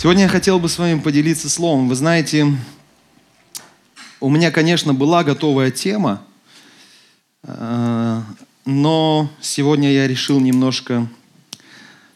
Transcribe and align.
Сегодня 0.00 0.22
я 0.22 0.28
хотел 0.28 0.60
бы 0.60 0.68
с 0.68 0.78
вами 0.78 1.00
поделиться 1.00 1.50
словом. 1.50 1.88
Вы 1.88 1.96
знаете, 1.96 2.46
у 4.20 4.30
меня, 4.30 4.52
конечно, 4.52 4.94
была 4.94 5.24
готовая 5.24 5.72
тема, 5.72 6.22
э, 7.42 8.22
но 8.64 9.28
сегодня 9.40 9.92
я 9.92 10.06
решил 10.06 10.38
немножко 10.38 11.08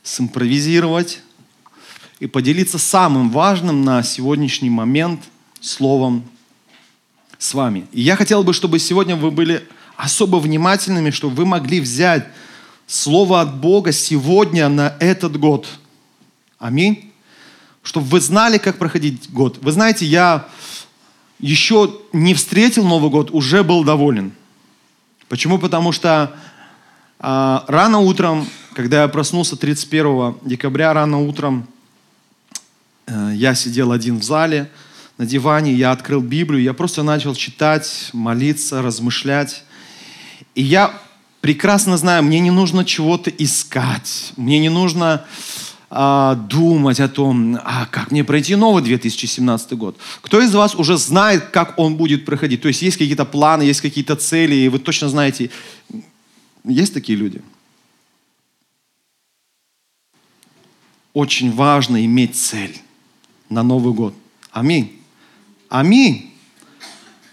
симпровизировать 0.04 1.22
и 2.20 2.28
поделиться 2.28 2.78
самым 2.78 3.30
важным 3.30 3.82
на 3.82 4.04
сегодняшний 4.04 4.70
момент 4.70 5.20
словом 5.60 6.24
с 7.36 7.52
вами. 7.52 7.88
И 7.90 8.00
я 8.00 8.14
хотел 8.14 8.44
бы, 8.44 8.52
чтобы 8.52 8.78
сегодня 8.78 9.16
вы 9.16 9.32
были 9.32 9.66
особо 9.96 10.36
внимательными, 10.36 11.10
чтобы 11.10 11.34
вы 11.34 11.46
могли 11.46 11.80
взять 11.80 12.28
слово 12.86 13.40
от 13.40 13.56
Бога 13.56 13.90
сегодня 13.90 14.68
на 14.68 14.94
этот 15.00 15.36
год. 15.36 15.66
Аминь. 16.60 17.11
Чтобы 17.82 18.06
вы 18.06 18.20
знали, 18.20 18.58
как 18.58 18.78
проходить 18.78 19.30
год. 19.30 19.58
Вы 19.60 19.72
знаете, 19.72 20.06
я 20.06 20.48
еще 21.38 22.00
не 22.12 22.34
встретил 22.34 22.86
Новый 22.86 23.10
год, 23.10 23.30
уже 23.32 23.64
был 23.64 23.82
доволен. 23.82 24.32
Почему? 25.28 25.58
Потому 25.58 25.90
что 25.90 26.34
а, 27.18 27.64
рано 27.68 27.98
утром, 27.98 28.46
когда 28.74 29.02
я 29.02 29.08
проснулся 29.08 29.56
31 29.56 30.36
декабря, 30.42 30.92
рано 30.92 31.18
утром, 31.18 31.66
а, 33.06 33.32
я 33.32 33.54
сидел 33.54 33.92
один 33.92 34.18
в 34.18 34.22
зале, 34.22 34.70
на 35.18 35.26
диване, 35.26 35.72
я 35.72 35.92
открыл 35.92 36.20
Библию, 36.20 36.62
я 36.62 36.72
просто 36.72 37.02
начал 37.02 37.34
читать, 37.34 38.10
молиться, 38.12 38.82
размышлять. 38.82 39.64
И 40.54 40.62
я 40.62 40.94
прекрасно 41.40 41.96
знаю, 41.96 42.22
мне 42.22 42.40
не 42.40 42.50
нужно 42.50 42.84
чего-то 42.84 43.30
искать, 43.30 44.32
мне 44.36 44.58
не 44.58 44.68
нужно 44.68 45.24
а, 45.94 46.36
думать 46.36 47.00
о 47.00 47.08
том, 47.08 47.58
а 47.62 47.84
как 47.84 48.10
мне 48.10 48.24
пройти 48.24 48.56
новый 48.56 48.82
2017 48.82 49.74
год. 49.74 49.98
Кто 50.22 50.40
из 50.40 50.54
вас 50.54 50.74
уже 50.74 50.96
знает, 50.96 51.50
как 51.50 51.78
он 51.78 51.96
будет 51.96 52.24
проходить? 52.24 52.62
То 52.62 52.68
есть 52.68 52.80
есть 52.80 52.96
какие-то 52.96 53.26
планы, 53.26 53.64
есть 53.64 53.82
какие-то 53.82 54.16
цели, 54.16 54.54
и 54.54 54.68
вы 54.70 54.78
точно 54.78 55.10
знаете, 55.10 55.50
есть 56.64 56.94
такие 56.94 57.18
люди? 57.18 57.42
Очень 61.12 61.52
важно 61.52 62.02
иметь 62.06 62.36
цель 62.36 62.80
на 63.50 63.62
Новый 63.62 63.92
год. 63.92 64.14
Аминь. 64.50 64.98
Аминь. 65.68 66.32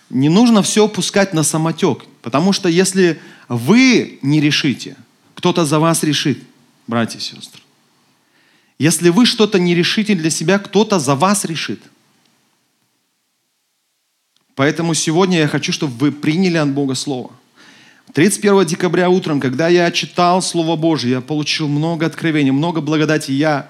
Не 0.09 0.27
нужно 0.27 0.63
все 0.63 0.89
пускать 0.89 1.33
на 1.33 1.43
самотек. 1.43 2.05
Потому 2.21 2.51
что 2.51 2.67
если 2.67 3.21
вы 3.47 4.19
не 4.21 4.41
решите, 4.41 4.97
кто-то 5.35 5.63
за 5.63 5.79
вас 5.79 6.03
решит, 6.03 6.43
братья 6.87 7.19
и 7.19 7.21
сестры. 7.21 7.61
Если 8.79 9.09
вы 9.09 9.25
что-то 9.25 9.59
не 9.59 9.75
решите 9.75 10.15
для 10.15 10.29
себя, 10.29 10.57
кто-то 10.57 10.99
за 10.99 11.15
вас 11.15 11.43
решит. 11.43 11.81
Поэтому 14.55 14.93
сегодня 14.93 15.39
я 15.39 15.47
хочу, 15.47 15.73
чтобы 15.73 15.93
вы 15.97 16.11
приняли 16.11 16.57
от 16.57 16.69
Бога 16.69 16.95
Слово. 16.95 17.31
31 18.13 18.65
декабря 18.65 19.09
утром, 19.09 19.39
когда 19.39 19.67
я 19.67 19.91
читал 19.91 20.41
Слово 20.41 20.75
Божье, 20.75 21.11
я 21.11 21.21
получил 21.21 21.67
много 21.67 22.05
откровений, 22.05 22.51
много 22.51 22.81
благодати. 22.81 23.31
Я 23.31 23.69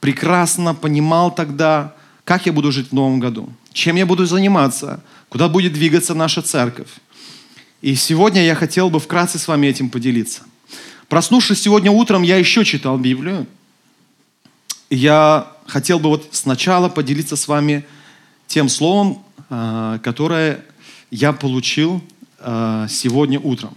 прекрасно 0.00 0.74
понимал 0.74 1.34
тогда, 1.34 1.94
как 2.24 2.46
я 2.46 2.52
буду 2.52 2.72
жить 2.72 2.90
в 2.90 2.94
новом 2.94 3.20
году, 3.20 3.52
чем 3.72 3.96
я 3.96 4.06
буду 4.06 4.24
заниматься, 4.24 5.02
куда 5.28 5.48
будет 5.48 5.72
двигаться 5.72 6.14
наша 6.14 6.42
церковь. 6.42 6.88
И 7.82 7.94
сегодня 7.96 8.44
я 8.44 8.54
хотел 8.54 8.88
бы 8.88 9.00
вкратце 9.00 9.38
с 9.38 9.46
вами 9.46 9.66
этим 9.66 9.90
поделиться. 9.90 10.42
Проснувшись 11.08 11.60
сегодня 11.60 11.90
утром, 11.90 12.22
я 12.22 12.38
еще 12.38 12.64
читал 12.64 12.96
Библию. 12.96 13.46
Я 14.90 15.52
хотел 15.66 15.98
бы 15.98 16.10
вот 16.10 16.28
сначала 16.32 16.88
поделиться 16.88 17.36
с 17.36 17.48
вами 17.48 17.84
тем 18.46 18.68
словом, 18.68 19.24
а, 19.48 19.98
которое 19.98 20.64
я 21.10 21.32
получил 21.32 22.02
а, 22.38 22.86
сегодня 22.88 23.40
утром. 23.40 23.74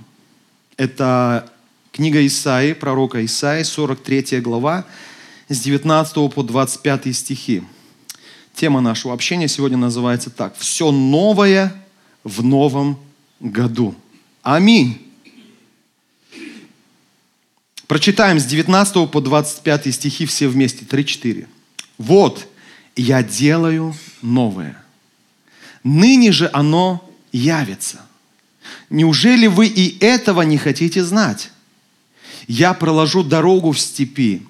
Это 0.75 1.51
книга 1.91 2.25
Исаи, 2.25 2.73
пророка 2.73 3.23
Исаи, 3.25 3.63
43 3.63 4.41
глава, 4.41 4.85
с 5.49 5.59
19 5.59 6.33
по 6.33 6.43
25 6.43 7.15
стихи. 7.15 7.63
Тема 8.53 8.81
нашего 8.81 9.13
общения 9.13 9.47
сегодня 9.47 9.77
называется 9.77 10.29
так. 10.29 10.55
«Все 10.57 10.91
новое 10.91 11.73
в 12.23 12.43
новом 12.43 12.99
году. 13.39 13.95
Аминь. 14.41 15.06
Прочитаем 17.87 18.39
с 18.39 18.45
19 18.45 19.09
по 19.09 19.21
25 19.21 19.93
стихи 19.93 20.25
все 20.25 20.47
вместе, 20.47 20.85
3-4. 20.85 21.47
«Вот, 21.97 22.47
я 22.95 23.23
делаю 23.23 23.95
новое. 24.21 24.77
Ныне 25.83 26.31
же 26.31 26.49
оно 26.53 27.07
явится. 27.31 28.01
Неужели 28.89 29.47
вы 29.47 29.67
и 29.67 29.97
этого 30.03 30.41
не 30.41 30.57
хотите 30.57 31.03
знать? 31.03 31.51
Я 32.47 32.73
проложу 32.73 33.23
дорогу 33.23 33.71
в 33.71 33.79
степи, 33.79 34.45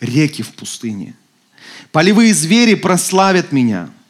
реки 0.00 0.42
в 0.42 0.50
пустыне. 0.50 1.14
Полевые 1.92 2.34
звери 2.34 2.74
прославят 2.74 3.52
меня– 3.52 3.90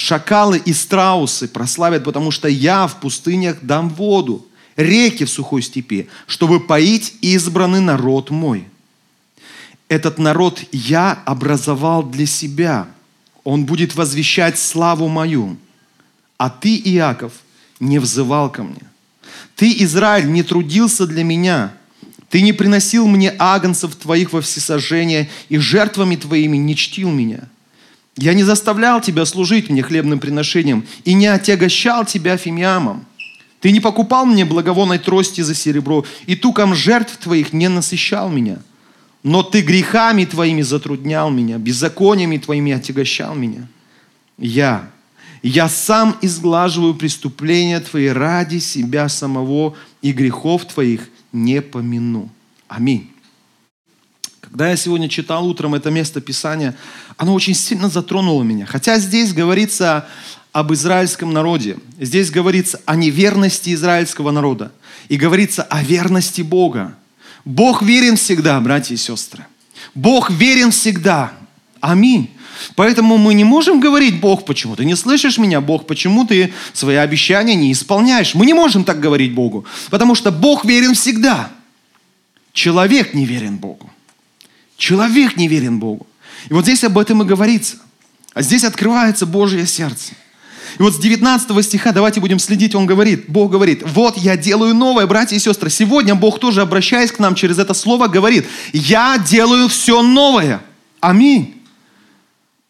Шакалы 0.00 0.56
и 0.64 0.72
страусы 0.72 1.46
прославят, 1.46 2.04
потому 2.04 2.30
что 2.30 2.48
я 2.48 2.86
в 2.86 3.00
пустынях 3.00 3.58
дам 3.60 3.90
воду, 3.90 4.46
реки 4.80 5.24
в 5.24 5.30
сухой 5.30 5.62
степи, 5.62 6.08
чтобы 6.26 6.60
поить 6.60 7.14
избранный 7.20 7.80
народ 7.80 8.30
мой. 8.30 8.66
Этот 9.88 10.18
народ 10.18 10.62
я 10.72 11.20
образовал 11.24 12.02
для 12.02 12.26
себя. 12.26 12.86
Он 13.42 13.64
будет 13.64 13.94
возвещать 13.94 14.58
славу 14.58 15.08
мою. 15.08 15.56
А 16.38 16.48
ты, 16.48 16.76
Иаков, 16.76 17.32
не 17.80 17.98
взывал 17.98 18.50
ко 18.50 18.62
мне. 18.62 18.82
Ты, 19.56 19.74
Израиль, 19.82 20.30
не 20.30 20.42
трудился 20.42 21.06
для 21.06 21.24
меня. 21.24 21.72
Ты 22.28 22.42
не 22.42 22.52
приносил 22.52 23.08
мне 23.08 23.34
агнцев 23.38 23.96
твоих 23.96 24.32
во 24.32 24.40
всесожжение 24.40 25.28
и 25.48 25.58
жертвами 25.58 26.14
твоими 26.14 26.56
не 26.56 26.76
чтил 26.76 27.10
меня. 27.10 27.40
Я 28.16 28.34
не 28.34 28.44
заставлял 28.44 29.00
тебя 29.00 29.24
служить 29.24 29.70
мне 29.70 29.82
хлебным 29.82 30.20
приношением 30.20 30.86
и 31.04 31.14
не 31.14 31.26
отягощал 31.26 32.04
тебя 32.04 32.36
фимиамом. 32.36 33.06
Ты 33.60 33.72
не 33.72 33.80
покупал 33.80 34.24
мне 34.24 34.44
благовонной 34.44 34.98
трости 34.98 35.42
за 35.42 35.54
серебро, 35.54 36.04
и 36.26 36.34
туком 36.34 36.74
жертв 36.74 37.18
твоих 37.18 37.52
не 37.52 37.68
насыщал 37.68 38.30
меня. 38.30 38.58
Но 39.22 39.42
ты 39.42 39.60
грехами 39.60 40.24
твоими 40.24 40.62
затруднял 40.62 41.30
меня, 41.30 41.58
беззакониями 41.58 42.38
твоими 42.38 42.72
отягощал 42.72 43.34
меня. 43.34 43.68
Я, 44.38 44.90
я 45.42 45.68
сам 45.68 46.16
изглаживаю 46.22 46.94
преступления 46.94 47.80
твои 47.80 48.08
ради 48.08 48.58
себя 48.58 49.10
самого, 49.10 49.74
и 50.00 50.12
грехов 50.12 50.64
твоих 50.64 51.10
не 51.32 51.60
помяну. 51.60 52.30
Аминь. 52.66 53.10
Когда 54.40 54.70
я 54.70 54.76
сегодня 54.76 55.08
читал 55.08 55.46
утром 55.46 55.74
это 55.74 55.90
место 55.90 56.22
Писания, 56.22 56.74
оно 57.18 57.34
очень 57.34 57.54
сильно 57.54 57.90
затронуло 57.90 58.42
меня. 58.42 58.64
Хотя 58.64 58.98
здесь 58.98 59.34
говорится 59.34 60.08
об 60.52 60.72
израильском 60.72 61.32
народе. 61.32 61.76
Здесь 61.98 62.30
говорится 62.30 62.80
о 62.86 62.96
неверности 62.96 63.74
израильского 63.74 64.30
народа. 64.30 64.72
И 65.08 65.16
говорится 65.16 65.62
о 65.62 65.82
верности 65.82 66.42
Бога. 66.42 66.94
Бог 67.44 67.82
верен 67.82 68.16
всегда, 68.16 68.60
братья 68.60 68.94
и 68.94 68.98
сестры. 68.98 69.46
Бог 69.94 70.30
верен 70.30 70.70
всегда. 70.70 71.32
Аминь. 71.80 72.30
Поэтому 72.74 73.16
мы 73.16 73.34
не 73.34 73.44
можем 73.44 73.80
говорить, 73.80 74.20
Бог, 74.20 74.44
почему 74.44 74.76
ты 74.76 74.84
не 74.84 74.94
слышишь 74.94 75.38
меня? 75.38 75.60
Бог, 75.60 75.86
почему 75.86 76.26
ты 76.26 76.52
свои 76.72 76.96
обещания 76.96 77.54
не 77.54 77.72
исполняешь? 77.72 78.34
Мы 78.34 78.44
не 78.44 78.52
можем 78.52 78.84
так 78.84 79.00
говорить 79.00 79.32
Богу, 79.32 79.64
потому 79.88 80.14
что 80.14 80.30
Бог 80.30 80.64
верен 80.64 80.94
всегда. 80.94 81.50
Человек 82.52 83.14
не 83.14 83.24
верен 83.24 83.56
Богу. 83.56 83.90
Человек 84.76 85.36
не 85.36 85.48
верен 85.48 85.78
Богу. 85.78 86.06
И 86.48 86.52
вот 86.52 86.64
здесь 86.64 86.84
об 86.84 86.98
этом 86.98 87.22
и 87.22 87.26
говорится. 87.26 87.76
А 88.34 88.42
здесь 88.42 88.64
открывается 88.64 89.26
Божье 89.26 89.66
сердце. 89.66 90.12
И 90.78 90.82
вот 90.82 90.94
с 90.94 90.98
19 90.98 91.64
стиха 91.64 91.92
давайте 91.92 92.20
будем 92.20 92.38
следить, 92.38 92.74
он 92.74 92.86
говорит, 92.86 93.24
Бог 93.28 93.50
говорит, 93.50 93.82
вот 93.84 94.16
я 94.16 94.36
делаю 94.36 94.74
новое, 94.74 95.06
братья 95.06 95.36
и 95.36 95.38
сестры. 95.38 95.70
Сегодня 95.70 96.14
Бог 96.14 96.38
тоже, 96.38 96.62
обращаясь 96.62 97.12
к 97.12 97.18
нам 97.18 97.34
через 97.34 97.58
это 97.58 97.74
слово, 97.74 98.08
говорит, 98.08 98.46
я 98.72 99.18
делаю 99.18 99.68
все 99.68 100.02
новое. 100.02 100.62
Аминь. 101.00 101.62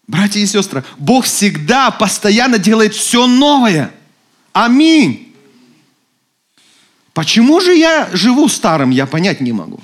Братья 0.06 0.41
и 0.41 0.47
сестры, 0.47 0.85
Бог 0.99 1.25
всегда, 1.25 1.91
постоянно 1.91 2.58
делает 2.58 2.94
все 2.94 3.26
новое. 3.26 3.93
Аминь. 4.53 5.32
Почему 7.12 7.61
же 7.61 7.75
я 7.75 8.08
живу 8.12 8.49
старым, 8.49 8.91
я 8.91 9.06
понять 9.06 9.41
не 9.41 9.53
могу. 9.53 9.81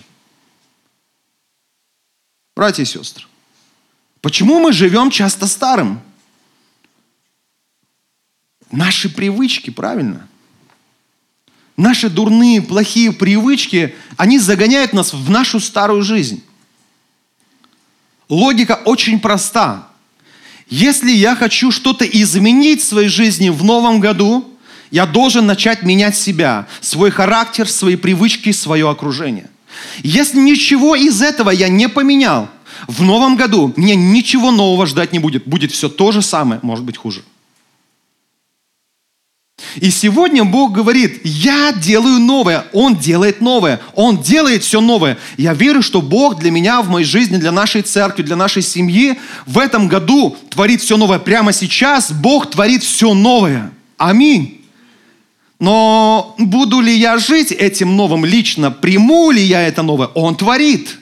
Братья 2.57 2.83
и 2.83 2.87
сестры, 2.87 3.27
почему 4.23 4.59
мы 4.59 4.73
живем 4.73 5.11
часто 5.11 5.47
старым? 5.47 6.01
Наши 8.71 9.09
привычки, 9.09 9.71
правильно? 9.71 10.27
Наши 11.77 12.09
дурные, 12.09 12.63
плохие 12.63 13.13
привычки, 13.13 13.95
они 14.17 14.39
загоняют 14.39 14.93
нас 14.93 15.13
в 15.13 15.31
нашу 15.31 15.61
старую 15.61 16.03
жизнь. 16.03 16.43
Логика 18.29 18.81
очень 18.85 19.21
проста. 19.21 19.89
Если 20.69 21.13
я 21.13 21.37
хочу 21.37 21.71
что-то 21.71 22.05
изменить 22.05 22.83
в 22.83 22.89
своей 22.89 23.09
жизни 23.09 23.51
в 23.51 23.63
новом 23.63 24.01
году, 24.01 24.45
я 24.91 25.07
должен 25.07 25.47
начать 25.47 25.83
менять 25.83 26.17
себя, 26.17 26.67
свой 26.81 27.11
характер, 27.11 27.69
свои 27.69 27.97
привычки, 27.97 28.53
свое 28.53 28.89
окружение. 28.89 29.51
Если 30.03 30.39
ничего 30.39 30.97
из 30.97 31.23
этого 31.23 31.51
я 31.51 31.69
не 31.69 31.89
поменял, 31.89 32.49
в 32.89 33.03
новом 33.03 33.37
году 33.37 33.73
мне 33.77 33.95
ничего 33.95 34.51
нового 34.51 34.87
ждать 34.87 35.13
не 35.13 35.19
будет. 35.19 35.47
Будет 35.47 35.73
все 35.73 35.89
то 35.89 36.13
же 36.13 36.23
самое, 36.23 36.61
может 36.63 36.85
быть 36.85 36.97
хуже. 36.97 37.23
И 39.81 39.91
сегодня 39.91 40.45
Бог 40.45 40.73
говорит, 40.73 41.21
я 41.25 41.73
делаю 41.73 42.19
новое, 42.21 42.65
Он 42.73 42.97
делает 42.97 43.41
новое, 43.41 43.81
Он 43.95 44.21
делает 44.21 44.63
все 44.63 44.81
новое. 44.81 45.19
Я 45.37 45.55
верю, 45.55 45.83
что 45.83 46.03
Бог 46.03 46.39
для 46.39 46.51
меня, 46.51 46.83
в 46.83 46.89
моей 46.89 47.07
жизни, 47.07 47.37
для 47.37 47.53
нашей 47.53 47.83
церкви, 47.83 48.23
для 48.23 48.37
нашей 48.37 48.63
семьи 48.63 49.19
в 49.47 49.59
этом 49.59 49.89
году 49.89 50.37
творит 50.51 50.83
все 50.83 50.97
новое. 50.97 51.19
Прямо 51.19 51.53
сейчас 51.53 52.11
Бог 52.11 52.51
творит 52.51 52.83
все 52.83 53.15
новое. 53.15 53.71
Аминь. 53.97 54.63
Но 55.59 56.35
буду 56.39 56.81
ли 56.81 56.95
я 56.95 57.17
жить 57.17 57.51
этим 57.51 57.97
новым 57.97 58.27
лично, 58.27 58.71
приму 58.71 59.31
ли 59.31 59.43
я 59.43 59.63
это 59.63 59.83
новое? 59.83 60.09
Он 60.09 60.37
творит. 60.37 60.99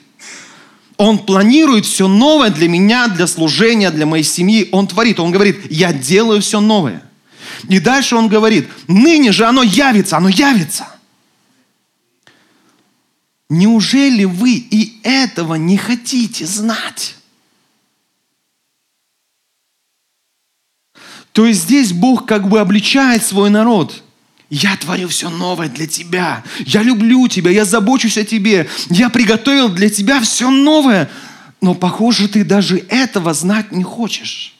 Он 0.97 1.17
планирует 1.17 1.85
все 1.85 2.07
новое 2.07 2.49
для 2.49 2.69
меня, 2.69 3.09
для 3.09 3.27
служения, 3.27 3.91
для 3.91 4.05
моей 4.05 4.23
семьи. 4.23 4.69
Он 4.71 4.87
творит. 4.87 5.19
Он 5.19 5.31
говорит, 5.31 5.69
я 5.69 5.91
делаю 5.91 6.41
все 6.41 6.61
новое. 6.61 7.01
И 7.69 7.79
дальше 7.79 8.15
он 8.15 8.27
говорит, 8.27 8.69
ныне 8.87 9.31
же 9.31 9.45
оно 9.45 9.63
явится, 9.63 10.17
оно 10.17 10.29
явится. 10.29 10.87
Неужели 13.49 14.23
вы 14.23 14.53
и 14.53 14.99
этого 15.03 15.55
не 15.55 15.77
хотите 15.77 16.45
знать? 16.45 17.15
То 21.31 21.45
есть 21.45 21.63
здесь 21.63 21.91
Бог 21.91 22.25
как 22.25 22.47
бы 22.47 22.59
обличает 22.59 23.23
свой 23.23 23.49
народ. 23.49 24.03
Я 24.49 24.77
творю 24.77 25.09
все 25.09 25.29
новое 25.29 25.67
для 25.67 25.85
тебя. 25.85 26.43
Я 26.59 26.81
люблю 26.81 27.27
тебя, 27.27 27.51
я 27.51 27.65
забочусь 27.65 28.17
о 28.17 28.23
тебе. 28.23 28.69
Я 28.89 29.09
приготовил 29.09 29.69
для 29.69 29.89
тебя 29.89 30.21
все 30.21 30.49
новое. 30.49 31.09
Но, 31.61 31.73
похоже, 31.73 32.29
ты 32.29 32.43
даже 32.43 32.77
этого 32.77 33.33
знать 33.33 33.71
не 33.71 33.83
хочешь. 33.83 34.55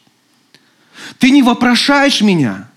Ты 1.17 1.29
не 1.29 1.43
вопрошаешь 1.43 2.21
меня. 2.21 2.69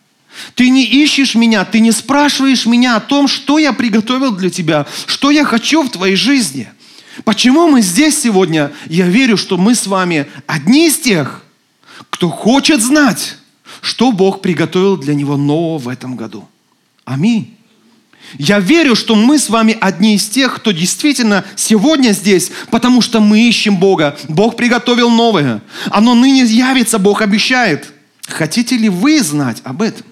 Ты 0.55 0.71
не 0.71 0.85
ищешь 0.85 1.35
меня, 1.35 1.65
ты 1.65 1.81
не 1.81 1.93
спрашиваешь 1.93 2.67
меня 2.67 2.97
о 2.97 3.01
том, 3.01 3.29
что 3.29 3.59
я 3.59 3.73
приготовил 3.73 4.33
для 4.33 4.51
тебя, 4.51 4.87
что 5.07 5.31
я 5.31 5.45
хочу 5.45 5.83
в 5.83 5.91
твоей 5.91 6.17
жизни. 6.17 6.69
Почему 7.25 7.69
мы 7.69 7.83
здесь 7.83 8.21
сегодня? 8.21 8.73
Я 8.87 9.07
верю, 9.07 9.37
что 9.37 9.57
мы 9.57 9.75
с 9.75 9.87
вами 9.87 10.27
одни 10.47 10.89
из 10.89 10.99
тех, 10.99 11.43
кто 12.11 12.29
хочет 12.29 12.83
знать, 12.83 13.37
что 13.81 14.13
Бог 14.13 14.41
приготовил 14.41 14.97
для 14.97 15.15
него 15.15 15.37
нового 15.37 15.79
в 15.79 15.89
этом 15.89 16.17
году. 16.17 16.49
Аминь. 17.05 17.57
Я 18.37 18.61
верю, 18.61 18.95
что 18.95 19.15
мы 19.15 19.39
с 19.39 19.49
вами 19.49 19.77
одни 19.81 20.15
из 20.15 20.29
тех, 20.29 20.57
кто 20.57 20.73
действительно 20.73 21.45
сегодня 21.57 22.13
здесь, 22.13 22.51
потому 22.71 23.01
что 23.01 23.21
мы 23.21 23.49
ищем 23.49 23.77
Бога. 23.77 24.19
Бог 24.29 24.57
приготовил 24.57 25.09
новое. 25.09 25.63
Оно 25.91 26.15
ныне 26.15 26.45
явится, 26.45 26.99
Бог 26.99 27.23
обещает. 27.23 27.93
Хотите 28.27 28.77
ли 28.77 28.91
вы 28.91 29.23
знать 29.23 29.63
об 29.65 29.81
этом? 29.81 30.05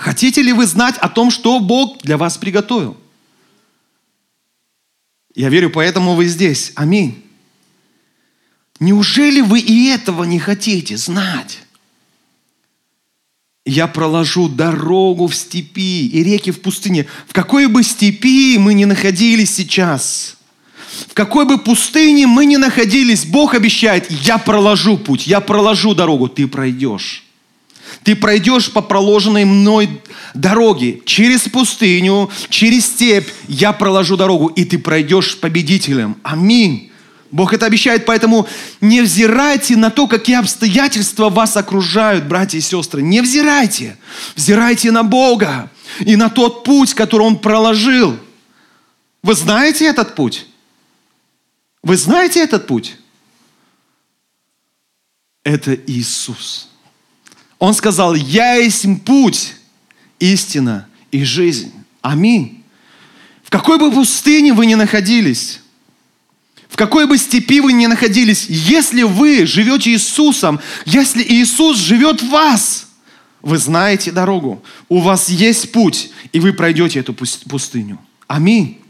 Хотите 0.00 0.40
ли 0.40 0.54
вы 0.54 0.64
знать 0.64 0.96
о 0.96 1.10
том, 1.10 1.30
что 1.30 1.60
Бог 1.60 1.98
для 2.00 2.16
вас 2.16 2.38
приготовил? 2.38 2.96
Я 5.34 5.50
верю, 5.50 5.68
поэтому 5.68 6.14
вы 6.14 6.24
здесь. 6.26 6.72
Аминь. 6.74 7.22
Неужели 8.80 9.42
вы 9.42 9.60
и 9.60 9.88
этого 9.88 10.24
не 10.24 10.38
хотите 10.38 10.96
знать? 10.96 11.58
Я 13.66 13.86
проложу 13.88 14.48
дорогу 14.48 15.26
в 15.26 15.36
степи 15.36 16.06
и 16.06 16.22
реки 16.24 16.50
в 16.50 16.62
пустыне. 16.62 17.06
В 17.28 17.34
какой 17.34 17.66
бы 17.66 17.82
степи 17.82 18.56
мы 18.56 18.72
ни 18.72 18.86
находились 18.86 19.54
сейчас, 19.54 20.38
в 21.08 21.12
какой 21.12 21.44
бы 21.44 21.58
пустыне 21.58 22.26
мы 22.26 22.46
ни 22.46 22.56
находились, 22.56 23.26
Бог 23.26 23.52
обещает, 23.52 24.10
я 24.10 24.38
проложу 24.38 24.96
путь, 24.96 25.26
я 25.26 25.40
проложу 25.40 25.94
дорогу, 25.94 26.30
ты 26.30 26.48
пройдешь. 26.48 27.29
Ты 28.02 28.16
пройдешь 28.16 28.72
по 28.72 28.80
проложенной 28.80 29.44
мной 29.44 30.00
дороге, 30.34 31.00
через 31.04 31.42
пустыню, 31.42 32.30
через 32.48 32.86
степь. 32.86 33.28
Я 33.48 33.72
проложу 33.72 34.16
дорогу, 34.16 34.48
и 34.48 34.64
ты 34.64 34.78
пройдешь 34.78 35.38
победителем. 35.38 36.16
Аминь. 36.22 36.90
Бог 37.30 37.54
это 37.54 37.66
обещает, 37.66 38.06
поэтому 38.06 38.48
не 38.80 39.02
взирайте 39.02 39.76
на 39.76 39.90
то, 39.90 40.08
какие 40.08 40.36
обстоятельства 40.36 41.28
вас 41.28 41.56
окружают, 41.56 42.24
братья 42.24 42.58
и 42.58 42.60
сестры. 42.60 43.02
Не 43.02 43.20
взирайте. 43.20 43.96
Взирайте 44.34 44.90
на 44.90 45.04
Бога 45.04 45.70
и 46.00 46.16
на 46.16 46.28
тот 46.28 46.64
путь, 46.64 46.94
который 46.94 47.22
Он 47.22 47.38
проложил. 47.38 48.18
Вы 49.22 49.34
знаете 49.34 49.86
этот 49.86 50.14
путь? 50.16 50.46
Вы 51.82 51.96
знаете 51.96 52.40
этот 52.40 52.66
путь? 52.66 52.96
Это 55.44 55.74
Иисус. 55.74 56.69
Он 57.60 57.74
сказал, 57.74 58.14
я 58.14 58.54
есть 58.54 58.86
путь, 59.04 59.54
истина 60.18 60.88
и 61.12 61.22
жизнь. 61.22 61.72
Аминь. 62.00 62.64
В 63.44 63.50
какой 63.50 63.78
бы 63.78 63.92
пустыне 63.92 64.54
вы 64.54 64.64
ни 64.64 64.74
находились, 64.74 65.60
в 66.68 66.76
какой 66.76 67.06
бы 67.06 67.18
степи 67.18 67.60
вы 67.60 67.74
ни 67.74 67.86
находились, 67.86 68.46
если 68.48 69.02
вы 69.02 69.44
живете 69.44 69.90
Иисусом, 69.90 70.58
если 70.86 71.22
Иисус 71.22 71.76
живет 71.76 72.22
в 72.22 72.30
вас, 72.30 72.88
вы 73.42 73.58
знаете 73.58 74.10
дорогу, 74.10 74.62
у 74.88 75.00
вас 75.00 75.28
есть 75.28 75.70
путь, 75.70 76.10
и 76.32 76.40
вы 76.40 76.54
пройдете 76.54 77.00
эту 77.00 77.12
пустыню. 77.12 77.98
Аминь. 78.26 78.80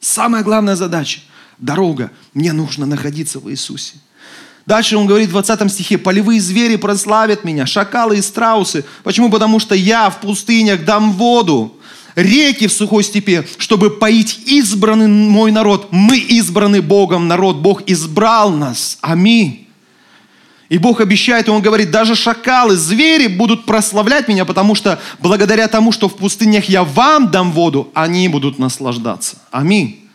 Самая 0.00 0.42
главная 0.42 0.76
задача– 0.76 1.20
дорога. 1.58 2.10
Мне 2.32 2.52
нужно 2.54 2.86
находиться 2.86 3.40
в 3.40 3.50
Иисусе. 3.50 3.96
Дальше 4.66 4.96
он 4.96 5.06
говорит 5.06 5.28
в 5.28 5.32
20 5.32 5.72
стихе, 5.72 5.98
полевые 5.98 6.40
звери 6.40 6.76
прославят 6.76 7.44
меня, 7.44 7.66
шакалы 7.66 8.18
и 8.18 8.22
страусы. 8.22 8.84
Почему? 9.02 9.30
Потому 9.30 9.58
что 9.58 9.74
я 9.74 10.10
в 10.10 10.20
пустынях 10.20 10.84
дам 10.84 11.12
воду, 11.12 11.76
реки 12.14 12.66
в 12.66 12.72
сухой 12.72 13.02
степи, 13.04 13.44
чтобы 13.58 13.90
поить 13.90 14.40
избранный 14.46 15.08
мой 15.08 15.50
народ. 15.50 15.88
Мы 15.90 16.18
избраны 16.18 16.82
Богом 16.82 17.28
народ, 17.28 17.56
Бог 17.56 17.82
избрал 17.86 18.50
нас. 18.50 18.98
Аминь. 19.00 19.66
И 20.68 20.78
Бог 20.78 21.00
обещает, 21.00 21.48
и 21.48 21.50
Он 21.50 21.62
говорит, 21.62 21.90
даже 21.90 22.14
шакалы, 22.14 22.76
звери 22.76 23.26
будут 23.26 23.66
прославлять 23.66 24.28
меня, 24.28 24.44
потому 24.44 24.76
что 24.76 25.00
благодаря 25.18 25.66
тому, 25.66 25.90
что 25.90 26.08
в 26.08 26.16
пустынях 26.16 26.66
я 26.66 26.84
вам 26.84 27.32
дам 27.32 27.50
воду, 27.50 27.90
они 27.92 28.28
будут 28.28 28.60
наслаждаться. 28.60 29.36
Аминь. 29.50 30.08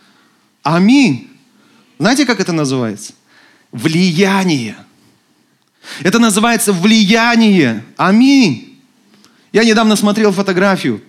Аминь. 0.62 1.28
Знаете, 1.98 2.24
как 2.24 2.40
это 2.40 2.52
называется? 2.52 3.12
Влияние. 3.76 4.76
Это 6.02 6.18
называется 6.18 6.72
влияние. 6.72 7.84
Аминь. 7.96 8.80
Я 9.52 9.64
недавно 9.64 9.96
смотрел 9.96 10.32
фотографию. 10.32 11.00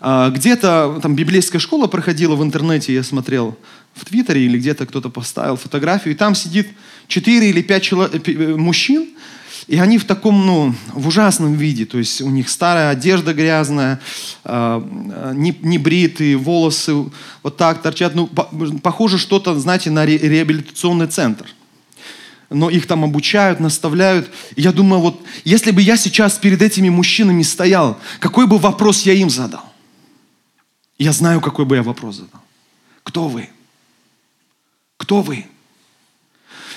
А, 0.00 0.30
где-то 0.30 1.00
там 1.02 1.14
библейская 1.14 1.58
школа 1.58 1.86
проходила 1.86 2.36
в 2.36 2.42
интернете, 2.42 2.94
я 2.94 3.02
смотрел 3.02 3.58
в 3.94 4.04
Твиттере 4.04 4.42
или 4.42 4.58
где-то 4.58 4.86
кто-то 4.86 5.08
поставил 5.08 5.56
фотографию, 5.56 6.14
и 6.14 6.16
там 6.16 6.34
сидит 6.34 6.68
четыре 7.08 7.50
или 7.50 7.62
пять 7.62 7.82
человек, 7.82 8.28
э, 8.28 8.54
мужчин, 8.54 9.08
и 9.66 9.78
они 9.78 9.98
в 9.98 10.04
таком, 10.04 10.46
ну, 10.46 10.74
в 10.92 11.08
ужасном 11.08 11.54
виде, 11.54 11.84
то 11.84 11.98
есть 11.98 12.20
у 12.20 12.30
них 12.30 12.48
старая 12.48 12.90
одежда 12.90 13.34
грязная, 13.34 14.00
э, 14.44 14.82
небритые 15.34 16.36
волосы 16.36 16.94
вот 17.42 17.56
так 17.56 17.82
торчат. 17.82 18.14
Ну, 18.14 18.26
похоже 18.26 19.18
что-то, 19.18 19.58
знаете, 19.58 19.90
на 19.90 20.06
реабилитационный 20.06 21.06
центр. 21.06 21.46
Но 22.50 22.70
их 22.70 22.86
там 22.86 23.04
обучают, 23.04 23.60
наставляют. 23.60 24.30
И 24.56 24.62
я 24.62 24.72
думаю, 24.72 25.02
вот 25.02 25.22
если 25.44 25.70
бы 25.70 25.82
я 25.82 25.96
сейчас 25.98 26.38
перед 26.38 26.62
этими 26.62 26.88
мужчинами 26.88 27.42
стоял, 27.42 27.98
какой 28.20 28.46
бы 28.46 28.56
вопрос 28.58 29.02
я 29.02 29.12
им 29.12 29.28
задал? 29.28 29.64
Я 30.98 31.12
знаю, 31.12 31.40
какой 31.40 31.66
бы 31.66 31.76
я 31.76 31.82
вопрос 31.82 32.16
задал. 32.16 32.40
Кто 33.02 33.28
вы? 33.28 33.50
Кто 34.96 35.20
вы? 35.20 35.46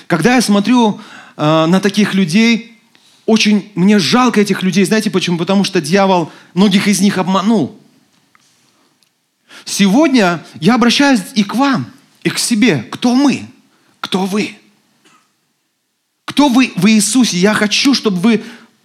Когда 0.06 0.34
я 0.34 0.42
смотрю 0.42 1.00
э, 1.36 1.66
на 1.66 1.80
таких 1.80 2.14
людей. 2.14 2.71
Очень 3.26 3.70
мне 3.74 3.98
жалко 3.98 4.40
этих 4.40 4.62
людей. 4.62 4.84
Знаете 4.84 5.10
почему? 5.10 5.38
Потому 5.38 5.64
что 5.64 5.80
дьявол 5.80 6.32
многих 6.54 6.88
из 6.88 7.00
них 7.00 7.18
обманул. 7.18 7.78
Сегодня 9.64 10.44
я 10.60 10.74
обращаюсь 10.74 11.20
и 11.34 11.44
к 11.44 11.54
вам, 11.54 11.90
и 12.24 12.30
к 12.30 12.38
себе. 12.38 12.84
Кто 12.90 13.14
мы? 13.14 13.46
Кто 14.00 14.26
вы? 14.26 14.56
Кто 16.24 16.48
вы 16.48 16.72
в 16.76 16.88
Иисусе? 16.88 17.36
Я 17.38 17.54
хочу, 17.54 17.94
чтобы 17.94 18.18
вы 18.18 18.44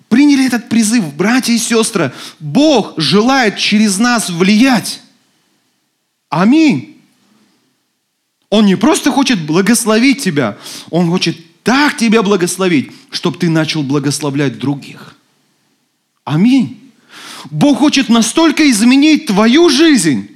приняли 0.09 0.45
этот 0.45 0.69
призыв, 0.69 1.13
братья 1.15 1.53
и 1.53 1.57
сестры. 1.57 2.13
Бог 2.39 2.93
желает 2.97 3.57
через 3.57 3.97
нас 3.97 4.29
влиять. 4.29 5.01
Аминь. 6.29 7.01
Он 8.49 8.65
не 8.65 8.75
просто 8.75 9.11
хочет 9.11 9.45
благословить 9.45 10.23
тебя, 10.23 10.57
Он 10.89 11.09
хочет 11.09 11.37
так 11.67 11.97
тебя 11.97 12.23
благословить, 12.23 12.93
чтобы 13.09 13.37
ты 13.37 13.49
начал 13.49 13.83
благословлять 13.83 14.57
других. 14.57 15.17
Аминь. 16.23 16.79
Бог 17.51 17.79
хочет 17.79 18.07
настолько 18.07 18.71
изменить 18.71 19.25
твою 19.25 19.67
жизнь, 19.67 20.29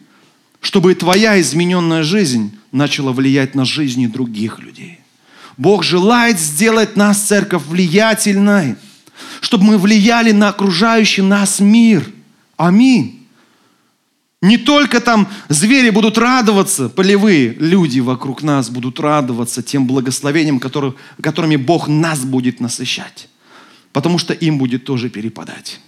чтобы 0.59 0.93
твоя 0.93 1.39
измененная 1.39 2.03
жизнь 2.03 2.59
начала 2.73 3.13
влиять 3.13 3.55
на 3.55 3.63
жизни 3.63 4.07
других 4.07 4.59
людей. 4.59 4.99
Бог 5.55 5.85
желает 5.85 6.37
сделать 6.37 6.97
нас, 6.97 7.21
церковь, 7.21 7.63
влиятельной, 7.65 8.75
чтобы 9.39 9.63
мы 9.63 9.77
влияли 9.77 10.33
на 10.33 10.49
окружающий 10.49 11.21
нас 11.21 11.61
мир. 11.61 12.11
Аминь. 12.57 13.20
Не 14.41 14.57
только 14.57 14.99
там 15.01 15.27
звери 15.49 15.91
будут 15.91 16.17
радоваться, 16.17 16.89
полевые 16.89 17.53
люди 17.59 17.99
вокруг 17.99 18.41
нас 18.41 18.71
будут 18.71 18.99
радоваться 18.99 19.61
тем 19.61 19.85
благословением, 19.85 20.59
который, 20.59 20.93
которыми 21.21 21.57
Бог 21.57 21.87
нас 21.87 22.21
будет 22.21 22.59
насыщать. 22.59 23.29
Потому 23.93 24.17
что 24.17 24.33
им 24.33 24.57
будет 24.57 24.83
тоже 24.83 25.09
перепадать. 25.09 25.79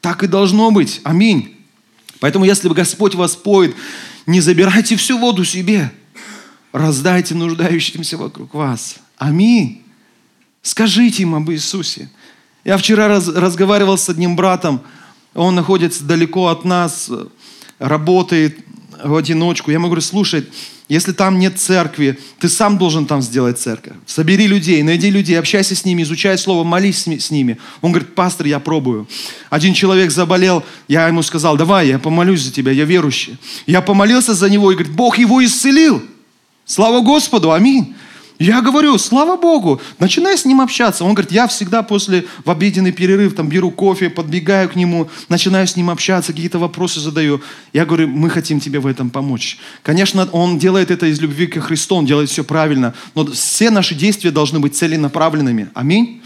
Так 0.00 0.24
и 0.24 0.26
должно 0.26 0.72
быть. 0.72 1.00
Аминь. 1.04 1.56
Поэтому, 2.18 2.44
если 2.44 2.68
Господь 2.68 3.14
вас 3.14 3.36
поет, 3.36 3.76
не 4.26 4.40
забирайте 4.40 4.96
всю 4.96 5.16
воду 5.18 5.44
себе. 5.44 5.92
Раздайте 6.72 7.34
нуждающимся 7.34 8.16
вокруг 8.16 8.54
вас. 8.54 8.96
Аминь. 9.18 9.82
Скажите 10.62 11.22
им 11.22 11.34
об 11.36 11.50
Иисусе. 11.50 12.10
Я 12.64 12.76
вчера 12.76 13.08
раз, 13.08 13.28
разговаривал 13.28 13.96
с 13.96 14.08
одним 14.08 14.36
братом, 14.36 14.82
он 15.34 15.54
находится 15.54 16.04
далеко 16.04 16.48
от 16.48 16.64
нас, 16.64 17.10
работает 17.80 18.58
в 19.02 19.16
одиночку. 19.16 19.70
Я 19.70 19.76
ему 19.76 19.86
говорю, 19.86 20.02
слушай, 20.02 20.46
если 20.88 21.12
там 21.12 21.38
нет 21.38 21.58
церкви, 21.58 22.18
ты 22.38 22.48
сам 22.48 22.76
должен 22.76 23.06
там 23.06 23.22
сделать 23.22 23.58
церковь. 23.58 23.94
Собери 24.06 24.46
людей, 24.46 24.82
найди 24.82 25.08
людей, 25.08 25.38
общайся 25.38 25.74
с 25.74 25.84
ними, 25.84 26.02
изучай 26.02 26.36
слово, 26.36 26.64
молись 26.64 27.06
с 27.06 27.30
ними. 27.30 27.58
Он 27.80 27.92
говорит, 27.92 28.14
пастор, 28.14 28.46
я 28.46 28.58
пробую. 28.58 29.08
Один 29.48 29.72
человек 29.72 30.10
заболел, 30.10 30.64
я 30.88 31.06
ему 31.06 31.22
сказал, 31.22 31.56
давай, 31.56 31.88
я 31.88 31.98
помолюсь 31.98 32.42
за 32.42 32.52
тебя, 32.52 32.72
я 32.72 32.84
верующий. 32.84 33.38
Я 33.66 33.80
помолился 33.80 34.34
за 34.34 34.50
него 34.50 34.70
и 34.72 34.74
говорит, 34.74 34.92
Бог 34.92 35.18
его 35.18 35.44
исцелил. 35.44 36.02
Слава 36.66 37.00
Господу, 37.00 37.52
аминь. 37.52 37.94
Я 38.40 38.62
говорю, 38.62 38.96
слава 38.96 39.36
Богу, 39.36 39.82
начинай 39.98 40.38
с 40.38 40.46
ним 40.46 40.62
общаться. 40.62 41.04
Он 41.04 41.12
говорит, 41.12 41.30
я 41.30 41.46
всегда 41.46 41.82
после, 41.82 42.24
в 42.42 42.50
обеденный 42.50 42.90
перерыв, 42.90 43.34
там, 43.34 43.48
беру 43.48 43.70
кофе, 43.70 44.08
подбегаю 44.08 44.66
к 44.70 44.76
нему, 44.76 45.10
начинаю 45.28 45.66
с 45.66 45.76
ним 45.76 45.90
общаться, 45.90 46.32
какие-то 46.32 46.58
вопросы 46.58 47.00
задаю. 47.00 47.42
Я 47.74 47.84
говорю, 47.84 48.08
мы 48.08 48.30
хотим 48.30 48.58
тебе 48.58 48.80
в 48.80 48.86
этом 48.86 49.10
помочь. 49.10 49.58
Конечно, 49.82 50.26
он 50.32 50.58
делает 50.58 50.90
это 50.90 51.04
из 51.04 51.20
любви 51.20 51.48
к 51.48 51.60
Христу, 51.60 51.96
он 51.96 52.06
делает 52.06 52.30
все 52.30 52.42
правильно, 52.42 52.94
но 53.14 53.26
все 53.26 53.68
наши 53.68 53.94
действия 53.94 54.30
должны 54.30 54.58
быть 54.58 54.74
целенаправленными. 54.74 55.68
Аминь. 55.74 56.22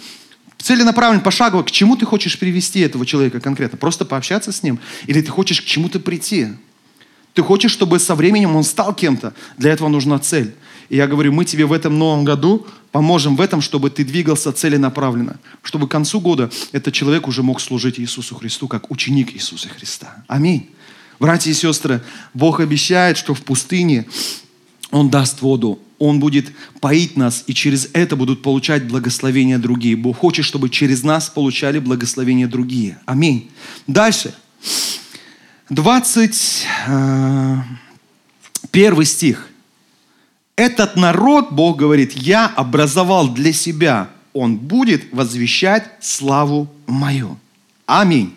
Целенаправленно, 0.58 1.20
пошагово, 1.20 1.64
к 1.64 1.72
чему 1.72 1.96
ты 1.96 2.06
хочешь 2.06 2.38
привести 2.38 2.78
этого 2.78 3.04
человека 3.04 3.40
конкретно? 3.40 3.76
Просто 3.76 4.04
пообщаться 4.04 4.52
с 4.52 4.62
ним? 4.62 4.78
Или 5.08 5.20
ты 5.20 5.32
хочешь 5.32 5.60
к 5.60 5.64
чему-то 5.64 5.98
прийти? 5.98 6.50
Ты 7.32 7.42
хочешь, 7.42 7.72
чтобы 7.72 7.98
со 7.98 8.14
временем 8.14 8.54
он 8.54 8.62
стал 8.62 8.94
кем-то? 8.94 9.34
Для 9.58 9.72
этого 9.72 9.88
нужна 9.88 10.20
цель. 10.20 10.54
И 10.88 10.96
я 10.96 11.06
говорю, 11.06 11.32
мы 11.32 11.44
тебе 11.44 11.66
в 11.66 11.72
этом 11.72 11.98
новом 11.98 12.24
году 12.24 12.66
поможем 12.92 13.36
в 13.36 13.40
этом, 13.40 13.60
чтобы 13.60 13.90
ты 13.90 14.04
двигался 14.04 14.52
целенаправленно. 14.52 15.38
Чтобы 15.62 15.88
к 15.88 15.90
концу 15.90 16.20
года 16.20 16.50
этот 16.72 16.94
человек 16.94 17.26
уже 17.26 17.42
мог 17.42 17.60
служить 17.60 17.98
Иисусу 17.98 18.34
Христу 18.34 18.68
как 18.68 18.90
ученик 18.90 19.34
Иисуса 19.34 19.68
Христа. 19.68 20.24
Аминь. 20.28 20.70
Братья 21.18 21.50
и 21.50 21.54
сестры, 21.54 22.02
Бог 22.34 22.60
обещает, 22.60 23.16
что 23.16 23.34
в 23.34 23.42
пустыне 23.42 24.06
Он 24.90 25.10
даст 25.10 25.42
воду, 25.42 25.78
Он 25.98 26.20
будет 26.20 26.52
поить 26.80 27.16
нас, 27.16 27.44
и 27.46 27.54
через 27.54 27.88
это 27.92 28.16
будут 28.16 28.42
получать 28.42 28.86
благословения 28.86 29.58
другие. 29.58 29.96
Бог 29.96 30.18
хочет, 30.18 30.44
чтобы 30.44 30.68
через 30.68 31.02
нас 31.02 31.28
получали 31.30 31.78
благословения 31.78 32.46
другие. 32.46 32.98
Аминь. 33.06 33.50
Дальше. 33.86 34.34
21 35.70 37.60
э, 38.72 39.04
стих. 39.04 39.48
Этот 40.56 40.96
народ, 40.96 41.50
Бог 41.50 41.76
говорит, 41.78 42.12
я 42.12 42.46
образовал 42.46 43.28
для 43.28 43.52
себя. 43.52 44.08
Он 44.32 44.56
будет 44.56 45.12
возвещать 45.12 45.90
славу 46.00 46.68
мою. 46.86 47.38
Аминь. 47.86 48.34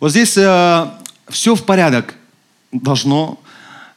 Вот 0.00 0.10
здесь 0.10 0.36
э, 0.36 0.90
все 1.28 1.54
в 1.54 1.64
порядок 1.64 2.14
должно 2.72 3.38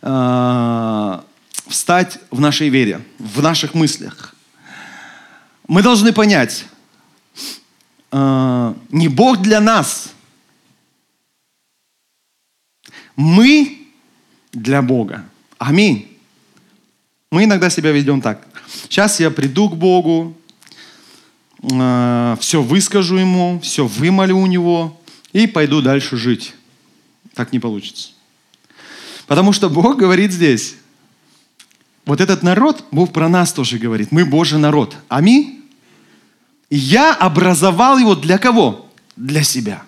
э, 0.02 1.20
встать 1.68 2.20
в 2.30 2.40
нашей 2.40 2.70
вере, 2.70 3.02
в 3.20 3.42
наших 3.42 3.74
мыслях. 3.74 4.36
Мы 5.68 5.82
должны 5.82 6.12
понять, 6.12 6.66
э, 8.12 8.74
не 8.90 9.08
Бог 9.08 9.42
для 9.42 9.62
нас, 9.62 10.12
мы 13.16 13.88
для 14.52 14.82
Бога. 14.82 15.26
Аминь. 15.58 16.09
Мы 17.32 17.44
иногда 17.44 17.70
себя 17.70 17.92
ведем 17.92 18.22
так. 18.22 18.48
Сейчас 18.84 19.20
я 19.20 19.30
приду 19.30 19.70
к 19.70 19.76
Богу, 19.76 20.36
э, 21.62 22.38
все 22.40 22.62
выскажу 22.64 23.18
Ему, 23.18 23.60
все 23.62 23.86
вымолю 23.86 24.38
у 24.38 24.48
Него 24.48 25.00
и 25.32 25.46
пойду 25.46 25.82
дальше 25.82 26.18
жить. 26.18 26.56
Так 27.36 27.54
не 27.54 27.60
получится. 27.60 28.10
Потому 29.28 29.54
что 29.54 29.70
Бог 29.70 29.98
говорит 29.98 30.32
здесь, 30.32 30.76
вот 32.06 32.20
этот 32.20 32.42
народ, 32.42 32.84
Бог 32.90 33.14
про 33.14 33.30
нас 33.30 33.54
тоже 33.54 33.78
говорит, 33.78 34.12
мы 34.12 34.26
Божий 34.26 34.58
народ. 34.58 34.98
Аминь. 35.08 35.64
Я 36.72 37.14
образовал 37.14 38.00
его 38.00 38.16
для 38.16 38.40
кого? 38.40 38.90
Для 39.16 39.44
себя. 39.44 39.84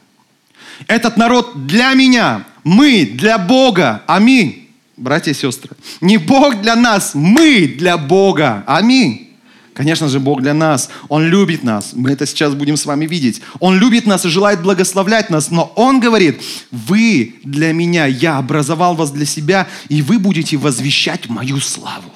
Этот 0.86 1.18
народ 1.18 1.66
для 1.66 1.94
меня, 1.96 2.46
мы 2.64 3.06
для 3.06 3.40
Бога. 3.40 4.04
Аминь 4.06 4.61
братья 5.02 5.32
и 5.32 5.34
сестры. 5.34 5.76
Не 6.00 6.18
Бог 6.18 6.62
для 6.62 6.76
нас, 6.76 7.12
мы 7.14 7.68
для 7.68 7.98
Бога. 7.98 8.64
Аминь. 8.68 9.30
Конечно 9.74 10.10
же, 10.10 10.20
Бог 10.20 10.42
для 10.42 10.54
нас. 10.54 10.90
Он 11.08 11.26
любит 11.26 11.64
нас. 11.64 11.92
Мы 11.94 12.12
это 12.12 12.26
сейчас 12.26 12.54
будем 12.54 12.78
с 12.78 12.86
вами 12.86 13.06
видеть. 13.06 13.42
Он 13.60 13.78
любит 13.78 14.06
нас 14.06 14.26
и 14.26 14.30
желает 14.30 14.62
благословлять 14.62 15.30
нас. 15.30 15.50
Но 15.50 15.72
Он 15.76 16.00
говорит, 16.00 16.42
вы 16.72 17.36
для 17.44 17.72
меня, 17.74 18.06
я 18.06 18.38
образовал 18.38 18.96
вас 18.96 19.12
для 19.12 19.26
себя, 19.26 19.68
и 19.90 20.02
вы 20.02 20.20
будете 20.20 20.58
возвещать 20.58 21.30
мою 21.30 21.60
славу. 21.60 22.12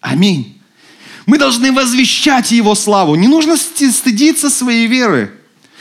Аминь. 0.00 0.60
Мы 1.26 1.38
должны 1.38 1.72
возвещать 1.72 2.52
Его 2.52 2.74
славу. 2.74 3.16
Не 3.16 3.28
нужно 3.28 3.56
стыдиться 3.56 4.48
своей 4.48 4.86
веры. 4.86 5.32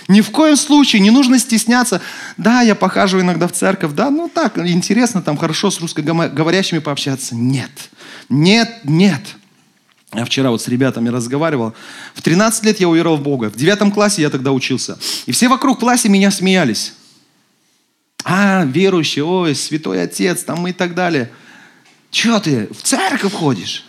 Ни 0.07 0.21
в 0.21 0.31
коем 0.31 0.57
случае 0.57 1.01
не 1.01 1.11
нужно 1.11 1.39
стесняться. 1.39 2.01
Да, 2.37 2.61
я 2.61 2.75
похаживаю 2.75 3.23
иногда 3.23 3.47
в 3.47 3.53
церковь, 3.53 3.93
да, 3.93 4.09
ну 4.09 4.29
так, 4.29 4.57
интересно 4.57 5.21
там 5.21 5.37
хорошо 5.37 5.71
с 5.71 5.79
русскоговорящими 5.79 6.79
пообщаться. 6.79 7.35
Нет, 7.35 7.71
нет, 8.29 8.69
нет. 8.83 9.21
Я 10.13 10.25
вчера 10.25 10.51
вот 10.51 10.61
с 10.61 10.67
ребятами 10.67 11.09
разговаривал. 11.09 11.73
В 12.13 12.21
13 12.21 12.65
лет 12.65 12.79
я 12.79 12.87
уверовал 12.87 13.17
в 13.17 13.23
Бога. 13.23 13.49
В 13.49 13.55
9 13.55 13.93
классе 13.93 14.21
я 14.21 14.29
тогда 14.29 14.51
учился. 14.51 14.99
И 15.25 15.31
все 15.31 15.47
вокруг 15.47 15.79
классе 15.79 16.09
меня 16.09 16.29
смеялись. 16.29 16.93
А, 18.23 18.63
верующий, 18.65 19.21
ой, 19.21 19.55
святой 19.55 20.03
отец, 20.03 20.43
там 20.43 20.67
и 20.67 20.71
так 20.71 20.93
далее. 20.93 21.31
Че 22.11 22.39
ты, 22.39 22.67
в 22.71 22.83
церковь 22.83 23.33
ходишь? 23.33 23.85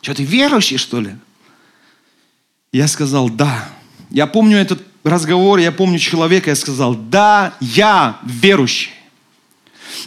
Че 0.00 0.14
ты 0.14 0.24
верующий, 0.24 0.76
что 0.76 1.00
ли? 1.00 1.14
Я 2.72 2.88
сказал, 2.88 3.30
да. 3.30 3.68
Я 4.10 4.26
помню 4.26 4.58
этот 4.58 4.82
разговор, 5.04 5.58
я 5.58 5.70
помню 5.70 5.98
человека, 5.98 6.50
я 6.50 6.56
сказал, 6.56 6.94
да, 6.94 7.54
я 7.60 8.18
верующий. 8.24 8.90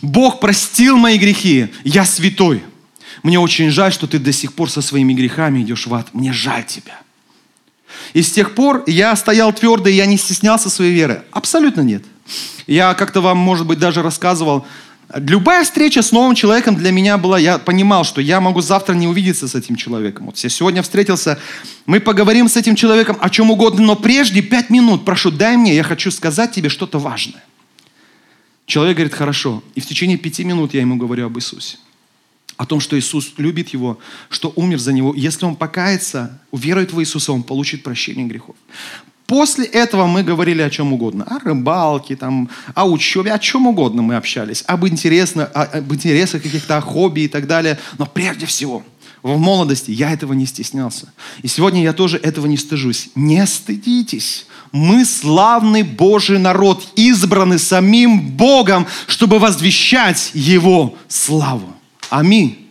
Бог 0.01 0.39
простил 0.39 0.98
мои 0.98 1.18
грехи, 1.18 1.68
я 1.84 2.04
святой. 2.06 2.63
Мне 3.24 3.39
очень 3.39 3.70
жаль, 3.70 3.94
что 3.94 4.08
ты 4.08 4.20
до 4.20 4.32
сих 4.32 4.54
пор 4.54 4.70
со 4.70 4.82
своими 4.82 5.13
грехами 5.13 5.62
идешь 5.62 5.88
в 5.88 5.94
ад. 5.94 6.13
Мне 6.13 6.34
жаль 6.34 6.66
тебя. 6.66 7.00
И 8.13 8.22
с 8.22 8.32
тех 8.32 8.56
пор 8.56 8.84
я 8.88 9.16
стоял 9.16 9.54
твердо, 9.54 9.89
и 9.89 9.94
я 9.94 10.06
не 10.06 10.18
стеснялся 10.18 10.70
своей 10.70 10.94
веры. 10.94 11.24
Абсолютно 11.32 11.82
нет. 11.82 12.04
Я 12.68 12.94
как-то 12.94 13.22
вам, 13.22 13.38
может 13.38 13.66
быть, 13.66 13.80
даже 13.80 14.01
рассказывал, 14.01 14.68
Любая 15.14 15.64
встреча 15.64 16.02
с 16.02 16.12
новым 16.12 16.36
человеком 16.36 16.76
для 16.76 16.92
меня 16.92 17.18
была, 17.18 17.40
я 17.40 17.60
понимал, 17.60 18.04
что 18.04 18.20
я 18.20 18.42
могу 18.42 18.60
завтра 18.60 18.94
не 18.94 19.08
увидеться 19.08 19.48
с 19.48 19.56
этим 19.56 19.78
человеком. 19.78 20.26
Вот 20.26 20.38
я 20.40 20.50
сегодня 20.50 20.82
встретился, 20.82 21.40
мы 21.86 22.02
поговорим 22.02 22.50
с 22.50 22.58
этим 22.58 22.76
человеком 22.76 23.18
о 23.22 23.30
чем 23.30 23.50
угодно, 23.50 23.86
но 23.86 23.96
прежде 23.96 24.42
пять 24.42 24.70
минут, 24.70 25.06
прошу, 25.06 25.32
дай 25.32 25.56
мне, 25.56 25.74
я 25.76 25.84
хочу 25.84 26.12
сказать 26.12 26.52
тебе 26.52 26.68
что-то 26.68 27.00
важное. 27.00 27.42
Человек 28.66 28.98
говорит, 28.98 29.14
хорошо. 29.14 29.64
И 29.76 29.80
в 29.80 29.86
течение 29.86 30.18
пяти 30.18 30.44
минут 30.44 30.74
я 30.74 30.82
ему 30.82 30.98
говорю 30.98 31.28
об 31.28 31.38
Иисусе. 31.38 31.78
О 32.58 32.66
том, 32.66 32.82
что 32.82 33.00
Иисус 33.00 33.32
любит 33.38 33.70
его, 33.70 34.00
что 34.30 34.52
умер 34.58 34.80
за 34.80 34.92
него. 34.92 35.14
Если 35.16 35.46
он 35.46 35.56
покается, 35.56 36.42
уверует 36.52 36.92
в 36.92 37.00
Иисуса, 37.00 37.32
он 37.32 37.44
получит 37.44 37.82
прощение 37.82 38.28
грехов. 38.28 38.58
После 39.28 39.66
этого 39.66 40.08
мы 40.08 40.24
говорили 40.24 40.62
о 40.62 40.70
чем 40.70 40.94
угодно. 40.94 41.26
О 41.26 41.40
рыбалке, 41.40 42.16
там, 42.16 42.50
о 42.74 42.86
учебе, 42.86 43.34
о 43.34 43.40
чем 43.40 43.68
угодно 43.68 44.02
мы 44.02 44.16
общались. 44.16 44.64
Об, 44.68 44.88
интересно, 44.88 45.46
об 45.46 45.94
интересах 45.94 46.42
каких-то, 46.42 46.78
о 46.78 46.82
хобби 46.82 47.22
и 47.22 47.28
так 47.28 47.46
далее. 47.46 47.78
Но 47.98 48.06
прежде 48.06 48.46
всего, 48.46 48.84
в 49.22 49.38
молодости 49.38 49.92
я 49.92 50.14
этого 50.14 50.32
не 50.32 50.46
стеснялся. 50.46 51.12
И 51.42 51.50
сегодня 51.50 51.84
я 51.84 51.92
тоже 51.92 52.18
этого 52.18 52.48
не 52.48 52.56
стыжусь. 52.56 53.10
Не 53.16 53.46
стыдитесь. 53.46 54.48
Мы 54.72 55.04
славный 55.04 55.84
Божий 55.84 56.40
народ, 56.40 56.88
избранный 56.96 57.60
самим 57.60 58.30
Богом, 58.30 58.88
чтобы 59.08 59.40
возвещать 59.40 60.32
Его 60.34 60.96
славу. 61.10 61.74
Аминь 62.10 62.64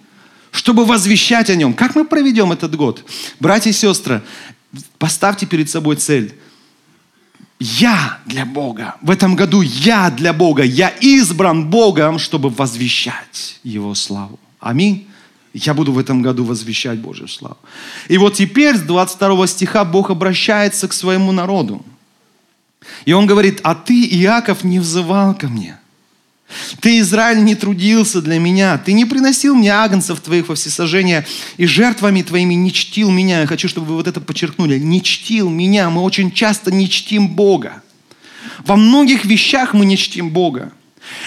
чтобы 0.53 0.87
возвещать 0.87 1.51
о 1.51 1.55
нем. 1.55 1.75
Как 1.75 1.95
мы 1.95 2.07
проведем 2.07 2.51
этот 2.51 2.75
год? 2.77 3.05
Братья 3.41 3.69
и 3.69 3.75
сестры, 3.75 4.23
поставьте 4.97 5.45
перед 5.45 5.69
собой 5.69 5.97
цель 5.97 6.35
я 7.59 8.19
для 8.27 8.45
Бога. 8.45 8.97
В 9.01 9.11
этом 9.11 9.37
году 9.37 9.63
я 9.63 10.11
для 10.11 10.33
Бога. 10.33 10.63
Я 10.63 10.89
избран 10.89 11.71
Богом, 11.71 12.19
чтобы 12.19 12.51
возвещать 12.51 13.61
Его 13.65 13.95
славу. 13.95 14.39
Аминь. 14.61 15.07
Я 15.55 15.73
буду 15.73 15.93
в 15.93 15.99
этом 15.99 16.21
году 16.21 16.45
возвещать 16.45 16.99
Божью 16.99 17.29
славу. 17.29 17.57
И 18.09 18.19
вот 18.19 18.35
теперь 18.35 18.77
с 18.77 18.81
22 18.81 19.47
стиха 19.47 19.85
Бог 19.85 20.11
обращается 20.11 20.87
к 20.87 20.93
своему 20.93 21.33
народу. 21.33 21.85
И 23.07 23.13
Он 23.15 23.27
говорит, 23.27 23.61
а 23.63 23.75
ты, 23.75 24.05
Иаков, 24.05 24.65
не 24.65 24.79
взывал 24.79 25.35
ко 25.35 25.49
мне– 25.49 25.79
ты, 26.87 27.00
Израиль, 27.00 27.43
не 27.43 27.57
трудился 27.57 28.23
для 28.23 28.38
меня. 28.38 28.78
Ты 28.78 28.93
не 28.93 29.05
приносил 29.05 29.57
мне 29.57 29.73
агнцев 29.73 30.21
твоих 30.21 30.49
во 30.49 30.55
всесожжение 30.55 31.26
и 31.57 31.66
жертвами 31.66 32.23
твоими 32.23 32.55
не 32.55 32.73
чтил 32.73 33.11
меня. 33.11 33.40
Я 33.40 33.49
хочу, 33.49 33.66
чтобы 33.66 33.88
вы 33.88 33.95
вот 33.97 34.07
это 34.07 34.21
подчеркнули. 34.21 34.78
Не 34.78 35.02
чтил 35.02 35.50
меня. 35.50 35.90
Мы 35.90 36.00
очень 36.00 36.31
часто 36.31 36.71
не 36.71 36.88
чтим 36.88 37.26
Бога. 37.26 37.83
Во 38.64 38.76
многих 38.76 39.25
вещах 39.25 39.75
мы 39.75 39.85
не 39.85 39.97
чтим 39.97 40.31
Бога. 40.31 40.71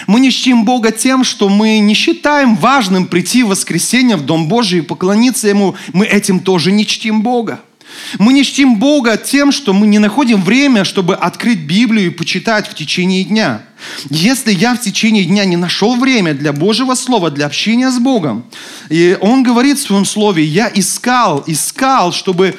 Мы 0.06 0.20
не 0.20 0.30
чтим 0.30 0.64
Бога 0.64 0.92
тем, 0.92 1.24
что 1.24 1.50
мы 1.50 1.78
не 1.80 1.92
считаем 1.92 2.56
важным 2.56 3.06
прийти 3.06 3.42
в 3.42 3.48
воскресенье 3.48 4.16
в 4.16 4.24
Дом 4.24 4.48
Божий 4.48 4.78
и 4.78 4.82
поклониться 4.82 5.46
Ему. 5.46 5.74
Мы 5.92 6.06
этим 6.06 6.40
тоже 6.40 6.72
не 6.72 6.86
чтим 6.86 7.20
Бога. 7.20 7.60
Мы 8.18 8.32
не 8.32 8.44
чтим 8.44 8.76
Бога 8.76 9.16
тем, 9.16 9.52
что 9.52 9.72
мы 9.72 9.86
не 9.86 9.98
находим 9.98 10.42
время, 10.42 10.84
чтобы 10.84 11.14
открыть 11.14 11.60
Библию 11.60 12.06
и 12.06 12.10
почитать 12.10 12.68
в 12.68 12.74
течение 12.74 13.24
дня. 13.24 13.62
Если 14.10 14.52
я 14.52 14.74
в 14.74 14.80
течение 14.80 15.24
дня 15.24 15.44
не 15.44 15.56
нашел 15.56 15.96
время 15.96 16.34
для 16.34 16.52
Божьего 16.52 16.94
Слова, 16.94 17.30
для 17.30 17.46
общения 17.46 17.90
с 17.90 17.98
Богом, 17.98 18.44
и 18.88 19.16
Он 19.20 19.42
говорит 19.42 19.78
в 19.78 19.82
Своем 19.82 20.04
Слове, 20.04 20.44
я 20.44 20.70
искал, 20.72 21.44
искал, 21.46 22.12
чтобы 22.12 22.56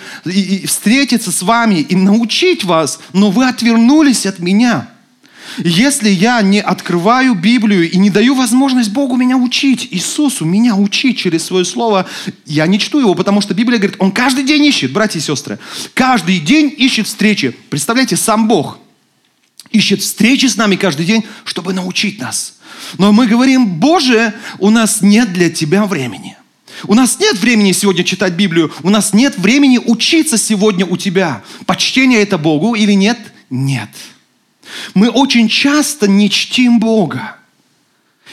встретиться 0.65 1.31
с 1.31 1.41
вами 1.41 1.75
и 1.81 1.95
научить 1.95 2.63
вас, 2.63 2.99
но 3.13 3.29
вы 3.29 3.47
отвернулись 3.47 4.25
от 4.25 4.39
меня– 4.39 4.87
если 5.57 6.09
я 6.09 6.41
не 6.41 6.61
открываю 6.61 7.35
Библию 7.35 7.89
и 7.89 7.97
не 7.97 8.09
даю 8.09 8.35
возможность 8.35 8.91
Богу 8.91 9.15
меня 9.15 9.37
учить, 9.37 9.87
Иисусу 9.91 10.45
меня 10.45 10.75
учить 10.75 11.17
через 11.17 11.45
свое 11.45 11.65
слово, 11.65 12.07
я 12.45 12.67
не 12.67 12.79
чту 12.79 12.99
его, 12.99 13.15
потому 13.15 13.41
что 13.41 13.53
Библия 13.53 13.77
говорит, 13.77 13.97
он 13.99 14.11
каждый 14.11 14.43
день 14.43 14.65
ищет, 14.65 14.91
братья 14.91 15.19
и 15.19 15.21
сестры, 15.21 15.59
каждый 15.93 16.39
день 16.39 16.73
ищет 16.77 17.07
встречи. 17.07 17.55
Представляете, 17.69 18.17
сам 18.17 18.47
Бог 18.47 18.77
ищет 19.71 20.01
встречи 20.01 20.45
с 20.45 20.57
нами 20.57 20.75
каждый 20.75 21.05
день, 21.05 21.25
чтобы 21.45 21.73
научить 21.73 22.19
нас. 22.19 22.55
Но 22.97 23.11
мы 23.11 23.27
говорим, 23.27 23.65
Боже, 23.65 24.33
у 24.59 24.69
нас 24.69 25.01
нет 25.01 25.33
для 25.33 25.49
Тебя 25.49 25.85
времени. 25.85 26.37
У 26.87 26.93
нас 26.93 27.19
нет 27.19 27.37
времени 27.37 27.73
сегодня 27.73 28.03
читать 28.03 28.33
Библию, 28.33 28.71
у 28.81 28.89
нас 28.89 29.13
нет 29.13 29.37
времени 29.37 29.77
учиться 29.77 30.37
сегодня 30.37 30.85
у 30.85 30.97
Тебя. 30.97 31.43
Почтение 31.65 32.21
это 32.21 32.37
Богу 32.37 32.75
или 32.75 32.93
нет? 32.93 33.19
Нет. 33.49 33.89
Мы 34.93 35.09
очень 35.09 35.47
часто 35.47 36.07
не 36.07 36.29
чтим 36.29 36.79
Бога. 36.79 37.37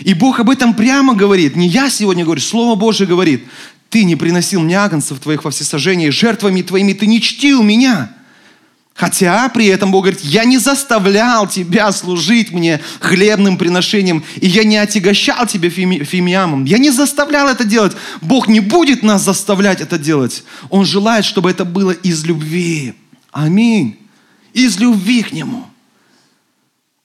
И 0.00 0.14
Бог 0.14 0.40
об 0.40 0.50
этом 0.50 0.74
прямо 0.74 1.14
говорит. 1.14 1.56
Не 1.56 1.66
я 1.68 1.90
сегодня 1.90 2.24
говорю, 2.24 2.40
Слово 2.40 2.76
Божье 2.76 3.06
говорит. 3.06 3.44
Ты 3.90 4.04
не 4.04 4.16
приносил 4.16 4.60
мне 4.60 4.78
агнцев 4.78 5.18
твоих 5.18 5.44
во 5.44 5.50
всесожжение, 5.50 6.10
жертвами 6.10 6.62
твоими 6.62 6.92
ты 6.92 7.06
не 7.06 7.22
чтил 7.22 7.62
меня. 7.62 8.12
Хотя 8.98 9.48
при 9.48 9.66
этом 9.66 9.92
Бог 9.92 10.04
говорит, 10.04 10.22
я 10.22 10.44
не 10.44 10.58
заставлял 10.58 11.46
тебя 11.46 11.92
служить 11.92 12.50
мне 12.50 12.80
хлебным 12.98 13.56
приношением, 13.56 14.24
и 14.40 14.48
я 14.48 14.64
не 14.64 14.76
отягощал 14.76 15.46
тебя 15.46 15.70
фими, 15.70 16.02
фимиамом. 16.02 16.64
Я 16.64 16.78
не 16.78 16.90
заставлял 16.90 17.46
это 17.48 17.64
делать. 17.64 17.92
Бог 18.20 18.48
не 18.48 18.58
будет 18.58 19.04
нас 19.04 19.22
заставлять 19.22 19.80
это 19.80 19.98
делать. 19.98 20.42
Он 20.68 20.84
желает, 20.84 21.24
чтобы 21.24 21.48
это 21.48 21.64
было 21.64 21.92
из 21.92 22.24
любви. 22.24 22.94
Аминь. 23.30 23.98
Из 24.52 24.80
любви 24.80 25.22
к 25.22 25.30
Нему. 25.30 25.64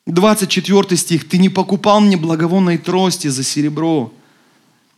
24 0.05 0.97
стих. 0.97 1.27
«Ты 1.27 1.37
не 1.37 1.49
покупал 1.49 2.01
мне 2.01 2.17
благовонной 2.17 2.77
трости 2.77 3.27
за 3.27 3.43
серебро, 3.43 4.11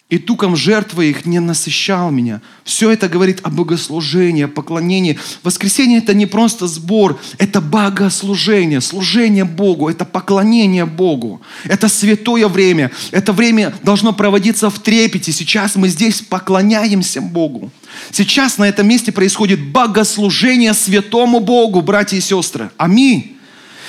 и 0.10 0.18
туком 0.18 0.56
жертвы 0.56 1.10
их 1.12 1.26
не 1.26 1.40
насыщал 1.40 2.10
меня». 2.10 2.42
Все 2.64 2.90
это 2.90 3.08
говорит 3.08 3.40
о 3.44 3.52
богослужении, 3.52 4.46
о 4.46 4.48
поклонении. 4.48 5.20
Воскресенье– 5.44 5.98
это 6.00 6.16
не 6.16 6.26
просто 6.26 6.66
сбор, 6.66 7.20
это 7.38 7.62
богослужение, 7.62 8.82
служение 8.82 9.46
Богу, 9.46 9.90
это 9.90 10.06
поклонение 10.06 10.86
Богу. 10.86 11.40
Это 11.66 11.88
святое 11.88 12.48
время, 12.48 12.92
это 13.12 13.32
время 13.32 13.76
должно 13.84 14.12
проводиться 14.12 14.72
в 14.72 14.80
трепете. 14.80 15.32
Сейчас 15.32 15.76
мы 15.76 15.90
здесь 15.90 16.22
поклоняемся 16.22 17.22
Богу. 17.22 17.72
Сейчас 18.12 18.58
на 18.58 18.68
этом 18.68 18.88
месте 18.88 19.12
происходит 19.12 19.64
богослужение 19.70 20.74
святому 20.74 21.40
Богу, 21.40 21.82
братья 21.82 22.18
и 22.18 22.22
сестры. 22.22 22.72
Аминь. 22.78 23.35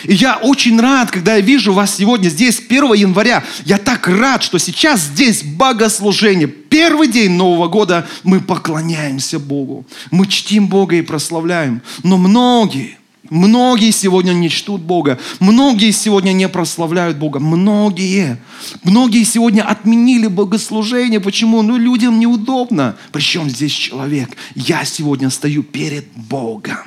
И 0.04 0.14
я 0.14 0.36
очень 0.36 0.80
рад, 0.80 1.10
когда 1.10 1.36
я 1.36 1.40
вижу 1.40 1.72
вас 1.72 1.96
сегодня 1.96 2.28
здесь, 2.28 2.60
1 2.60 2.94
января. 2.94 3.44
Я 3.64 3.78
так 3.78 4.06
рад, 4.08 4.42
что 4.42 4.58
сейчас 4.58 5.00
здесь 5.00 5.42
богослужение. 5.42 6.48
Первый 6.48 7.08
день 7.08 7.32
Нового 7.32 7.68
года 7.68 8.06
мы 8.22 8.40
поклоняемся 8.40 9.38
Богу. 9.38 9.86
Мы 10.10 10.26
чтим 10.26 10.68
Бога 10.68 10.96
и 10.96 11.02
прославляем. 11.02 11.82
Но 12.02 12.18
многие, 12.18 12.98
Многие 13.30 13.90
сегодня 13.90 14.32
не 14.32 14.48
чтут 14.48 14.82
Бога. 14.82 15.18
Многие 15.40 15.90
сегодня 15.90 16.32
не 16.32 16.48
прославляют 16.48 17.16
Бога. 17.16 17.40
Многие. 17.40 18.38
Многие 18.84 19.24
сегодня 19.24 19.62
отменили 19.62 20.26
богослужение. 20.26 21.20
Почему? 21.20 21.62
Ну, 21.62 21.76
людям 21.76 22.20
неудобно. 22.20 22.96
Причем 23.12 23.50
здесь 23.50 23.72
человек? 23.72 24.36
Я 24.54 24.84
сегодня 24.84 25.30
стою 25.30 25.62
перед 25.62 26.06
Богом. 26.14 26.78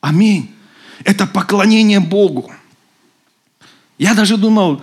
Аминь. 0.00 0.50
Это 1.06 1.24
поклонение 1.24 2.00
Богу. 2.00 2.50
Я 3.96 4.12
даже 4.14 4.36
думал, 4.36 4.82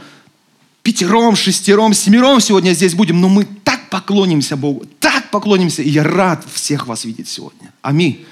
пятером, 0.81 1.35
шестером, 1.35 1.93
семером 1.93 2.39
сегодня 2.39 2.71
здесь 2.71 2.95
будем, 2.95 3.19
но 3.19 3.27
мы 3.27 3.43
так 3.43 3.89
поклонимся 3.89 4.55
Богу, 4.55 4.85
так 5.01 5.29
поклонимся, 5.31 5.81
и 5.81 5.89
я 5.89 6.05
рад 6.05 6.45
всех 6.49 6.87
вас 6.87 7.03
видеть 7.03 7.27
сегодня. 7.27 7.73
Аминь. 7.81 8.25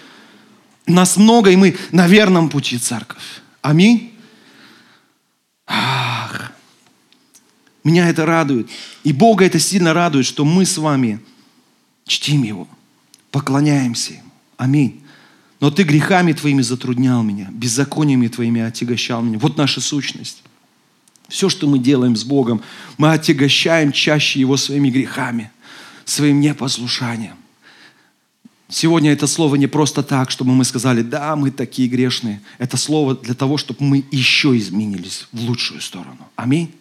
Нас 0.86 1.18
много, 1.18 1.52
и 1.52 1.58
мы 1.58 1.76
на 1.92 2.08
верном 2.08 2.48
пути, 2.48 2.78
церковь. 2.78 3.42
Аминь. 3.62 4.14
Ах, 5.68 6.54
меня 7.84 8.08
это 8.08 8.26
радует. 8.26 8.70
И 9.04 9.12
Бога 9.12 9.44
это 9.44 9.60
сильно 9.60 9.94
радует, 9.94 10.26
что 10.26 10.46
мы 10.46 10.66
с 10.66 10.78
вами 10.78 11.20
чтим 12.08 12.44
Его, 12.44 12.70
поклоняемся 13.32 14.14
Ему. 14.14 14.32
Аминь. 14.56 15.04
Но 15.62 15.70
ты 15.70 15.84
грехами 15.84 16.34
твоими 16.34 16.64
затруднял 16.64 17.22
меня, 17.22 17.48
беззакониями 17.52 18.28
твоими 18.28 18.62
отягощал 18.62 19.22
меня. 19.22 19.38
Вот 19.38 19.58
наша 19.58 19.80
сущность. 19.80 20.42
Все, 21.30 21.50
что 21.50 21.68
мы 21.68 21.78
делаем 21.78 22.16
с 22.16 22.24
Богом, 22.24 22.62
мы 22.98 23.14
отягощаем 23.14 23.92
чаще 23.92 24.40
Его 24.40 24.58
своими 24.58 24.90
грехами, 24.90 25.52
своим 26.04 26.42
непослушанием. 26.42 27.36
Сегодня 28.70 29.12
это 29.12 29.28
слово 29.28 29.56
не 29.56 29.68
просто 29.68 30.02
так, 30.02 30.32
чтобы 30.32 30.52
мы 30.54 30.66
сказали, 30.66 31.04
да, 31.04 31.36
мы 31.36 31.52
такие 31.52 31.88
грешные. 31.88 32.42
Это 32.58 32.76
слово 32.76 33.16
для 33.16 33.36
того, 33.36 33.58
чтобы 33.58 33.84
мы 33.84 34.04
еще 34.12 34.58
изменились 34.58 35.28
в 35.32 35.42
лучшую 35.42 35.82
сторону. 35.82 36.28
Аминь. 36.36 36.74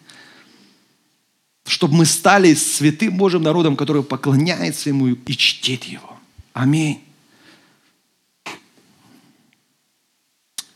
Чтобы 1.67 1.93
мы 1.95 2.05
стали 2.05 2.55
святым 2.55 3.15
Божьим 3.15 3.43
народом, 3.43 3.75
который 3.75 4.03
поклоняется 4.03 4.89
Ему 4.89 5.09
и 5.09 5.31
чтит 5.33 5.83
Его. 5.83 6.17
Аминь. 6.53 7.01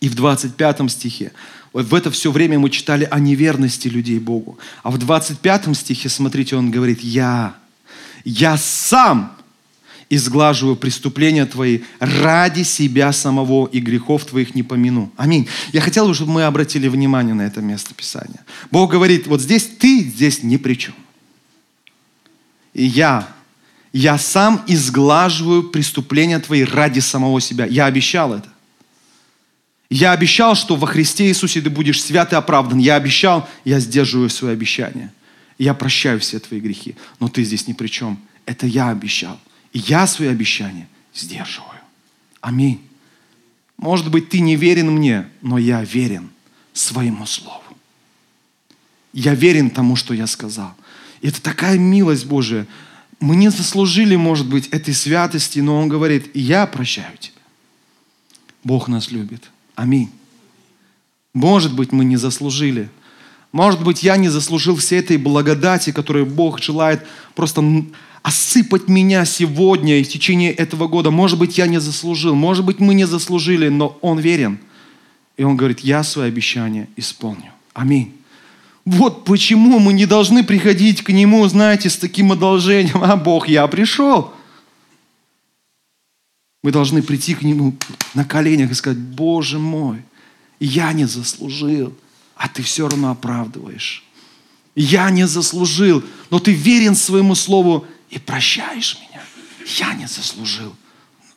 И 0.05 0.07
в 0.07 0.13
25 0.13 0.91
стихе, 0.91 1.31
вот 1.73 1.87
в 1.87 1.95
это 1.95 2.11
все 2.11 2.31
время 2.31 2.59
мы 2.59 2.69
читали 2.69 3.07
о 3.09 3.19
неверности 3.19 3.87
людей 3.87 4.19
Богу. 4.19 4.59
А 4.83 4.91
в 4.91 4.99
25 4.99 5.75
стихе, 5.75 6.09
смотрите, 6.09 6.55
он 6.55 6.69
говорит, 6.69 7.01
я, 7.01 7.55
я 8.23 8.55
сам 8.55 9.35
изглаживаю 10.11 10.75
преступления 10.75 11.47
твои 11.47 11.79
ради 11.97 12.61
себя 12.61 13.11
самого 13.13 13.65
и 13.65 13.79
грехов 13.79 14.25
твоих 14.25 14.53
не 14.53 14.61
помяну. 14.61 15.11
Аминь. 15.17 15.47
Я 15.73 15.81
хотел 15.81 16.07
бы, 16.07 16.13
чтобы 16.13 16.33
мы 16.33 16.43
обратили 16.43 16.87
внимание 16.87 17.33
на 17.33 17.41
это 17.41 17.61
место 17.61 17.95
Писания. 17.95 18.45
Бог 18.69 18.91
говорит, 18.91 19.25
вот 19.25 19.41
здесь 19.41 19.67
ты 19.79 20.01
здесь 20.01 20.43
ни 20.43 20.57
при 20.57 20.75
чем. 20.75 20.93
И 22.75 22.85
я, 22.85 23.27
я 23.91 24.19
сам 24.19 24.63
изглаживаю 24.67 25.63
преступления 25.63 26.37
твои 26.37 26.63
ради 26.63 26.99
самого 26.99 27.41
себя. 27.41 27.65
Я 27.65 27.87
обещал 27.87 28.35
это. 28.35 28.49
Я 29.95 30.11
обещал, 30.11 30.55
что 30.55 30.75
во 30.75 30.87
Христе 30.87 31.29
Иисусе 31.29 31.61
ты 31.61 31.69
будешь 31.69 32.03
свят 32.03 32.33
и 32.33 32.35
оправдан. 32.35 32.79
Я 32.79 32.95
обещал, 32.95 33.47
я 33.63 33.79
сдерживаю 33.79 34.29
свои 34.29 34.51
обещания. 34.51 35.13
Я 35.57 35.73
прощаю 35.73 36.19
все 36.19 36.37
твои 36.39 36.59
грехи. 36.59 36.97
Но 37.21 37.29
ты 37.29 37.45
здесь 37.45 37.65
ни 37.69 37.71
при 37.71 37.87
чем. 37.87 38.19
Это 38.45 38.67
я 38.67 38.89
обещал. 38.89 39.39
И 39.71 39.79
я 39.79 40.05
свои 40.05 40.27
обещания 40.27 40.89
сдерживаю. 41.13 41.79
Аминь. 42.41 42.81
Может 43.77 44.11
быть, 44.11 44.27
ты 44.27 44.41
не 44.41 44.57
верен 44.57 44.91
мне, 44.91 45.29
но 45.41 45.57
я 45.57 45.81
верен 45.81 46.29
своему 46.73 47.25
слову. 47.25 47.63
Я 49.13 49.33
верен 49.33 49.69
тому, 49.69 49.95
что 49.95 50.13
я 50.13 50.27
сказал. 50.27 50.75
И 51.21 51.29
это 51.29 51.41
такая 51.41 51.77
милость 51.77 52.25
Божия. 52.25 52.67
Мы 53.21 53.37
не 53.37 53.49
заслужили, 53.49 54.17
может 54.17 54.49
быть, 54.49 54.67
этой 54.67 54.93
святости, 54.93 55.59
но 55.59 55.79
Он 55.79 55.87
говорит, 55.87 56.35
я 56.35 56.67
прощаю 56.67 57.17
тебя. 57.17 57.39
Бог 58.61 58.89
нас 58.89 59.09
любит. 59.09 59.51
Аминь. 59.75 60.09
Может 61.33 61.73
быть, 61.73 61.91
мы 61.91 62.05
не 62.05 62.15
заслужили. 62.15 62.89
Может 63.51 63.83
быть, 63.83 64.03
я 64.03 64.17
не 64.17 64.29
заслужил 64.29 64.75
всей 64.75 64.99
этой 64.99 65.17
благодати, 65.17 65.91
которую 65.91 66.25
Бог 66.25 66.61
желает 66.61 67.05
просто 67.35 67.63
осыпать 68.21 68.87
меня 68.87 69.23
сегодня 69.23 69.99
и 69.99 70.03
в 70.03 70.09
течение 70.09 70.51
этого 70.51 70.87
года. 70.87 71.11
Может 71.11 71.37
быть, 71.37 71.57
я 71.57 71.67
не 71.67 71.79
заслужил, 71.79 72.35
может 72.35 72.65
быть, 72.65 72.79
мы 72.79 72.93
не 72.93 73.05
заслужили, 73.05 73.69
но 73.69 73.97
Он 74.01 74.19
верен. 74.19 74.59
И 75.37 75.43
Он 75.43 75.55
говорит, 75.55 75.81
я 75.81 76.03
свои 76.03 76.27
обещания 76.27 76.87
исполню. 76.95 77.51
Аминь. 77.73 78.13
Вот 78.85 79.25
почему 79.25 79.79
мы 79.79 79.93
не 79.93 80.05
должны 80.05 80.43
приходить 80.43 81.01
к 81.03 81.09
Нему, 81.09 81.47
знаете, 81.47 81.89
с 81.89 81.97
таким 81.97 82.31
одолжением. 82.31 83.03
А 83.03 83.15
Бог, 83.15 83.47
я 83.47 83.65
пришел. 83.67 84.33
Мы 86.65 86.71
должны 86.71 87.03
прийти 87.03 87.35
к 87.35 87.43
Нему 87.43 87.75
на 88.15 88.25
коленях 88.25 88.71
и 88.71 88.73
сказать, 88.73 88.97
Боже 88.97 89.59
мой, 89.59 90.03
я 90.59 90.93
не 90.93 91.05
заслужил, 91.05 91.95
а 92.35 92.47
Ты 92.47 92.63
все 92.63 92.89
равно 92.89 93.11
оправдываешь. 93.11 94.03
Я 94.73 95.11
не 95.11 95.27
заслужил, 95.27 96.03
но 96.31 96.39
Ты 96.39 96.53
верен 96.53 96.95
своему 96.95 97.35
Слову, 97.35 97.85
и 98.09 98.17
прощаешь 98.17 98.97
меня. 98.99 99.21
Я 99.77 99.93
не 99.93 100.07
заслужил. 100.07 100.75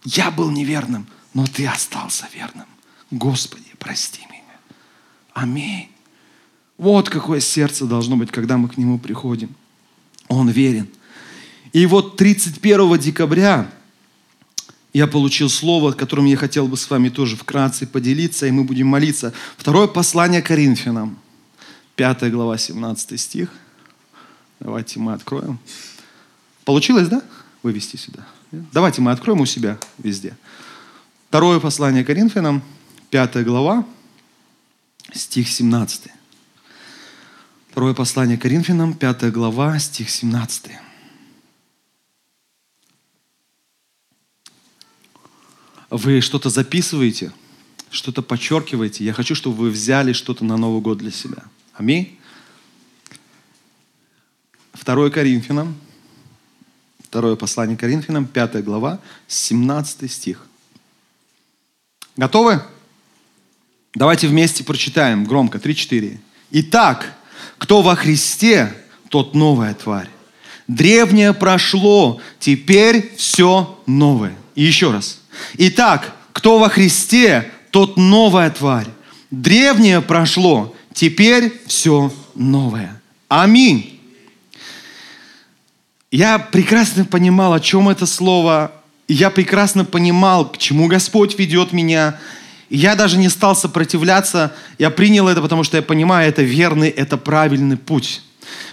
Я 0.03 0.31
был 0.31 0.51
неверным, 0.51 1.07
но 1.35 1.45
ты 1.47 1.67
остался 1.67 2.27
верным. 2.35 2.67
Господи, 3.11 3.69
прости 3.79 4.23
меня. 4.31 4.57
Аминь. 5.35 5.91
Вот 6.79 7.11
какое 7.11 7.41
сердце 7.41 7.85
должно 7.85 8.17
быть, 8.17 8.31
когда 8.31 8.57
мы 8.57 8.71
к 8.71 8.79
Нему 8.79 8.99
приходим. 8.99 9.55
Он 10.29 10.49
верен. 10.49 10.89
И 11.75 11.85
вот 11.85 12.17
31 12.17 12.99
декабря 12.99 13.71
я 14.99 15.07
получил 15.07 15.49
слово, 15.49 15.93
которым 15.93 16.25
я 16.25 16.37
хотел 16.37 16.67
бы 16.67 16.77
с 16.77 16.91
вами 16.91 17.09
тоже 17.09 17.37
вкратце 17.37 17.87
поделиться, 17.87 18.47
и 18.47 18.51
мы 18.51 18.65
будем 18.65 18.89
молиться. 18.89 19.33
Второе 19.57 19.87
послание 19.87 20.43
Коринфянам, 20.43 21.17
5 21.95 22.33
глава, 22.33 22.59
17 22.59 23.21
стих. 23.21 23.49
Давайте 24.59 24.99
мы 24.99 25.13
откроем. 25.13 25.61
Получилось, 26.65 27.07
да? 27.07 27.23
Вывести 27.63 27.95
сюда. 27.95 28.27
Давайте 28.51 29.01
мы 29.01 29.13
откроем 29.13 29.41
у 29.41 29.47
себя 29.47 29.79
везде. 29.99 30.37
Второе 31.29 31.61
послание 31.61 32.05
Коринфянам, 32.05 32.61
5 33.11 33.45
глава, 33.45 33.87
стих 35.13 35.49
17. 35.49 36.09
Второе 37.71 37.95
послание 37.95 38.37
Коринфянам, 38.37 38.95
5 38.95 39.31
глава, 39.31 39.79
стих 39.79 40.11
17. 40.11 40.88
Вы 45.91 46.21
что-то 46.21 46.51
записываете, 46.51 47.33
что-то 47.91 48.23
подчеркиваете. 48.23 49.05
Я 49.05 49.13
хочу, 49.13 49.35
чтобы 49.35 49.57
вы 49.57 49.71
взяли 49.71 50.13
что-то 50.13 50.45
на 50.45 50.57
Новый 50.57 50.81
год 50.83 50.99
для 50.99 51.11
себя. 51.11 51.45
Аминь. 51.75 52.19
Второе 54.73 55.11
Коринфянам, 55.11 55.77
Второе 57.09 57.37
послание 57.37 57.75
Коринфянам, 57.75 58.27
5 58.27 58.63
глава, 58.63 59.01
17 59.29 60.13
стих. 60.13 60.47
Готовы? 62.19 62.63
Давайте 63.95 64.29
вместе 64.29 64.63
прочитаем 64.63 65.25
громко, 65.25 65.57
3-4. 65.57 66.19
Итак, 66.51 67.15
кто 67.57 67.81
во 67.81 67.97
Христе, 67.97 68.77
тот 69.09 69.35
новая 69.35 69.73
тварь. 69.73 70.11
Древнее 70.67 71.33
прошло, 71.33 72.21
теперь 72.39 73.15
все 73.17 73.83
новое. 73.87 74.37
И 74.55 74.65
еще 74.65 74.93
раз. 74.93 75.18
Итак, 75.57 76.15
кто 76.33 76.59
во 76.59 76.69
Христе, 76.69 77.51
тот 77.71 77.97
новая 77.97 78.51
тварь. 78.51 78.89
Древнее 79.31 80.01
прошло, 80.01 80.75
теперь 80.93 81.53
все 81.67 82.13
новое. 82.35 83.01
Аминь. 83.29 84.01
Я 86.11 86.39
прекрасно 86.39 87.05
понимал, 87.05 87.53
о 87.53 87.61
чем 87.61 87.89
это 87.89 88.07
слово. 88.07 88.73
я 89.09 89.31
прекрасно 89.31 89.85
понимал, 89.85 90.51
к 90.51 90.59
чему 90.59 90.87
Господь 90.87 91.39
ведет 91.39 91.73
меня. 91.73 92.19
Я 92.71 92.95
даже 92.95 93.19
не 93.19 93.29
стал 93.29 93.57
сопротивляться. 93.57 94.55
Я 94.79 94.91
принял 94.91 95.29
это, 95.29 95.41
потому 95.41 95.65
что 95.65 95.77
я 95.77 95.83
понимаю, 95.83 96.29
это 96.29 96.43
верный, 96.43 96.89
это 96.89 97.17
правильный 97.17 97.77
путь. 97.77 98.23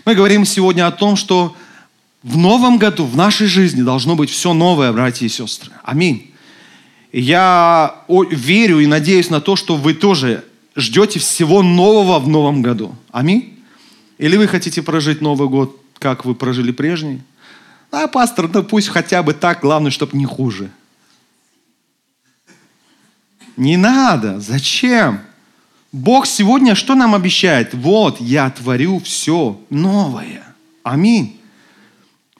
Мы 0.06 0.16
говорим 0.16 0.46
сегодня 0.46 0.88
о 0.88 0.92
том, 0.92 1.16
что 1.16 1.56
в 2.24 2.38
новом 2.38 2.78
году, 2.78 3.06
в 3.06 3.16
нашей 3.16 3.48
жизни 3.48 3.82
должно 3.82 4.16
быть 4.16 4.30
все 4.30 4.54
новое, 4.54 4.92
братья 4.92 5.26
и 5.26 5.30
сестры. 5.30 5.72
Аминь. 5.84 6.34
Я 7.18 7.96
верю 8.30 8.80
и 8.80 8.88
надеюсь 8.88 9.30
на 9.30 9.40
то, 9.40 9.56
что 9.56 9.78
вы 9.78 9.94
тоже 9.94 10.44
ждете 10.76 11.20
всего 11.20 11.64
нового 11.64 12.20
в 12.20 12.28
новом 12.28 12.62
году. 12.62 12.94
Аминь. 13.12 13.58
Или 14.18 14.36
вы 14.36 14.48
хотите 14.48 14.82
прожить 14.82 15.22
Новый 15.22 15.48
год 15.48 15.80
как 16.00 16.26
вы 16.26 16.36
прожили 16.36 16.72
прежний. 16.72 17.22
А, 17.90 18.08
пастор, 18.08 18.50
ну 18.54 18.64
пусть 18.64 18.90
хотя 18.90 19.24
бы 19.24 19.34
так, 19.34 19.62
главное, 19.62 19.92
чтобы 19.92 20.18
не 20.18 20.26
хуже. 20.26 20.70
Не 23.56 23.78
надо. 23.78 24.42
Зачем? 24.42 25.22
Бог 25.94 26.26
сегодня 26.26 26.76
что 26.76 26.96
нам 26.96 27.16
обещает? 27.16 27.74
Вот, 27.74 28.20
я 28.20 28.50
творю 28.50 29.00
все 29.00 29.58
новое. 29.70 30.44
Аминь. 30.84 31.40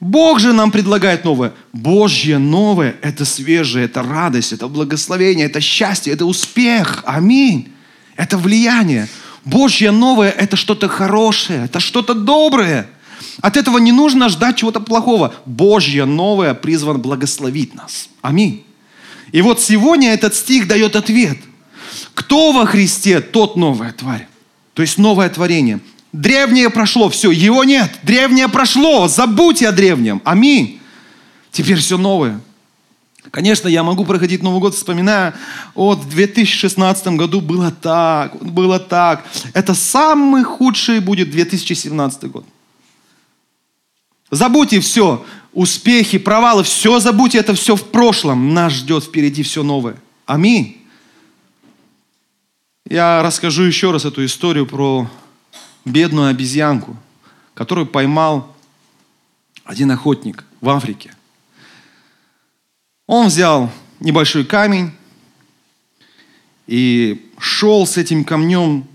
Бог 0.00 0.40
же 0.40 0.52
нам 0.52 0.70
предлагает 0.70 1.24
новое. 1.24 1.52
Божье 1.72 2.36
новое– 2.36 2.96
это 3.02 3.24
свежее, 3.24 3.86
это 3.86 4.02
радость, 4.02 4.52
это 4.52 4.68
благословение, 4.68 5.46
это 5.46 5.60
счастье, 5.60 6.12
это 6.12 6.26
успех. 6.26 7.02
Аминь. 7.06 7.72
Это 8.16 8.36
влияние. 8.36 9.08
Божье 9.44 9.90
новое– 9.90 10.30
это 10.38 10.56
что-то 10.56 10.88
хорошее, 10.88 11.64
это 11.64 11.80
что-то 11.80 12.14
доброе. 12.14 12.88
От 13.40 13.56
этого 13.56 13.78
не 13.78 13.92
нужно 13.92 14.28
ждать 14.28 14.56
чего-то 14.56 14.80
плохого. 14.80 15.34
Божье 15.46 16.04
новое 16.04 16.52
призван 16.52 17.00
благословить 17.00 17.74
нас. 17.74 18.10
Аминь. 18.20 18.64
И 19.32 19.40
вот 19.40 19.60
сегодня 19.62 20.12
этот 20.12 20.34
стих 20.34 20.68
дает 20.68 20.94
ответ. 20.94 21.38
Кто 22.12 22.52
во 22.52 22.66
Христе, 22.66 23.20
тот 23.20 23.56
новая 23.56 23.92
тварь. 23.92 24.26
То 24.74 24.82
есть 24.82 24.98
новое 24.98 25.30
творение. 25.30 25.80
Древнее 26.16 26.70
прошло, 26.70 27.10
все, 27.10 27.30
его 27.30 27.62
нет. 27.62 27.90
Древнее 28.02 28.48
прошло, 28.48 29.06
забудьте 29.06 29.68
о 29.68 29.72
древнем. 29.72 30.22
Аминь. 30.24 30.80
Теперь 31.52 31.76
все 31.76 31.98
новое. 31.98 32.40
Конечно, 33.30 33.68
я 33.68 33.82
могу 33.82 34.06
проходить 34.06 34.42
Новый 34.42 34.60
год, 34.60 34.74
вспоминая, 34.74 35.34
вот 35.74 35.98
в 35.98 36.08
2016 36.08 37.08
году 37.08 37.42
было 37.42 37.70
так, 37.70 38.42
было 38.42 38.78
так. 38.78 39.26
Это 39.52 39.74
самый 39.74 40.42
худший 40.42 41.00
будет 41.00 41.30
2017 41.30 42.30
год. 42.30 42.46
Забудьте 44.30 44.80
все, 44.80 45.22
успехи, 45.52 46.16
провалы, 46.16 46.62
все 46.62 46.98
забудьте, 46.98 47.36
это 47.36 47.52
все 47.52 47.76
в 47.76 47.90
прошлом. 47.90 48.54
Нас 48.54 48.72
ждет 48.72 49.04
впереди 49.04 49.42
все 49.42 49.62
новое. 49.62 49.96
Аминь. 50.24 50.80
Я 52.88 53.22
расскажу 53.22 53.64
еще 53.64 53.90
раз 53.90 54.06
эту 54.06 54.24
историю 54.24 54.64
про 54.64 55.10
бедную 55.86 56.28
обезьянку, 56.28 56.96
которую 57.54 57.86
поймал 57.86 58.54
один 59.64 59.90
охотник 59.90 60.44
в 60.60 60.68
Африке. 60.68 61.14
Он 63.06 63.28
взял 63.28 63.70
небольшой 64.00 64.44
камень 64.44 64.92
и 66.66 67.30
шел 67.38 67.86
с 67.86 67.96
этим 67.96 68.24
камнем 68.24 68.86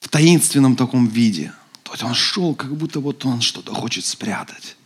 в 0.00 0.08
таинственном 0.08 0.76
таком 0.76 1.06
виде. 1.06 1.52
То 1.84 1.92
есть 1.92 2.02
он 2.02 2.14
шел, 2.14 2.54
как 2.54 2.76
будто 2.76 3.00
вот 3.00 3.24
он 3.24 3.40
что-то 3.40 3.72
хочет 3.72 4.04
спрятать. 4.04 4.76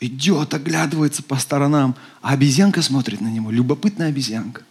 Идет, 0.00 0.52
оглядывается 0.52 1.22
по 1.22 1.36
сторонам, 1.38 1.96
а 2.20 2.32
обезьянка 2.32 2.82
смотрит 2.82 3.20
на 3.20 3.28
него, 3.28 3.50
любопытная 3.50 4.08
обезьянка. 4.08 4.64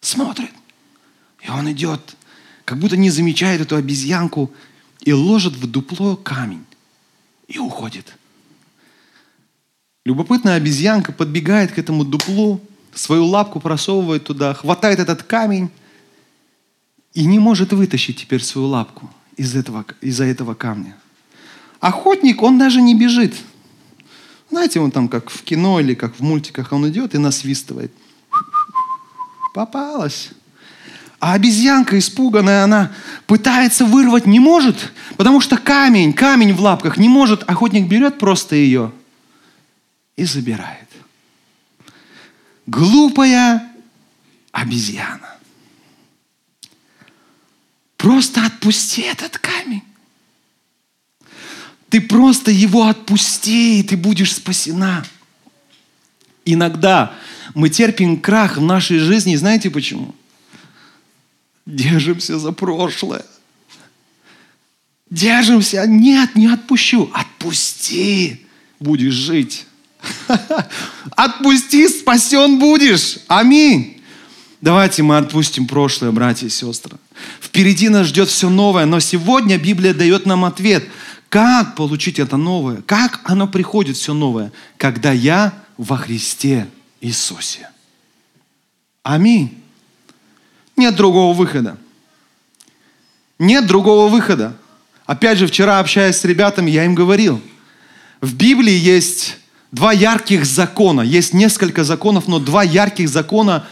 Смотрит. 0.00 0.52
И 1.42 1.50
он 1.50 1.70
идет, 1.72 2.16
как 2.64 2.78
будто 2.78 2.96
не 2.96 3.10
замечает 3.10 3.60
эту 3.60 3.76
обезьянку, 3.76 4.50
и 5.00 5.12
ложит 5.12 5.54
в 5.54 5.70
дупло 5.70 6.16
камень. 6.16 6.64
И 7.46 7.58
уходит. 7.58 8.16
Любопытная 10.04 10.56
обезьянка 10.56 11.12
подбегает 11.12 11.72
к 11.72 11.78
этому 11.78 12.04
дуплу, 12.04 12.60
свою 12.94 13.24
лапку 13.26 13.60
просовывает 13.60 14.24
туда, 14.24 14.54
хватает 14.54 14.98
этот 14.98 15.22
камень 15.22 15.70
и 17.12 17.24
не 17.24 17.38
может 17.38 17.72
вытащить 17.72 18.20
теперь 18.20 18.42
свою 18.42 18.68
лапку 18.68 19.10
из 19.36 19.54
этого, 19.54 19.84
из-за 20.00 20.24
этого 20.24 20.54
камня. 20.54 20.96
Охотник, 21.80 22.42
он 22.42 22.58
даже 22.58 22.80
не 22.80 22.94
бежит. 22.94 23.34
Знаете, 24.50 24.80
он 24.80 24.90
там 24.90 25.08
как 25.08 25.30
в 25.30 25.42
кино 25.42 25.80
или 25.80 25.94
как 25.94 26.16
в 26.16 26.20
мультиках, 26.20 26.72
он 26.72 26.88
идет 26.88 27.14
и 27.14 27.18
насвистывает. 27.18 27.92
Попалась. 29.52 30.30
А 31.24 31.32
обезьянка 31.32 31.98
испуганная, 31.98 32.64
она 32.64 32.92
пытается 33.26 33.86
вырвать, 33.86 34.26
не 34.26 34.40
может, 34.40 34.92
потому 35.16 35.40
что 35.40 35.56
камень, 35.56 36.12
камень 36.12 36.52
в 36.52 36.60
лапках 36.60 36.98
не 36.98 37.08
может. 37.08 37.48
Охотник 37.48 37.88
берет 37.88 38.18
просто 38.18 38.56
ее 38.56 38.92
и 40.16 40.24
забирает. 40.26 40.86
Глупая 42.66 43.72
обезьяна. 44.52 45.30
Просто 47.96 48.44
отпусти 48.44 49.00
этот 49.00 49.38
камень. 49.38 49.82
Ты 51.88 52.02
просто 52.02 52.50
его 52.50 52.86
отпусти, 52.86 53.80
и 53.80 53.82
ты 53.82 53.96
будешь 53.96 54.34
спасена. 54.34 55.06
Иногда 56.44 57.14
мы 57.54 57.70
терпим 57.70 58.20
крах 58.20 58.58
в 58.58 58.62
нашей 58.62 58.98
жизни, 58.98 59.36
знаете 59.36 59.70
почему? 59.70 60.14
Держимся 61.66 62.38
за 62.38 62.52
прошлое. 62.52 63.24
Держимся. 65.10 65.84
Нет, 65.86 66.34
не 66.34 66.46
отпущу. 66.46 67.10
Отпусти. 67.14 68.46
Будешь 68.80 69.14
жить. 69.14 69.66
Отпусти, 71.16 71.88
спасен 71.88 72.58
будешь. 72.58 73.18
Аминь. 73.28 74.02
Давайте 74.60 75.02
мы 75.02 75.18
отпустим 75.18 75.66
прошлое, 75.66 76.10
братья 76.10 76.46
и 76.46 76.50
сестры. 76.50 76.96
Впереди 77.40 77.88
нас 77.88 78.06
ждет 78.06 78.28
все 78.28 78.48
новое, 78.48 78.86
но 78.86 78.98
сегодня 79.00 79.58
Библия 79.58 79.92
дает 79.92 80.26
нам 80.26 80.44
ответ, 80.44 80.88
как 81.28 81.76
получить 81.76 82.18
это 82.18 82.36
новое, 82.36 82.80
как 82.82 83.20
оно 83.24 83.46
приходит 83.46 83.96
все 83.96 84.14
новое, 84.14 84.52
когда 84.78 85.12
я 85.12 85.52
во 85.76 85.96
Христе 85.96 86.66
Иисусе. 87.00 87.68
Аминь. 89.02 89.63
Нет 90.76 90.96
другого 90.96 91.34
выхода. 91.34 91.76
Нет 93.38 93.66
другого 93.66 94.08
выхода. 94.08 94.56
Опять 95.06 95.38
же, 95.38 95.46
вчера, 95.46 95.78
общаясь 95.78 96.16
с 96.16 96.24
ребятами, 96.24 96.70
я 96.70 96.84
им 96.84 96.94
говорил, 96.94 97.40
в 98.20 98.34
Библии 98.34 98.72
есть 98.72 99.38
два 99.70 99.92
ярких 99.92 100.46
закона. 100.46 101.02
Есть 101.02 101.34
несколько 101.34 101.84
законов, 101.84 102.26
но 102.28 102.38
два 102.38 102.62
ярких 102.62 103.08
закона, 103.08 103.66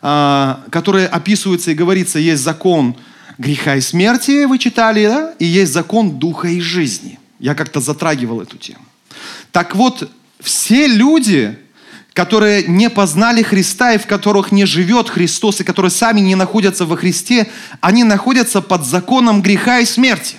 а, 0.00 0.64
которые 0.70 1.08
описываются 1.08 1.72
и 1.72 1.74
говорится. 1.74 2.18
Есть 2.18 2.42
закон 2.42 2.96
греха 3.38 3.76
и 3.76 3.80
смерти, 3.80 4.44
вы 4.44 4.58
читали, 4.58 5.06
да? 5.06 5.34
И 5.38 5.44
есть 5.44 5.72
закон 5.72 6.18
духа 6.18 6.48
и 6.48 6.60
жизни. 6.60 7.18
Я 7.38 7.54
как-то 7.54 7.80
затрагивал 7.80 8.40
эту 8.40 8.56
тему. 8.56 8.84
Так 9.52 9.76
вот, 9.76 10.10
все 10.40 10.86
люди, 10.86 11.58
которые 12.18 12.64
не 12.64 12.90
познали 12.90 13.44
Христа 13.44 13.92
и 13.92 13.98
в 13.98 14.08
которых 14.08 14.50
не 14.50 14.66
живет 14.66 15.08
Христос, 15.08 15.60
и 15.60 15.64
которые 15.64 15.92
сами 15.92 16.18
не 16.18 16.34
находятся 16.34 16.84
во 16.84 16.96
Христе, 16.96 17.48
они 17.80 18.02
находятся 18.02 18.60
под 18.60 18.84
законом 18.84 19.40
греха 19.40 19.78
и 19.78 19.84
смерти. 19.84 20.34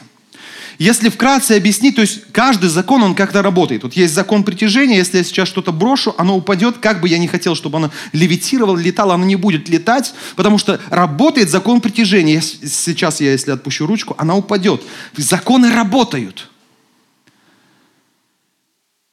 Если 0.78 1.08
вкратце 1.08 1.54
объяснить, 1.54 1.96
то 1.96 2.02
есть 2.02 2.34
каждый 2.34 2.70
закон, 2.70 3.02
он 3.02 3.16
как-то 3.16 3.42
работает. 3.42 3.84
Вот 3.84 3.94
есть 3.94 4.14
закон 4.14 4.44
притяжения, 4.44 4.98
если 4.98 5.20
я 5.20 5.24
сейчас 5.24 5.48
что-то 5.48 5.72
брошу, 5.72 6.14
оно 6.18 6.36
упадет, 6.36 6.80
как 6.80 7.00
бы 7.00 7.08
я 7.08 7.18
не 7.18 7.30
хотел, 7.30 7.56
чтобы 7.56 7.78
оно 7.78 7.92
левитировало, 8.12 8.78
летало, 8.78 9.14
оно 9.14 9.24
не 9.24 9.38
будет 9.38 9.70
летать, 9.70 10.14
потому 10.36 10.58
что 10.58 10.82
работает 10.90 11.50
закон 11.50 11.80
притяжения. 11.80 12.42
Сейчас 12.42 13.22
я, 13.22 13.32
если 13.32 13.52
отпущу 13.52 13.88
ручку, 13.88 14.16
она 14.18 14.36
упадет. 14.36 14.82
Законы 15.16 15.72
работают. 15.74 16.50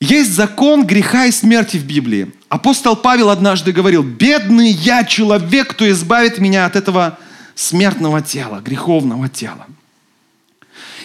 Есть 0.08 0.34
закон 0.34 0.86
греха 0.86 1.26
и 1.26 1.32
смерти 1.32 1.78
в 1.78 1.84
Библии. 1.84 2.32
Апостол 2.48 2.94
Павел 2.94 3.28
однажды 3.28 3.72
говорил, 3.72 4.04
бедный 4.04 4.70
я 4.70 5.02
человек, 5.02 5.70
кто 5.70 5.90
избавит 5.90 6.38
меня 6.38 6.64
от 6.64 6.76
этого 6.76 7.18
смертного 7.56 8.22
тела, 8.22 8.60
греховного 8.60 9.28
тела. 9.28 9.66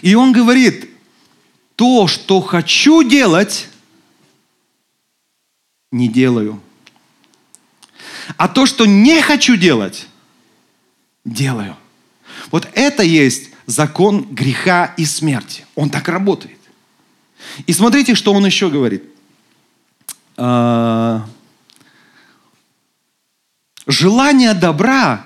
И 0.04 0.14
он 0.14 0.34
говорит, 0.34 0.92
то, 1.76 2.06
что 2.06 2.42
хочу 2.42 3.02
делать, 3.02 3.70
не 5.92 6.08
делаю. 6.08 6.62
А 8.38 8.48
то, 8.48 8.68
что 8.68 8.86
не 8.86 9.20
хочу 9.24 9.56
делать, 9.56 10.06
делаю. 11.26 11.76
Вот 12.52 12.70
это 12.74 13.02
есть 13.02 13.50
закон 13.66 14.28
греха 14.30 14.94
и 14.96 15.06
смерти. 15.06 15.66
Он 15.74 15.90
так 15.90 16.08
работает. 16.08 16.61
И 17.68 17.74
смотрите, 17.74 18.16
что 18.16 18.34
он 18.34 18.46
еще 18.46 18.70
говорит. 18.70 19.04
А, 20.38 21.26
желание 23.88 24.54
добра 24.54 25.26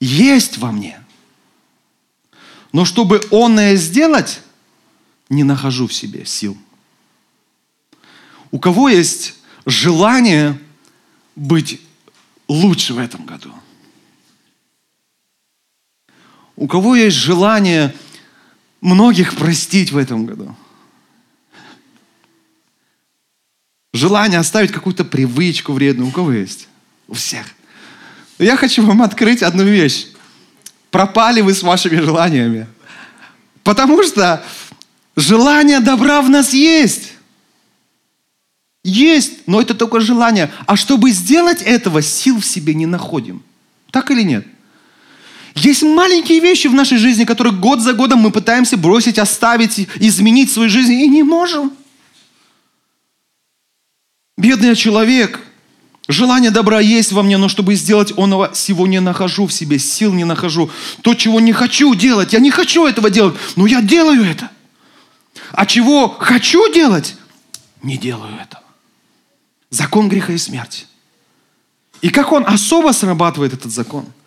есть 0.00 0.58
во 0.58 0.72
мне. 0.72 0.98
Но 2.72 2.84
чтобы 2.84 3.20
онное 3.30 3.76
сделать, 3.76 4.40
не 5.28 5.44
нахожу 5.44 5.86
в 5.86 5.94
себе 5.94 6.24
сил. 6.24 6.56
У 8.50 8.58
кого 8.58 8.88
есть 8.88 9.34
желание 9.66 10.58
быть 11.36 11.80
лучше 12.48 12.94
в 12.94 12.98
этом 12.98 13.24
году? 13.24 13.52
У 16.56 16.66
кого 16.66 16.96
есть 16.96 17.16
желание 17.16 17.94
многих 18.82 19.36
простить 19.36 19.92
в 19.92 19.96
этом 19.96 20.26
году. 20.26 20.54
Желание 23.94 24.38
оставить 24.38 24.72
какую-то 24.72 25.04
привычку 25.04 25.72
вредную. 25.72 26.08
У 26.08 26.12
кого 26.12 26.32
есть? 26.32 26.68
У 27.08 27.14
всех. 27.14 27.46
Я 28.38 28.56
хочу 28.56 28.84
вам 28.84 29.02
открыть 29.02 29.42
одну 29.42 29.64
вещь. 29.64 30.08
Пропали 30.90 31.40
вы 31.40 31.54
с 31.54 31.62
вашими 31.62 31.96
желаниями. 32.00 32.66
Потому 33.62 34.02
что 34.02 34.44
желание 35.16 35.80
добра 35.80 36.20
в 36.20 36.28
нас 36.28 36.52
есть. 36.52 37.12
Есть, 38.82 39.46
но 39.46 39.60
это 39.60 39.74
только 39.74 40.00
желание. 40.00 40.50
А 40.66 40.74
чтобы 40.74 41.12
сделать 41.12 41.62
этого, 41.62 42.02
сил 42.02 42.40
в 42.40 42.46
себе 42.46 42.74
не 42.74 42.86
находим. 42.86 43.42
Так 43.92 44.10
или 44.10 44.22
нет? 44.22 44.46
Есть 45.54 45.82
маленькие 45.82 46.40
вещи 46.40 46.66
в 46.66 46.74
нашей 46.74 46.98
жизни, 46.98 47.24
которые 47.24 47.52
год 47.54 47.80
за 47.80 47.92
годом 47.92 48.20
мы 48.20 48.30
пытаемся 48.30 48.76
бросить, 48.76 49.18
оставить, 49.18 49.88
изменить 49.96 50.50
свою 50.50 50.70
жизнь 50.70 50.92
и 50.92 51.08
не 51.08 51.22
можем. 51.22 51.72
Бедный 54.36 54.74
человек. 54.74 55.40
Желание 56.08 56.50
добра 56.50 56.80
есть 56.80 57.12
во 57.12 57.22
мне, 57.22 57.36
но 57.36 57.48
чтобы 57.48 57.74
сделать 57.74 58.12
оного 58.16 58.52
не 58.86 59.00
нахожу 59.00 59.46
в 59.46 59.52
себе, 59.52 59.78
сил 59.78 60.12
не 60.12 60.24
нахожу. 60.24 60.70
То, 61.02 61.14
чего 61.14 61.38
не 61.38 61.52
хочу 61.52 61.94
делать, 61.94 62.32
я 62.32 62.40
не 62.40 62.50
хочу 62.50 62.86
этого 62.86 63.08
делать, 63.08 63.36
но 63.56 63.66
я 63.66 63.80
делаю 63.80 64.24
это. 64.24 64.50
А 65.52 65.64
чего 65.64 66.08
хочу 66.08 66.72
делать, 66.72 67.16
не 67.82 67.96
делаю 67.96 68.34
этого. 68.34 68.62
Закон 69.70 70.08
греха 70.08 70.32
и 70.32 70.38
смерти. 70.38 70.86
И 72.00 72.08
как 72.08 72.32
он 72.32 72.44
особо 72.46 72.92
срабатывает 72.92 73.52
этот 73.52 73.70
закон– 73.70 74.06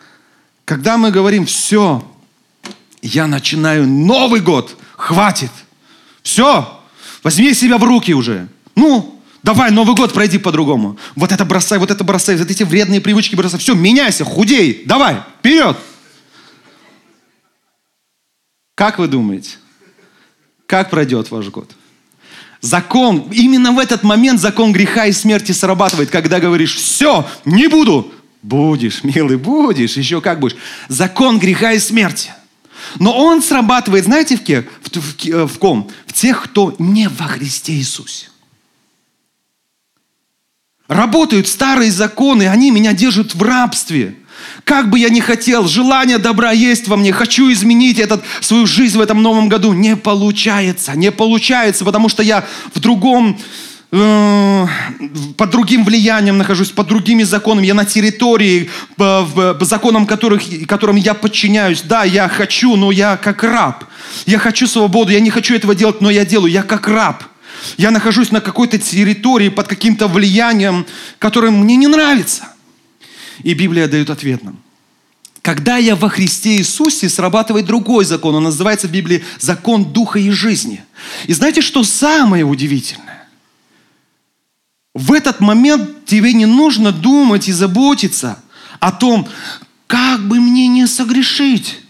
когда 0.66 0.98
мы 0.98 1.12
говорим, 1.12 1.46
все, 1.46 2.04
я 3.02 3.28
начинаю 3.28 3.88
Новый 3.88 4.42
год, 4.42 4.76
хватит, 4.98 5.52
все, 6.24 6.82
возьми 7.24 7.54
себя 7.54 7.78
в 7.78 7.84
руки 7.84 8.14
уже. 8.14 8.48
Ну, 8.76 9.22
давай, 9.44 9.70
Новый 9.70 9.96
год 9.96 10.12
пройди 10.12 10.40
по-другому. 10.40 10.98
Вот 11.16 11.32
это 11.32 11.46
бросай, 11.46 11.78
вот 11.78 11.92
это 11.92 12.04
бросай, 12.04 12.36
вот 12.36 12.50
эти 12.50 12.64
вредные 12.64 13.00
привычки 13.00 13.36
бросай. 13.36 13.60
Все, 13.60 13.76
меняйся, 13.76 14.26
худей, 14.26 14.84
давай, 14.86 15.18
вперед. 15.40 15.78
Как 18.74 18.98
вы 18.98 19.08
думаете, 19.08 19.58
как 20.66 20.90
пройдет 20.90 21.30
ваш 21.30 21.48
год? 21.48 21.72
Закон, 22.60 23.30
именно 23.32 23.72
в 23.72 23.78
этот 23.78 24.02
момент 24.02 24.42
закон 24.42 24.74
греха 24.74 25.06
и 25.06 25.12
смерти 25.12 25.52
срабатывает, 25.52 26.10
когда 26.10 26.40
говоришь, 26.40 26.76
все, 26.76 27.30
не 27.46 27.68
буду. 27.68 28.12
Будешь, 28.46 29.04
милый, 29.04 29.38
будешь, 29.38 29.98
еще 29.98 30.22
как 30.22 30.40
будешь. 30.40 30.56
Закон 30.88 31.40
греха 31.40 31.72
и 31.72 31.80
смерти. 31.80 32.32
Но 33.00 33.18
он 33.18 33.42
срабатывает, 33.42 34.06
знаете, 34.06 34.38
в, 34.38 34.44
кем? 34.44 34.66
в, 34.84 34.96
в, 34.96 35.48
в 35.48 35.58
ком? 35.58 35.90
В 36.06 36.14
тех, 36.14 36.44
кто 36.44 36.76
не 36.78 37.10
во 37.10 37.26
Христе 37.26 37.74
Иисусе. 37.74 38.28
Работают 40.88 41.48
старые 41.48 41.90
законы, 41.90 42.48
они 42.48 42.70
меня 42.70 42.94
держат 42.94 43.34
в 43.34 43.42
рабстве. 43.42 44.16
Как 44.64 44.92
бы 44.92 45.00
я 45.00 45.10
ни 45.10 45.22
хотел, 45.22 45.68
желание 45.68 46.20
добра 46.20 46.52
есть 46.52 46.88
во 46.88 46.98
мне, 46.98 47.12
хочу 47.14 47.52
изменить 47.52 47.98
этот, 47.98 48.24
свою 48.42 48.68
жизнь 48.68 48.96
в 48.96 49.02
этом 49.02 49.24
новом 49.24 49.50
году. 49.50 49.74
Не 49.74 49.96
получается, 49.96 50.96
не 50.96 51.12
получается, 51.12 51.84
потому 51.84 52.10
что 52.10 52.22
я 52.22 52.46
в 52.76 52.80
другом, 52.80 53.40
э, 53.40 53.42
под 53.92 55.50
другим 55.52 55.86
влиянием 55.86 56.38
нахожусь, 56.38 56.72
под 56.72 56.88
другими 56.88 57.24
законами. 57.24 57.68
Я 57.68 57.74
на 57.74 57.86
территории, 57.86 58.70
по, 58.96 59.26
по 59.60 59.66
законам 59.66 60.06
которых, 60.06 60.44
которым 60.68 60.96
я 60.96 61.14
подчиняюсь. 61.14 61.82
Да, 61.82 62.04
я 62.04 62.28
хочу, 62.28 62.76
но 62.76 62.92
я 62.92 63.18
как 63.18 63.44
раб. 63.44 63.86
Я 64.26 64.40
хочу 64.40 64.68
свободу, 64.68 65.12
я 65.12 65.20
не 65.20 65.30
хочу 65.30 65.56
этого 65.56 65.76
делать, 65.76 66.02
но 66.02 66.10
я 66.10 66.26
делаю. 66.26 66.52
Я 66.52 66.64
как 66.64 66.88
раб. 66.88 67.24
Я 67.78 67.92
нахожусь 67.92 68.32
на 68.32 68.42
какой-то 68.42 68.78
территории 68.78 69.50
под 69.50 69.68
каким-то 69.68 70.08
влиянием, 70.08 70.86
которое 71.20 71.52
мне 71.52 71.76
не 71.76 71.88
нравится. 71.88 72.50
И 73.44 73.54
Библия 73.54 73.88
дает 73.88 74.10
ответ 74.10 74.44
нам. 74.44 74.58
Когда 75.42 75.78
я 75.78 75.96
во 75.96 76.10
Христе 76.10 76.58
Иисусе, 76.58 77.08
срабатывает 77.08 77.66
другой 77.66 78.04
закон. 78.04 78.34
Он 78.34 78.44
называется 78.44 78.88
в 78.88 78.92
Библии 78.92 79.24
закон 79.40 79.86
духа 79.86 80.18
и 80.18 80.32
жизни. 80.32 80.84
И 81.28 81.34
знаете, 81.34 81.62
что 81.62 81.84
самое 81.84 82.44
удивительное? 82.44 83.05
В 84.96 85.12
этот 85.12 85.42
момент 85.42 86.06
тебе 86.06 86.34
не 86.34 86.46
нужно 86.46 86.94
думать 86.94 87.50
и 87.50 87.52
заботиться 87.52 88.40
о 88.80 88.94
том, 88.94 89.28
как 89.88 90.26
бы 90.26 90.40
мне 90.40 90.70
не 90.70 90.88
согрешить. 90.88 91.82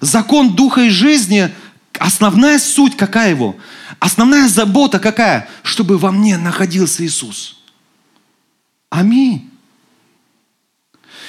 Закон 0.00 0.56
духа 0.56 0.80
и 0.82 0.88
жизни, 0.90 1.54
основная 1.96 2.58
суть 2.58 2.96
какая 2.96 3.30
его? 3.30 3.54
Основная 4.00 4.48
забота 4.48 4.98
какая? 4.98 5.48
Чтобы 5.62 5.96
во 5.96 6.10
мне 6.10 6.36
находился 6.36 7.06
Иисус. 7.06 7.62
Аминь. 8.90 9.48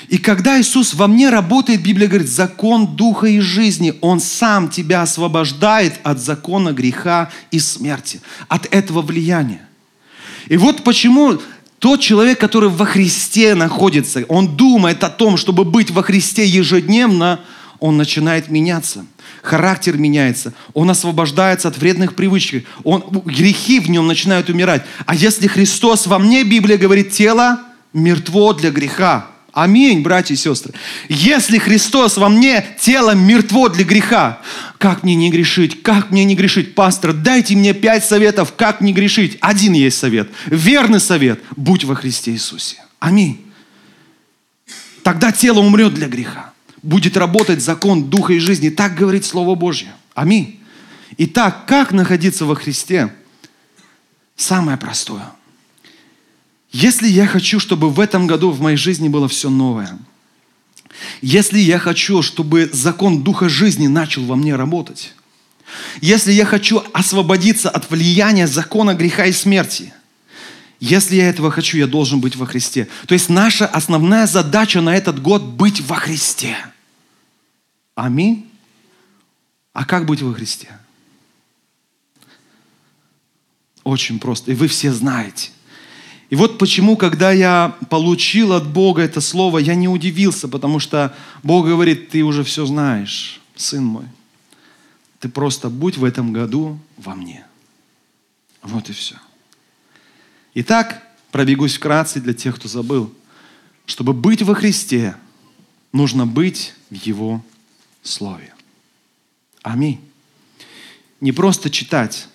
И 0.08 0.18
когда 0.18 0.60
Иисус 0.60 0.96
во 0.96 1.06
мне 1.06 1.30
работает, 1.30 1.84
Библия 1.84 2.08
говорит, 2.08 2.30
закон 2.30 2.96
духа 2.96 3.28
и 3.28 3.40
жизни, 3.40 3.94
Он 4.02 4.20
сам 4.20 4.70
тебя 4.70 5.04
освобождает 5.04 6.00
от 6.04 6.20
закона 6.20 6.74
греха 6.74 7.32
и 7.52 7.60
смерти, 7.60 8.22
от 8.48 8.66
этого 8.74 9.04
влияния. 9.04 9.64
И 10.48 10.58
вот 10.58 10.84
почему 10.84 11.40
тот 11.80 12.00
человек, 12.00 12.40
который 12.40 12.70
во 12.70 12.86
Христе 12.86 13.56
находится, 13.56 14.24
он 14.28 14.56
думает 14.56 15.04
о 15.04 15.10
том, 15.10 15.38
чтобы 15.38 15.66
быть 15.66 15.92
во 15.92 16.04
Христе 16.04 16.46
ежедневно, 16.46 17.40
он 17.80 17.98
начинает 17.98 18.50
меняться. 18.50 19.06
Характер 19.44 19.98
меняется. 19.98 20.54
Он 20.74 20.90
освобождается 20.90 21.68
от 21.68 21.78
вредных 21.78 22.16
привычек. 22.16 22.66
Он, 22.84 23.04
грехи 23.26 23.80
в 23.80 23.90
нем 23.90 24.08
начинают 24.08 24.50
умирать. 24.50 24.84
А 25.06 25.14
если 25.14 25.48
Христос 25.48 26.08
во 26.08 26.18
мне, 26.18 26.44
Библия 26.44 26.78
говорит, 26.78 27.12
тело 27.12 27.60
мертво 27.94 28.54
для 28.54 28.72
греха. 28.72 29.28
Аминь, 29.56 30.02
братья 30.02 30.34
и 30.34 30.38
сестры. 30.38 30.74
Если 31.08 31.60
Христос 31.60 32.18
во 32.18 32.28
мне, 32.28 32.76
тело 32.78 33.15
мертво 33.15 33.70
для 33.70 33.86
греха, 33.86 34.41
как 34.78 35.04
мне 35.04 35.15
не 35.15 35.32
грешить? 35.32 35.82
Как 35.82 36.12
мне 36.12 36.26
не 36.26 36.36
грешить? 36.36 36.76
Пастор, 36.76 37.13
дайте 37.13 37.56
мне 37.56 37.74
пять 37.74 38.04
советов, 38.04 38.54
как 38.58 38.82
не 38.82 38.91
грешить. 38.91 39.38
Один 39.39 39.72
есть 39.72 39.98
совет. 39.98 40.30
Верный 40.48 41.00
совет. 41.00 41.39
Будь 41.56 41.86
во 41.86 41.96
Христе 41.96 42.32
Иисусе. 42.32 42.84
Аминь. 43.00 43.46
Тогда 45.04 45.32
тело 45.32 45.60
умрет 45.60 45.94
для 45.94 46.10
греха. 46.10 46.52
Будет 46.84 47.15
работать 47.15 47.63
закон 47.63 48.10
Духа 48.10 48.34
и 48.34 48.39
жизни. 48.39 48.68
Так 48.68 48.96
говорит 48.96 49.24
Слово 49.24 49.56
Божье. 49.56 49.94
Аминь. 50.15 50.60
Итак, 51.18 51.65
как 51.65 51.94
находиться 51.94 52.44
во 52.44 52.56
Христе? 52.56 53.10
Самое 54.36 54.78
простое– 54.78 55.24
если 56.76 57.08
я 57.08 57.26
хочу, 57.26 57.62
чтобы 57.62 57.90
в 57.90 58.02
этом 58.02 58.28
году 58.28 58.52
в 58.52 58.60
моей 58.60 58.76
жизни 58.76 59.08
было 59.08 59.30
все 59.30 59.50
новое, 59.50 59.98
если 61.22 61.58
я 61.58 61.80
хочу, 61.80 62.22
чтобы 62.22 62.70
закон 62.74 63.24
Духа 63.24 63.48
жизни 63.48 63.88
начал 63.88 64.26
во 64.26 64.36
мне 64.36 64.58
работать, 64.58 65.14
если 66.02 66.34
я 66.34 66.44
хочу 66.44 66.84
освободиться 66.92 67.70
от 67.70 67.90
влияния 67.90 68.46
закона 68.46 68.94
греха 68.94 69.26
и 69.26 69.32
смерти, 69.32 69.94
если 70.82 71.16
я 71.16 71.30
этого 71.30 71.50
хочу, 71.50 71.78
я 71.78 71.88
должен 71.88 72.20
быть 72.20 72.36
во 72.36 72.46
Христе. 72.46 72.90
То 73.08 73.14
есть 73.14 73.30
наша 73.30 73.66
основная 73.66 74.28
задача 74.28 74.82
на 74.82 74.98
этот 74.98 75.22
год– 75.22 75.44
быть 75.46 75.80
во 75.80 75.96
Христе. 75.96 76.58
Аминь. 77.96 78.52
А 79.72 79.86
как 79.86 80.06
быть 80.06 80.22
во 80.22 80.34
Христе? 80.34 80.78
Очень 83.86 84.20
просто. 84.20 84.52
И 84.52 84.56
вы 84.56 84.68
все 84.68 84.92
знаете. 84.92 85.52
И 86.30 86.36
вот 86.36 86.58
почему, 86.58 86.98
когда 86.98 87.32
я 87.32 87.76
получил 87.90 88.54
от 88.54 88.68
Бога 88.68 89.04
это 89.04 89.22
слово, 89.22 89.60
я 89.60 89.76
не 89.76 89.88
удивился, 89.88 90.48
потому 90.48 90.80
что 90.80 91.16
Бог 91.44 91.68
говорит, 91.68 92.10
ты 92.10 92.24
уже 92.24 92.44
все 92.44 92.66
знаешь, 92.66 93.40
сын 93.56 93.84
мой. 93.84 94.06
Ты 95.20 95.30
просто 95.30 95.70
будь 95.70 95.98
в 95.98 96.04
этом 96.04 96.34
году 96.34 96.80
во 96.98 97.16
мне. 97.16 97.46
Вот 98.64 98.90
и 98.90 98.94
все. 98.94 99.16
Итак, 100.56 101.04
пробегусь 101.32 101.76
вкратце 101.76 102.20
для 102.20 102.34
тех, 102.34 102.56
кто 102.56 102.68
забыл. 102.68 103.14
Чтобы 103.86 104.14
быть 104.14 104.42
во 104.42 104.56
Христе, 104.56 105.16
нужно 105.92 106.26
быть 106.26 106.74
в 106.90 106.96
Его 106.96 107.44
Слове. 108.02 108.54
Аминь. 109.62 110.00
Не 111.22 111.32
просто 111.32 111.70
читать, 111.70 112.28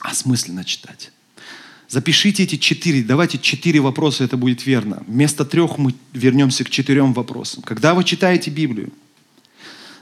а 0.00 0.14
смысленно 0.14 0.64
читать. 0.64 1.12
Запишите 1.94 2.42
эти 2.42 2.56
четыре, 2.56 3.04
давайте 3.04 3.38
четыре 3.38 3.78
вопроса, 3.78 4.24
это 4.24 4.36
будет 4.36 4.66
верно. 4.66 5.04
Вместо 5.06 5.44
трех 5.44 5.78
мы 5.78 5.94
вернемся 6.12 6.64
к 6.64 6.68
четырем 6.68 7.12
вопросам. 7.12 7.62
Когда 7.62 7.94
вы 7.94 8.02
читаете 8.02 8.50
Библию, 8.50 8.90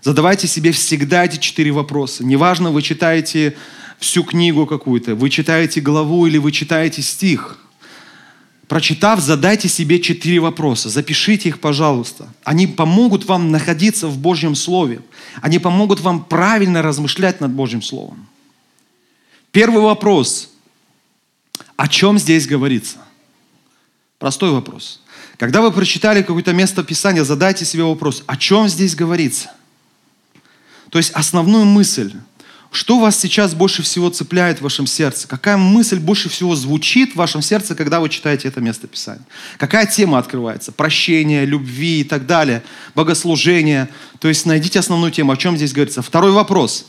задавайте 0.01 0.47
себе 0.47 0.73
всегда 0.73 1.27
эти 1.27 1.37
четыре 1.37 1.71
вопроса. 1.71 2.25
Неважно, 2.25 2.71
вы 2.71 2.81
читаете 2.81 3.55
всю 3.99 4.25
книгу 4.25 4.65
какую-то, 4.65 5.15
вы 5.15 5.29
читаете 5.29 5.83
главу 5.83 6.27
или 6.27 6.39
вы 6.39 6.51
читаете 6.51 7.03
стих. 7.03 7.59
Прочитав, 8.69 9.21
задайте 9.21 9.69
себе 9.69 10.01
четыре 10.01 10.41
вопроса. 10.41 10.89
Запишите 10.89 11.51
их, 11.51 11.61
пожалуйста. 11.61 12.33
Они 12.43 12.67
помогут 12.67 13.27
вам 13.27 13.51
находиться 13.51 14.09
в 14.09 14.17
Божьем 14.17 14.55
Слове. 14.55 15.03
Они 15.43 15.59
помогут 15.59 16.01
вам 16.01 16.25
правильно 16.25 16.81
размышлять 16.81 17.43
над 17.43 17.51
Божьим 17.51 17.83
Словом. 17.83 18.29
Первый 19.51 19.83
вопрос– 19.83 20.49
о 21.77 21.89
чем 21.89 22.19
здесь 22.19 22.47
говорится? 22.47 22.99
Простой 24.19 24.51
вопрос. 24.51 25.01
Когда 25.37 25.61
вы 25.61 25.73
прочитали 25.73 26.23
какое-то 26.23 26.53
место 26.53 26.85
Писания, 26.85 27.25
задайте 27.25 27.65
себе 27.65 27.83
вопрос, 27.83 28.23
о 28.27 28.37
чем 28.37 28.69
здесь 28.69 28.95
говорится? 28.95 29.51
То 30.91 30.99
есть 30.99 31.11
основную 31.11 31.65
мысль, 31.65 32.13
что 32.71 33.01
вас 33.01 33.19
сейчас 33.19 33.55
больше 33.55 33.83
всего 33.83 34.11
цепляет 34.11 34.59
в 34.59 34.63
вашем 34.63 34.87
сердце? 34.87 35.27
Какая 35.27 35.57
мысль 35.57 35.99
больше 35.99 36.29
всего 36.29 36.55
звучит 36.55 37.13
в 37.13 37.17
вашем 37.17 37.43
сердце, 37.43 37.75
когда 37.75 37.99
вы 37.99 38.09
читаете 38.09 38.49
это 38.49 38.61
место 38.61 38.87
Писания? 38.87 39.25
Какая 39.59 39.87
тема 39.87 40.19
открывается? 40.19 40.71
Прощение, 40.71 41.45
любви 41.45 42.01
и 42.01 42.05
так 42.05 42.27
далее, 42.27 42.63
богослужение. 42.95 43.89
То 44.21 44.29
есть 44.29 44.47
найдите 44.47 44.79
основную 44.79 45.11
тему, 45.11 45.33
о 45.33 45.37
чем 45.37 45.57
здесь 45.57 45.73
говорится. 45.73 46.03
Второй 46.03 46.31
вопрос. 46.31 46.87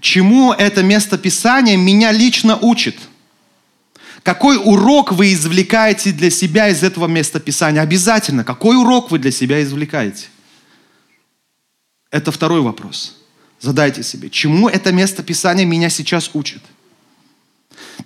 Чему 0.00 0.52
это 0.52 0.82
место 0.82 1.18
Писания 1.18 1.76
меня 1.76 2.12
лично 2.12 2.56
учит?– 2.56 2.96
какой 4.22 4.56
урок 4.56 5.12
вы 5.12 5.32
извлекаете 5.32 6.12
для 6.12 6.30
себя 6.30 6.68
из 6.68 6.82
этого 6.82 7.06
места 7.06 7.40
Писания? 7.40 7.80
Обязательно. 7.80 8.44
Какой 8.44 8.76
урок 8.76 9.10
вы 9.10 9.18
для 9.18 9.32
себя 9.32 9.62
извлекаете? 9.62 10.26
Это 12.10 12.30
второй 12.30 12.60
вопрос. 12.60 13.16
Задайте 13.60 14.02
себе, 14.02 14.28
чему 14.28 14.68
это 14.68 14.92
место 14.92 15.22
Писания 15.22 15.64
меня 15.64 15.88
сейчас 15.88 16.30
учит? 16.34 16.62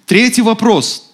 Третий 0.04 0.42
вопрос. 0.42 1.10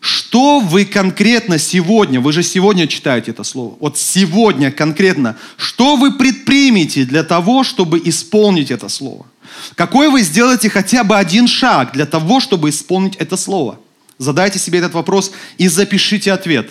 Что 0.00 0.60
вы 0.60 0.86
конкретно 0.86 1.58
сегодня, 1.58 2.20
вы 2.20 2.32
же 2.32 2.42
сегодня 2.42 2.86
читаете 2.86 3.32
это 3.32 3.44
слово, 3.44 3.76
вот 3.78 3.98
сегодня 3.98 4.72
конкретно, 4.72 5.36
что 5.58 5.96
вы 5.96 6.12
предпримете 6.16 7.04
для 7.04 7.22
того, 7.22 7.64
чтобы 7.64 8.00
исполнить 8.02 8.70
это 8.70 8.88
слово? 8.88 9.26
Какой 9.74 10.08
вы 10.08 10.22
сделаете 10.22 10.70
хотя 10.70 11.04
бы 11.04 11.16
один 11.16 11.46
шаг 11.46 11.92
для 11.92 12.06
того, 12.06 12.40
чтобы 12.40 12.70
исполнить 12.70 13.16
это 13.16 13.36
слово? 13.36 13.78
Задайте 14.18 14.58
себе 14.58 14.80
этот 14.80 14.94
вопрос 14.94 15.32
и 15.58 15.68
запишите 15.68 16.32
ответ. 16.32 16.70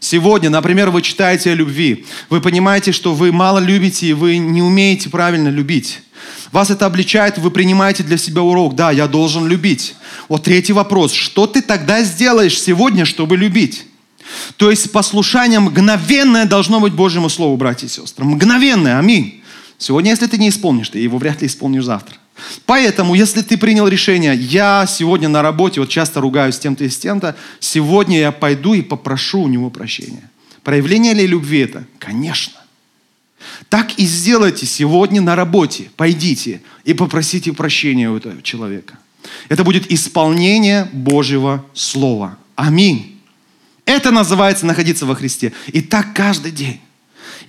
Сегодня, 0.00 0.48
например, 0.48 0.90
вы 0.90 1.02
читаете 1.02 1.52
о 1.52 1.54
любви. 1.54 2.06
Вы 2.30 2.40
понимаете, 2.40 2.90
что 2.90 3.14
вы 3.14 3.32
мало 3.32 3.58
любите, 3.58 4.06
и 4.06 4.12
вы 4.14 4.38
не 4.38 4.62
умеете 4.62 5.10
правильно 5.10 5.48
любить. 5.48 6.00
Вас 6.52 6.70
это 6.70 6.86
обличает, 6.86 7.38
вы 7.38 7.50
принимаете 7.50 8.02
для 8.02 8.16
себя 8.16 8.42
урок. 8.42 8.74
Да, 8.74 8.90
я 8.90 9.06
должен 9.06 9.46
любить. 9.46 9.94
Вот 10.28 10.42
третий 10.42 10.72
вопрос. 10.72 11.12
Что 11.12 11.46
ты 11.46 11.62
тогда 11.62 12.02
сделаешь 12.02 12.60
сегодня, 12.60 13.04
чтобы 13.04 13.36
любить? 13.36 13.84
То 14.56 14.70
есть 14.70 14.90
послушание 14.90 15.60
мгновенное 15.60 16.46
должно 16.46 16.80
быть 16.80 16.92
Божьему 16.92 17.28
Слову, 17.28 17.56
братья 17.56 17.86
и 17.86 17.90
сестры. 17.90 18.24
Мгновенное, 18.24 18.98
аминь. 18.98 19.42
Сегодня, 19.78 20.10
если 20.10 20.26
ты 20.26 20.38
не 20.38 20.48
исполнишь, 20.48 20.88
ты 20.88 20.98
его 20.98 21.18
вряд 21.18 21.40
ли 21.40 21.46
исполнишь 21.46 21.84
завтра. 21.84 22.16
Поэтому, 22.66 23.14
если 23.14 23.42
ты 23.42 23.56
принял 23.56 23.88
решение, 23.88 24.34
я 24.34 24.86
сегодня 24.86 25.28
на 25.28 25.42
работе, 25.42 25.80
вот 25.80 25.88
часто 25.88 26.20
ругаюсь 26.20 26.56
с 26.56 26.58
тем-то 26.58 26.84
и 26.84 26.88
с 26.88 26.98
тем-то, 26.98 27.36
сегодня 27.58 28.18
я 28.18 28.32
пойду 28.32 28.74
и 28.74 28.82
попрошу 28.82 29.42
у 29.42 29.48
него 29.48 29.70
прощения. 29.70 30.30
Проявление 30.62 31.14
ли 31.14 31.26
любви 31.26 31.60
это? 31.60 31.84
Конечно. 31.98 32.54
Так 33.68 33.98
и 33.98 34.04
сделайте 34.04 34.66
сегодня 34.66 35.20
на 35.20 35.34
работе. 35.34 35.90
Пойдите 35.96 36.60
и 36.84 36.94
попросите 36.94 37.52
прощения 37.52 38.10
у 38.10 38.16
этого 38.16 38.42
человека. 38.42 38.98
Это 39.48 39.64
будет 39.64 39.90
исполнение 39.90 40.88
Божьего 40.92 41.64
Слова. 41.74 42.36
Аминь. 42.56 43.20
Это 43.84 44.10
называется 44.10 44.66
находиться 44.66 45.06
во 45.06 45.14
Христе. 45.14 45.52
И 45.68 45.80
так 45.80 46.14
каждый 46.14 46.52
день. 46.52 46.80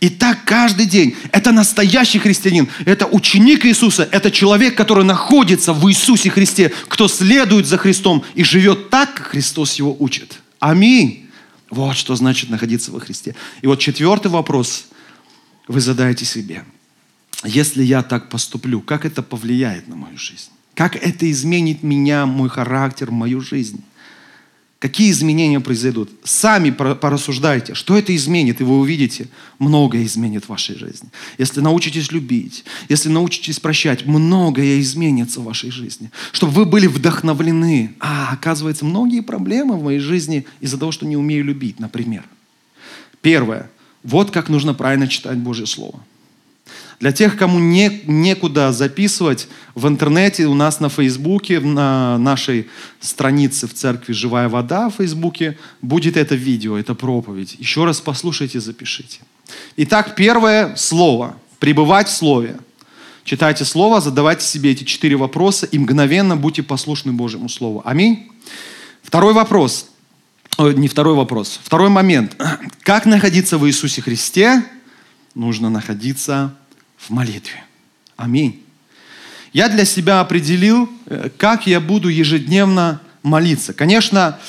И 0.01 0.09
так 0.09 0.45
каждый 0.45 0.87
день. 0.87 1.15
Это 1.31 1.51
настоящий 1.51 2.17
христианин. 2.17 2.67
Это 2.85 3.05
ученик 3.05 3.65
Иисуса. 3.67 4.09
Это 4.11 4.31
человек, 4.31 4.75
который 4.75 5.05
находится 5.05 5.73
в 5.73 5.87
Иисусе 5.89 6.31
Христе. 6.31 6.73
Кто 6.87 7.07
следует 7.07 7.67
за 7.67 7.77
Христом 7.77 8.23
и 8.33 8.43
живет 8.43 8.89
так, 8.89 9.13
как 9.13 9.27
Христос 9.27 9.75
его 9.75 9.95
учит. 9.99 10.39
Аминь. 10.59 11.29
Вот 11.69 11.95
что 11.95 12.15
значит 12.15 12.49
находиться 12.49 12.91
во 12.91 12.99
Христе. 12.99 13.35
И 13.61 13.67
вот 13.67 13.79
четвертый 13.79 14.31
вопрос 14.31 14.87
вы 15.67 15.79
задаете 15.79 16.25
себе. 16.25 16.65
Если 17.45 17.83
я 17.83 18.01
так 18.01 18.29
поступлю, 18.29 18.81
как 18.81 19.05
это 19.05 19.21
повлияет 19.21 19.87
на 19.87 19.95
мою 19.95 20.17
жизнь? 20.17 20.49
Как 20.73 20.95
это 20.95 21.29
изменит 21.29 21.83
меня, 21.83 22.25
мой 22.25 22.49
характер, 22.49 23.11
мою 23.11 23.39
жизнь? 23.39 23.83
Какие 24.81 25.11
изменения 25.11 25.59
произойдут? 25.59 26.09
Сами 26.23 26.71
порассуждайте, 26.71 27.75
что 27.75 27.95
это 27.95 28.15
изменит, 28.15 28.61
и 28.61 28.63
вы 28.63 28.79
увидите, 28.79 29.27
многое 29.59 30.03
изменит 30.05 30.45
в 30.45 30.49
вашей 30.49 30.75
жизни. 30.75 31.09
Если 31.37 31.61
научитесь 31.61 32.11
любить, 32.11 32.65
если 32.89 33.07
научитесь 33.07 33.59
прощать, 33.59 34.07
многое 34.07 34.79
изменится 34.79 35.39
в 35.39 35.43
вашей 35.43 35.69
жизни. 35.69 36.09
Чтобы 36.31 36.53
вы 36.53 36.65
были 36.65 36.87
вдохновлены. 36.87 37.93
А, 37.99 38.33
оказывается, 38.33 38.83
многие 38.83 39.21
проблемы 39.21 39.77
в 39.77 39.83
моей 39.83 39.99
жизни 39.99 40.47
из-за 40.61 40.79
того, 40.79 40.91
что 40.91 41.05
не 41.05 41.15
умею 41.15 41.43
любить, 41.43 41.79
например. 41.79 42.23
Первое. 43.21 43.69
Вот 44.01 44.31
как 44.31 44.49
нужно 44.49 44.73
правильно 44.73 45.07
читать 45.07 45.37
Божье 45.37 45.67
Слово. 45.67 46.03
Для 47.01 47.11
тех, 47.11 47.35
кому 47.35 47.57
не, 47.57 48.03
некуда 48.05 48.71
записывать, 48.71 49.47
в 49.73 49.87
интернете 49.87 50.45
у 50.45 50.53
нас 50.53 50.79
на 50.79 50.87
Фейсбуке, 50.87 51.59
на 51.59 52.19
нашей 52.19 52.69
странице 52.99 53.67
в 53.67 53.73
церкви 53.73 54.13
«Живая 54.13 54.47
вода» 54.47 54.87
в 54.87 54.97
Фейсбуке 54.97 55.57
будет 55.81 56.15
это 56.15 56.35
видео, 56.35 56.77
это 56.77 56.93
проповедь. 56.93 57.55
Еще 57.57 57.85
раз 57.85 57.99
послушайте, 57.99 58.59
запишите. 58.59 59.17
Итак, 59.77 60.13
первое 60.15 60.75
слово. 60.75 61.35
Пребывать 61.57 62.07
в 62.07 62.13
Слове. 62.13 62.59
Читайте 63.23 63.65
Слово, 63.65 63.99
задавайте 63.99 64.45
себе 64.45 64.69
эти 64.69 64.83
четыре 64.83 65.15
вопроса 65.15 65.65
и 65.65 65.79
мгновенно 65.79 66.37
будьте 66.37 66.61
послушны 66.61 67.13
Божьему 67.13 67.49
Слову. 67.49 67.81
Аминь. 67.83 68.29
Второй 69.01 69.33
вопрос. 69.33 69.87
О, 70.57 70.69
не 70.69 70.87
второй 70.87 71.15
вопрос. 71.15 71.59
Второй 71.63 71.89
момент. 71.89 72.37
Как 72.83 73.07
находиться 73.07 73.57
в 73.57 73.67
Иисусе 73.67 74.03
Христе? 74.03 74.63
Нужно 75.33 75.71
находиться 75.71 76.55
в 77.01 77.09
молитве. 77.09 77.63
Аминь. 78.15 78.63
Я 79.53 79.67
для 79.67 79.85
себя 79.85 80.21
определил, 80.21 80.89
э, 81.07 81.29
как 81.37 81.67
я 81.67 81.79
буду 81.79 82.07
ежедневно 82.07 83.01
молиться. 83.23 83.73
Конечно, 83.73 84.39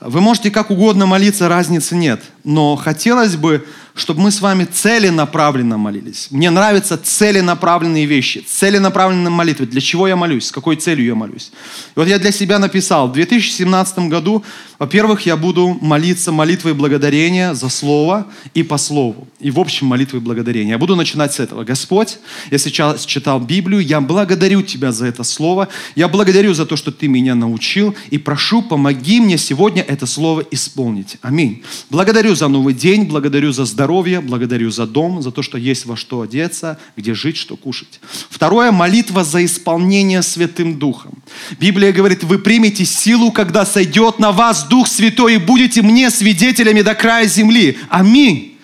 вы 0.00 0.20
можете 0.20 0.50
как 0.50 0.70
угодно 0.70 1.06
молиться, 1.06 1.48
разницы 1.48 1.94
нет. 1.94 2.22
Но 2.44 2.76
хотелось 2.76 3.36
бы, 3.36 3.66
чтобы 3.98 4.20
мы 4.20 4.30
с 4.30 4.40
вами 4.40 4.64
целенаправленно 4.64 5.78
молились. 5.78 6.28
Мне 6.30 6.50
нравятся 6.50 6.96
целенаправленные 6.96 8.06
вещи, 8.06 8.44
целенаправленные 8.46 9.30
молитвы. 9.30 9.66
Для 9.66 9.80
чего 9.80 10.08
я 10.08 10.16
молюсь, 10.16 10.46
с 10.46 10.52
какой 10.52 10.76
целью 10.76 11.06
я 11.06 11.14
молюсь. 11.14 11.50
И 11.96 11.98
вот 11.98 12.08
я 12.08 12.18
для 12.18 12.32
себя 12.32 12.58
написал, 12.58 13.08
в 13.08 13.12
2017 13.12 13.98
году, 14.10 14.44
во-первых, 14.78 15.26
я 15.26 15.36
буду 15.36 15.76
молиться 15.80 16.30
молитвой 16.30 16.72
благодарения 16.72 17.52
за 17.54 17.68
Слово 17.68 18.26
и 18.54 18.62
по 18.62 18.78
Слову. 18.78 19.26
И 19.40 19.50
в 19.50 19.58
общем 19.58 19.88
молитвой 19.88 20.20
благодарения. 20.20 20.70
Я 20.70 20.78
буду 20.78 20.94
начинать 20.94 21.34
с 21.34 21.40
этого. 21.40 21.64
Господь, 21.64 22.18
я 22.50 22.58
сейчас 22.58 23.04
читал 23.04 23.40
Библию, 23.40 23.80
я 23.80 24.00
благодарю 24.00 24.62
Тебя 24.62 24.92
за 24.92 25.06
это 25.06 25.24
Слово, 25.24 25.68
я 25.96 26.06
благодарю 26.06 26.54
за 26.54 26.64
то, 26.64 26.76
что 26.76 26.92
Ты 26.92 27.08
меня 27.08 27.34
научил, 27.34 27.96
и 28.10 28.18
прошу, 28.18 28.62
помоги 28.62 29.20
мне 29.20 29.36
сегодня 29.36 29.82
это 29.82 30.06
Слово 30.06 30.44
исполнить. 30.52 31.16
Аминь. 31.22 31.64
Благодарю 31.90 32.36
за 32.36 32.46
новый 32.46 32.74
день, 32.74 33.04
благодарю 33.04 33.52
за 33.52 33.64
здоровье, 33.64 33.87
благодарю 34.20 34.70
за 34.70 34.86
дом, 34.86 35.22
за 35.22 35.30
то, 35.30 35.42
что 35.42 35.58
есть 35.58 35.86
во 35.86 35.96
что 35.96 36.20
одеться, 36.22 36.78
где 36.96 37.14
жить, 37.14 37.36
что 37.36 37.56
кушать. 37.56 38.00
Второе, 38.30 38.72
молитва 38.72 39.24
за 39.24 39.44
исполнение 39.44 40.22
Святым 40.22 40.78
Духом. 40.78 41.22
Библия 41.58 41.92
говорит, 41.92 42.24
вы 42.24 42.38
примете 42.38 42.84
силу, 42.84 43.32
когда 43.32 43.64
сойдет 43.64 44.18
на 44.18 44.32
вас 44.32 44.64
Дух 44.64 44.88
Святой, 44.88 45.34
и 45.34 45.38
будете 45.38 45.82
мне 45.82 46.10
свидетелями 46.10 46.82
до 46.82 46.94
края 46.94 47.26
земли. 47.26 47.78
Аминь. 47.88 48.58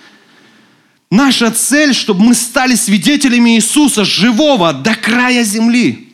Наша 1.10 1.50
цель, 1.50 1.94
чтобы 1.94 2.24
мы 2.24 2.34
стали 2.34 2.74
свидетелями 2.74 3.56
Иисуса, 3.56 4.04
живого, 4.04 4.72
до 4.72 4.94
края 4.94 5.44
земли. 5.44 6.12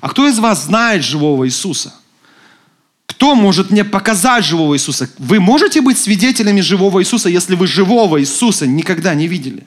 А 0.00 0.08
кто 0.08 0.28
из 0.28 0.38
вас 0.38 0.64
знает 0.64 1.04
живого 1.04 1.46
Иисуса? 1.46 1.94
Кто 3.18 3.34
может 3.34 3.72
мне 3.72 3.84
показать 3.84 4.44
живого 4.44 4.76
Иисуса? 4.76 5.10
Вы 5.18 5.40
можете 5.40 5.80
быть 5.80 5.98
свидетелями 5.98 6.60
живого 6.60 7.02
Иисуса, 7.02 7.28
если 7.28 7.56
вы 7.56 7.66
живого 7.66 8.20
Иисуса 8.20 8.64
никогда 8.64 9.12
не 9.12 9.26
видели? 9.26 9.66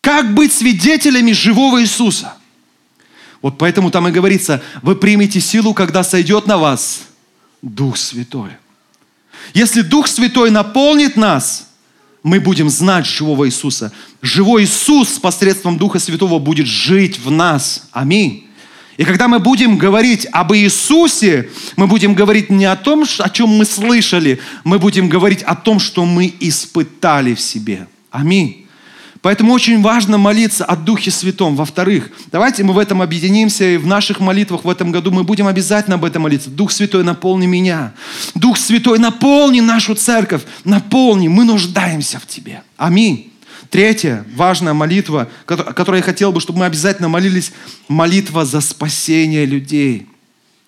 Как 0.00 0.32
быть 0.32 0.54
свидетелями 0.54 1.32
живого 1.32 1.82
Иисуса? 1.82 2.32
Вот 3.42 3.58
поэтому 3.58 3.90
там 3.90 4.08
и 4.08 4.10
говорится, 4.10 4.62
вы 4.80 4.96
примете 4.96 5.38
силу, 5.38 5.74
когда 5.74 6.02
сойдет 6.02 6.46
на 6.46 6.56
вас 6.56 7.02
Дух 7.60 7.98
Святой. 7.98 8.52
Если 9.52 9.82
Дух 9.82 10.08
Святой 10.08 10.50
наполнит 10.50 11.16
нас, 11.16 11.68
мы 12.22 12.40
будем 12.40 12.70
знать 12.70 13.04
живого 13.04 13.46
Иисуса. 13.46 13.92
Живой 14.22 14.64
Иисус 14.64 15.18
посредством 15.18 15.76
Духа 15.76 15.98
Святого 15.98 16.38
будет 16.38 16.66
жить 16.66 17.18
в 17.18 17.30
нас. 17.30 17.86
Аминь. 17.92 18.46
И 19.00 19.04
когда 19.04 19.28
мы 19.28 19.38
будем 19.38 19.78
говорить 19.78 20.26
об 20.30 20.52
Иисусе, 20.52 21.48
мы 21.76 21.86
будем 21.86 22.12
говорить 22.12 22.50
не 22.50 22.66
о 22.66 22.76
том, 22.76 23.06
о 23.18 23.30
чем 23.30 23.48
мы 23.48 23.64
слышали, 23.64 24.40
мы 24.62 24.78
будем 24.78 25.08
говорить 25.08 25.42
о 25.42 25.54
том, 25.54 25.80
что 25.80 26.04
мы 26.04 26.30
испытали 26.38 27.32
в 27.32 27.40
себе. 27.40 27.86
Аминь. 28.10 28.66
Поэтому 29.22 29.54
очень 29.54 29.80
важно 29.80 30.18
молиться 30.18 30.66
о 30.66 30.76
Духе 30.76 31.10
Святом. 31.10 31.56
Во-вторых, 31.56 32.10
давайте 32.30 32.62
мы 32.62 32.74
в 32.74 32.78
этом 32.78 33.00
объединимся, 33.00 33.64
и 33.64 33.78
в 33.78 33.86
наших 33.86 34.20
молитвах 34.20 34.66
в 34.66 34.68
этом 34.68 34.92
году 34.92 35.10
мы 35.10 35.24
будем 35.24 35.46
обязательно 35.46 35.96
об 35.96 36.04
этом 36.04 36.24
молиться. 36.24 36.50
Дух 36.50 36.70
Святой, 36.70 37.02
наполни 37.02 37.46
меня. 37.46 37.94
Дух 38.34 38.58
Святой, 38.58 38.98
наполни 38.98 39.60
нашу 39.60 39.94
церковь. 39.94 40.42
Наполни, 40.64 41.28
мы 41.28 41.44
нуждаемся 41.44 42.20
в 42.20 42.26
Тебе. 42.26 42.60
Аминь. 42.76 43.29
Третья 43.70 44.26
важная 44.34 44.74
молитва, 44.74 45.28
о 45.46 45.56
которой 45.72 45.98
я 45.98 46.02
хотел 46.02 46.32
бы, 46.32 46.40
чтобы 46.40 46.58
мы 46.58 46.66
обязательно 46.66 47.08
молились, 47.08 47.52
молитва 47.86 48.44
за 48.44 48.60
спасение 48.60 49.46
людей. 49.46 50.08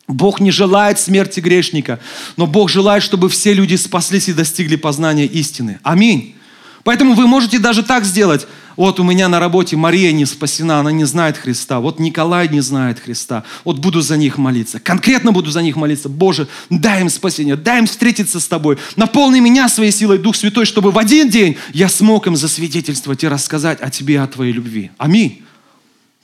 Бог 0.07 0.40
не 0.40 0.53
желает 0.53 1.00
смерти 1.00 1.40
грешника, 1.40 1.98
но 2.36 2.46
Бог 2.46 2.70
желает, 2.70 3.03
чтобы 3.03 3.28
все 3.28 3.55
люди 3.55 3.74
спаслись 3.74 4.28
и 4.28 4.32
достигли 4.32 4.76
познания 4.76 5.26
истины. 5.26 5.80
Аминь. 5.82 6.36
Поэтому 6.84 7.14
вы 7.14 7.26
можете 7.26 7.59
даже 7.59 7.82
так 7.82 8.05
сделать. 8.05 8.46
Вот 8.77 9.01
у 9.01 9.05
меня 9.05 9.29
на 9.29 9.39
работе 9.39 9.77
Мария 9.77 10.12
не 10.12 10.25
спасена, 10.25 10.81
она 10.81 10.93
не 10.93 11.05
знает 11.05 11.37
Христа. 11.37 11.81
Вот 11.81 11.99
Николай 11.99 12.49
не 12.49 12.61
знает 12.61 12.99
Христа. 12.99 13.45
Вот 13.64 13.79
буду 13.79 14.01
за 14.01 14.16
них 14.16 14.39
молиться. 14.39 14.81
Конкретно 14.81 15.33
буду 15.33 15.51
за 15.51 15.62
них 15.62 15.77
молиться. 15.77 16.09
Боже, 16.09 16.49
дай 16.70 17.01
им 17.03 17.11
спасение, 17.11 17.57
дай 17.57 17.81
им 17.81 17.87
встретиться 17.87 18.41
с 18.41 18.49
Тобой. 18.49 18.79
Наполни 18.97 19.41
меня 19.41 19.68
своей 19.68 19.93
силой, 19.93 20.18
Дух 20.18 20.37
Святой, 20.37 20.64
чтобы 20.64 20.91
в 20.91 20.99
один 20.99 21.29
день 21.29 21.57
я 21.73 21.89
смог 21.89 22.27
им 22.27 22.37
засвидетельствовать 22.37 23.23
и 23.25 23.29
рассказать 23.29 23.81
о 23.81 23.91
Тебе, 23.91 24.20
о 24.20 24.27
Твоей 24.27 24.53
любви. 24.53 24.91
Аминь. 24.99 25.43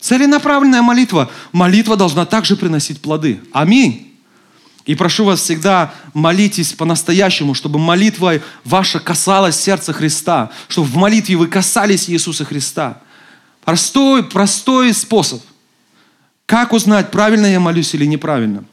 Целенаправленная 0.01 0.83
молитва. 0.83 1.31
Молитва 1.53 1.97
должна 1.97 2.25
также 2.25 2.57
приносить 2.57 3.01
плоды. 3.01 3.41
Аминь. 3.53 4.08
И 4.89 4.95
прошу 4.95 5.27
вас 5.27 5.41
всегда 5.41 5.93
молитесь 6.15 6.73
по-настоящему, 6.73 7.53
чтобы 7.53 7.79
молитва 7.79 8.41
ваша 8.65 9.01
касалась 9.01 9.61
сердца 9.61 9.93
Христа, 9.93 10.51
чтобы 10.67 10.89
в 10.89 10.97
молитве 10.97 11.37
вы 11.37 11.47
касались 11.47 12.09
Иисуса 12.09 12.47
Христа. 12.47 13.03
Простой, 13.67 14.25
простой 14.25 14.95
способ. 14.95 15.43
Как 16.47 16.73
узнать, 16.73 17.11
правильно 17.11 17.45
я 17.45 17.61
молюсь 17.61 17.93
или 17.93 18.07
неправильно? 18.07 18.65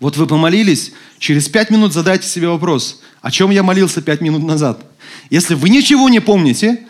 Вот 0.00 0.16
вы 0.16 0.26
помолились, 0.26 0.94
через 1.18 1.50
пять 1.50 1.68
минут 1.68 1.92
задайте 1.92 2.26
себе 2.26 2.48
вопрос, 2.48 3.02
о 3.20 3.30
чем 3.30 3.50
я 3.50 3.62
молился 3.62 4.00
пять 4.00 4.22
минут 4.22 4.42
назад. 4.42 4.82
Если 5.28 5.52
вы 5.52 5.68
ничего 5.68 6.08
не 6.08 6.20
помните, 6.20 6.86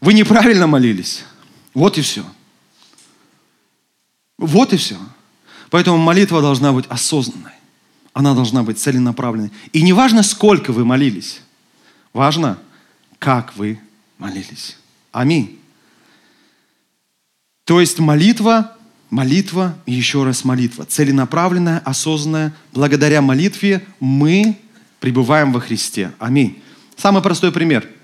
вы 0.00 0.14
неправильно 0.14 0.66
молились. 0.66 1.22
Вот 1.74 1.96
и 1.96 2.02
все. 2.02 2.24
Вот 4.36 4.72
и 4.72 4.76
все. 4.76 4.96
Поэтому 5.72 5.96
молитва 5.96 6.42
должна 6.42 6.70
быть 6.70 6.84
осознанной. 6.90 7.54
Она 8.12 8.34
должна 8.34 8.62
быть 8.62 8.78
целенаправленной. 8.78 9.50
И 9.72 9.80
не 9.80 9.94
важно, 9.94 10.22
сколько 10.22 10.70
вы 10.70 10.84
молились. 10.84 11.40
Важно, 12.12 12.58
как 13.18 13.56
вы 13.56 13.80
молились. 14.18 14.76
Аминь. 15.12 15.58
То 17.64 17.80
есть 17.80 17.98
молитва, 18.00 18.76
молитва 19.08 19.74
еще 19.86 20.24
раз 20.24 20.44
молитва. 20.44 20.84
Целенаправленная, 20.84 21.78
осознанная. 21.78 22.52
Благодаря 22.74 23.22
молитве 23.22 23.82
мы 23.98 24.58
пребываем 25.00 25.54
во 25.54 25.60
Христе. 25.60 26.12
Аминь. 26.18 26.62
Самый 26.98 27.22
простой 27.22 27.50
пример– 27.50 27.88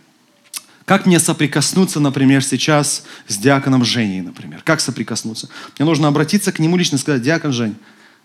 как 0.88 1.04
мне 1.04 1.20
соприкоснуться, 1.20 2.00
например, 2.00 2.42
сейчас 2.42 3.04
с 3.26 3.36
диаконом 3.36 3.84
Женей, 3.84 4.22
например? 4.22 4.62
Как 4.64 4.80
соприкоснуться? 4.80 5.50
Мне 5.78 5.84
нужно 5.84 6.08
обратиться 6.08 6.50
к 6.50 6.60
нему 6.60 6.78
лично 6.78 6.96
и 6.96 6.98
сказать, 6.98 7.20
диакон 7.20 7.52
Жень, 7.52 7.76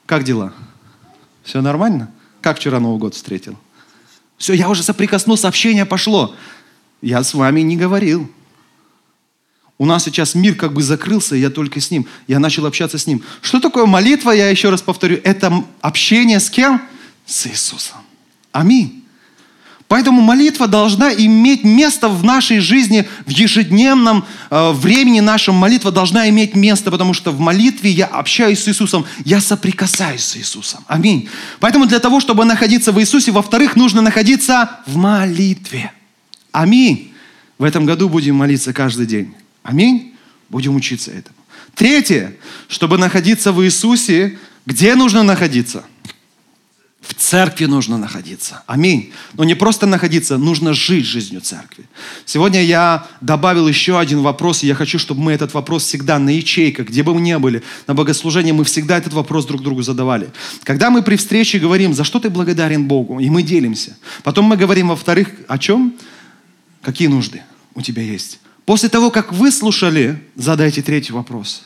как 0.06 0.24
дела? 0.24 0.54
Все 1.44 1.62
нормально? 1.62 2.10
Как 2.40 2.58
вчера 2.58 2.80
Новый 2.80 3.00
год 3.00 3.16
встретил? 3.16 3.60
Все, 4.38 4.54
я 4.54 4.70
уже 4.70 4.82
соприкоснулся, 4.82 5.50
общение 5.50 5.86
пошло. 5.86 6.38
Я 7.02 7.22
с 7.22 7.34
вами 7.34 7.60
не 7.60 7.76
говорил. 7.76 8.32
У 9.78 9.86
нас 9.86 10.06
сейчас 10.06 10.34
мир 10.34 10.56
как 10.56 10.72
бы 10.72 10.82
закрылся, 10.82 11.36
и 11.36 11.42
я 11.42 11.50
только 11.50 11.82
с 11.82 11.92
ним. 11.92 12.08
Я 12.28 12.40
начал 12.40 12.66
общаться 12.66 12.98
с 12.98 13.06
ним. 13.06 13.24
Что 13.42 13.60
такое 13.60 13.86
молитва, 13.86 14.32
я 14.32 14.50
еще 14.50 14.70
раз 14.70 14.82
повторю, 14.82 15.20
это 15.26 15.66
общение 15.82 16.40
с 16.40 16.50
кем? 16.50 16.82
С 17.26 17.46
Иисусом. 17.46 17.98
Аминь. 18.54 19.03
Поэтому 19.94 20.22
молитва 20.22 20.68
должна 20.68 21.14
иметь 21.14 21.64
место 21.64 22.10
в 22.10 22.24
нашей 22.24 22.58
жизни, 22.62 23.08
в 23.28 23.30
ежедневном 23.30 24.26
э, 24.50 24.72
времени 24.72 25.20
нашем 25.20 25.54
молитва 25.54 25.92
должна 25.92 26.28
иметь 26.30 26.56
место, 26.56 26.90
потому 26.90 27.14
что 27.14 27.30
в 27.30 27.40
молитве 27.40 27.92
я 27.92 28.08
общаюсь 28.08 28.64
с 28.64 28.68
Иисусом, 28.68 29.06
я 29.24 29.40
соприкасаюсь 29.40 30.24
с 30.24 30.36
Иисусом. 30.36 30.84
Аминь. 30.88 31.30
Поэтому 31.60 31.86
для 31.86 32.00
того, 32.00 32.20
чтобы 32.22 32.44
находиться 32.44 32.92
в 32.92 33.00
Иисусе, 33.00 33.32
во-вторых, 33.32 33.76
нужно 33.76 34.02
находиться 34.02 34.80
в 34.88 34.96
молитве. 34.96 35.92
Аминь. 36.52 37.14
В 37.60 37.64
этом 37.64 37.86
году 37.86 38.10
будем 38.10 38.34
молиться 38.34 38.74
каждый 38.74 39.06
день. 39.06 39.36
Аминь. 39.62 40.16
Будем 40.50 40.76
учиться 40.76 41.12
этому. 41.12 41.36
Третье, 41.76 42.34
чтобы 42.68 42.98
находиться 42.98 43.52
в 43.52 43.64
Иисусе, 43.64 44.40
где 44.66 44.96
нужно 44.96 45.22
находиться? 45.22 45.84
В 47.04 47.14
церкви 47.16 47.66
нужно 47.66 47.98
находиться. 47.98 48.64
Аминь. 48.66 49.12
Но 49.34 49.44
не 49.44 49.56
просто 49.56 49.86
находиться, 49.86 50.38
нужно 50.38 50.74
жить 50.74 51.06
жизнью 51.06 51.42
церкви. 51.42 51.84
Сегодня 52.26 52.64
я 52.64 53.06
добавил 53.20 53.68
еще 53.68 54.00
один 54.00 54.22
вопрос, 54.22 54.64
и 54.64 54.68
я 54.68 54.76
хочу, 54.76 54.98
чтобы 54.98 55.22
мы 55.22 55.34
этот 55.34 55.54
вопрос 55.54 55.84
всегда 55.84 56.18
на 56.18 56.30
ячейках, 56.30 56.88
где 56.88 57.04
бы 57.04 57.14
мы 57.14 57.20
ни 57.20 57.36
были, 57.36 57.62
на 57.88 57.94
богослужении, 57.94 58.54
мы 58.54 58.64
всегда 58.64 58.98
этот 58.98 59.12
вопрос 59.12 59.46
друг 59.46 59.62
другу 59.62 59.82
задавали. 59.82 60.32
Когда 60.64 60.90
мы 60.90 61.02
при 61.02 61.18
встрече 61.18 61.60
говорим, 61.60 61.94
за 61.94 62.06
что 62.06 62.20
ты 62.20 62.30
благодарен 62.30 62.88
Богу, 62.88 63.20
и 63.20 63.30
мы 63.30 63.44
делимся. 63.44 63.98
Потом 64.24 64.46
мы 64.46 64.56
говорим, 64.56 64.88
во-вторых, 64.88 65.28
о 65.50 65.58
чем? 65.58 65.96
Какие 66.82 67.10
нужды 67.10 67.44
у 67.76 67.82
тебя 67.82 68.02
есть? 68.02 68.40
После 68.66 68.88
того, 68.88 69.12
как 69.12 69.34
вы 69.34 69.52
слушали, 69.52 70.24
задайте 70.36 70.82
третий 70.82 71.12
вопрос. 71.12 71.64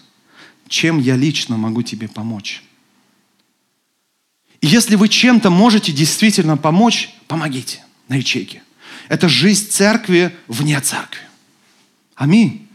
Чем 0.68 1.00
я 1.00 1.16
лично 1.16 1.58
могу 1.58 1.84
тебе 1.84 2.08
помочь? 2.08 2.64
Если 4.62 4.96
вы 4.96 5.08
чем-то 5.08 5.50
можете 5.50 5.92
действительно 5.92 6.58
помочь, 6.58 7.14
помогите 7.28 7.84
на 8.08 8.16
ячейке. 8.16 8.64
Это 9.10 9.30
жизнь 9.30 9.70
церкви 9.70 10.36
вне 10.48 10.80
церкви. 10.82 11.22
Аминь. 12.16 12.68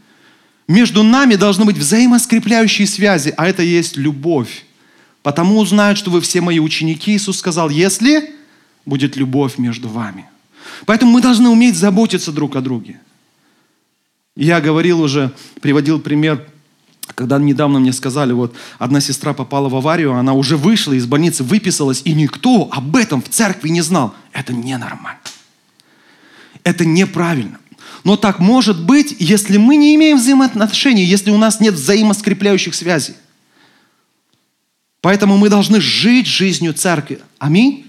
Между 0.67 1.03
нами 1.03 1.35
должны 1.35 1.65
быть 1.65 1.77
взаимоскрепляющие 1.77 2.87
связи, 2.87 3.33
а 3.35 3.47
это 3.47 3.63
есть 3.63 3.97
любовь. 3.97 4.65
Потому 5.21 5.59
узнают, 5.59 5.97
что 5.97 6.09
вы 6.09 6.21
все 6.21 6.41
мои 6.41 6.59
ученики. 6.59 7.15
Иисус 7.15 7.37
сказал, 7.37 7.69
если 7.69 8.33
будет 8.85 9.15
любовь 9.15 9.57
между 9.57 9.89
вами. 9.89 10.25
Поэтому 10.85 11.11
мы 11.11 11.21
должны 11.21 11.49
уметь 11.49 11.75
заботиться 11.75 12.31
друг 12.31 12.55
о 12.55 12.61
друге. 12.61 12.99
Я 14.35 14.61
говорил 14.61 15.01
уже, 15.01 15.31
приводил 15.61 15.99
пример 15.99 16.47
когда 17.15 17.37
недавно 17.37 17.79
мне 17.79 17.93
сказали, 17.93 18.33
вот 18.33 18.55
одна 18.79 19.01
сестра 19.01 19.33
попала 19.33 19.69
в 19.69 19.75
аварию, 19.75 20.13
она 20.13 20.33
уже 20.33 20.57
вышла 20.57 20.93
из 20.93 21.05
больницы, 21.05 21.43
выписалась, 21.43 22.01
и 22.05 22.13
никто 22.13 22.69
об 22.71 22.95
этом 22.95 23.21
в 23.21 23.29
церкви 23.29 23.69
не 23.69 23.81
знал. 23.81 24.15
Это 24.31 24.53
ненормально. 24.53 25.19
Это 26.63 26.85
неправильно. 26.85 27.59
Но 28.03 28.17
так 28.17 28.39
может 28.39 28.83
быть, 28.83 29.15
если 29.19 29.57
мы 29.57 29.75
не 29.75 29.95
имеем 29.95 30.17
взаимоотношений, 30.17 31.03
если 31.03 31.31
у 31.31 31.37
нас 31.37 31.59
нет 31.59 31.75
взаимоскрепляющих 31.75 32.75
связей. 32.75 33.15
Поэтому 35.01 35.37
мы 35.37 35.49
должны 35.49 35.81
жить 35.81 36.27
жизнью 36.27 36.73
церкви. 36.73 37.19
Аминь. 37.37 37.85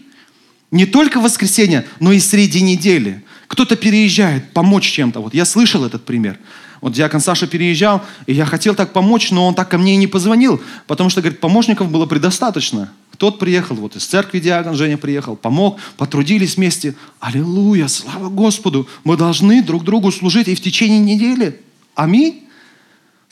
Не 0.70 0.86
только 0.86 1.20
в 1.20 1.22
воскресенье, 1.22 1.86
но 2.00 2.12
и 2.12 2.18
среди 2.18 2.60
недели. 2.60 3.22
Кто-то 3.46 3.76
переезжает, 3.76 4.52
помочь 4.52 4.90
чем-то. 4.90 5.20
Вот 5.20 5.34
я 5.34 5.44
слышал 5.44 5.84
этот 5.84 6.04
пример. 6.04 6.38
Вот 6.84 6.92
диакон 6.92 7.20
Саша 7.20 7.46
переезжал, 7.46 8.02
и 8.26 8.34
я 8.34 8.44
хотел 8.44 8.74
так 8.74 8.92
помочь, 8.92 9.30
но 9.30 9.46
он 9.46 9.54
так 9.54 9.70
ко 9.70 9.78
мне 9.78 9.94
и 9.94 9.96
не 9.96 10.06
позвонил, 10.06 10.60
потому 10.86 11.08
что, 11.08 11.22
говорит, 11.22 11.40
помощников 11.40 11.90
было 11.90 12.04
предостаточно. 12.04 12.92
Тот 13.16 13.38
приехал, 13.38 13.74
вот 13.76 13.96
из 13.96 14.04
церкви 14.04 14.38
диакон 14.38 14.74
Женя 14.74 14.98
приехал, 14.98 15.34
помог, 15.34 15.78
потрудились 15.96 16.58
вместе. 16.58 16.94
Аллилуйя, 17.20 17.88
слава 17.88 18.28
Господу! 18.28 18.86
Мы 19.02 19.16
должны 19.16 19.62
друг 19.62 19.82
другу 19.82 20.12
служить 20.12 20.46
и 20.46 20.54
в 20.54 20.60
течение 20.60 20.98
недели. 20.98 21.58
Аминь 21.94 22.44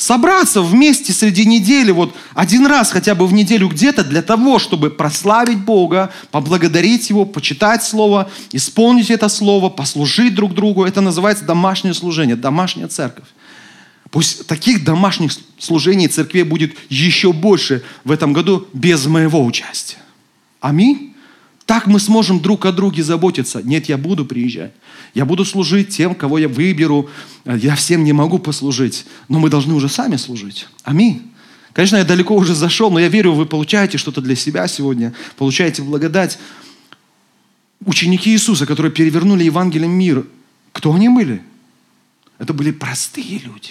собраться 0.02 0.62
вместе 0.62 1.12
среди 1.12 1.44
недели, 1.44 1.92
вот 1.92 2.12
один 2.34 2.66
раз 2.66 2.90
хотя 2.90 3.14
бы 3.14 3.26
в 3.26 3.32
неделю 3.32 3.68
где-то 3.68 4.02
для 4.02 4.20
того, 4.22 4.58
чтобы 4.58 4.90
прославить 4.90 5.58
Бога, 5.58 6.10
поблагодарить 6.32 7.08
Его, 7.10 7.24
почитать 7.24 7.84
Слово, 7.84 8.28
исполнить 8.50 9.10
это 9.10 9.28
Слово, 9.28 9.68
послужить 9.68 10.34
друг 10.34 10.54
другу. 10.54 10.84
Это 10.84 11.00
называется 11.00 11.44
домашнее 11.44 11.94
служение, 11.94 12.34
домашняя 12.34 12.88
церковь. 12.88 13.26
Пусть 14.12 14.46
таких 14.46 14.84
домашних 14.84 15.32
служений 15.58 16.06
церкви 16.06 16.42
будет 16.42 16.76
еще 16.90 17.32
больше 17.32 17.82
в 18.04 18.10
этом 18.10 18.34
году 18.34 18.68
без 18.74 19.06
моего 19.06 19.42
участия. 19.42 19.96
Аминь. 20.60 21.14
Так 21.64 21.86
мы 21.86 21.98
сможем 21.98 22.38
друг 22.38 22.66
о 22.66 22.72
друге 22.72 23.02
заботиться. 23.02 23.62
Нет, 23.62 23.88
я 23.88 23.96
буду 23.96 24.26
приезжать. 24.26 24.74
Я 25.14 25.24
буду 25.24 25.46
служить 25.46 25.88
тем, 25.88 26.14
кого 26.14 26.36
я 26.36 26.48
выберу. 26.48 27.08
Я 27.46 27.74
всем 27.74 28.04
не 28.04 28.12
могу 28.12 28.38
послужить. 28.38 29.06
Но 29.30 29.38
мы 29.38 29.48
должны 29.48 29.72
уже 29.72 29.88
сами 29.88 30.16
служить. 30.16 30.68
Аминь. 30.82 31.22
Конечно, 31.72 31.96
я 31.96 32.04
далеко 32.04 32.36
уже 32.36 32.54
зашел, 32.54 32.90
но 32.90 33.00
я 33.00 33.08
верю, 33.08 33.32
вы 33.32 33.46
получаете 33.46 33.96
что-то 33.96 34.20
для 34.20 34.36
себя 34.36 34.68
сегодня, 34.68 35.14
получаете 35.38 35.80
благодать. 35.80 36.38
Ученики 37.86 38.30
Иисуса, 38.30 38.66
которые 38.66 38.92
перевернули 38.92 39.44
Евангелие 39.44 39.88
мир, 39.88 40.26
кто 40.72 40.92
они 40.92 41.08
были? 41.08 41.42
Это 42.38 42.52
были 42.52 42.72
простые 42.72 43.38
люди. 43.38 43.70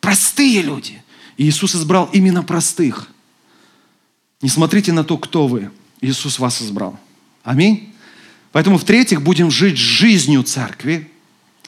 Простые 0.00 0.62
люди. 0.62 1.02
И 1.36 1.48
Иисус 1.48 1.74
избрал 1.74 2.08
именно 2.12 2.42
простых. 2.42 3.08
Не 4.42 4.48
смотрите 4.48 4.92
на 4.92 5.04
то, 5.04 5.18
кто 5.18 5.46
вы. 5.46 5.70
Иисус 6.00 6.38
вас 6.38 6.62
избрал. 6.62 6.98
Аминь. 7.42 7.92
Поэтому, 8.52 8.78
в-третьих, 8.78 9.22
будем 9.22 9.50
жить 9.50 9.76
жизнью 9.76 10.42
церкви. 10.42 11.10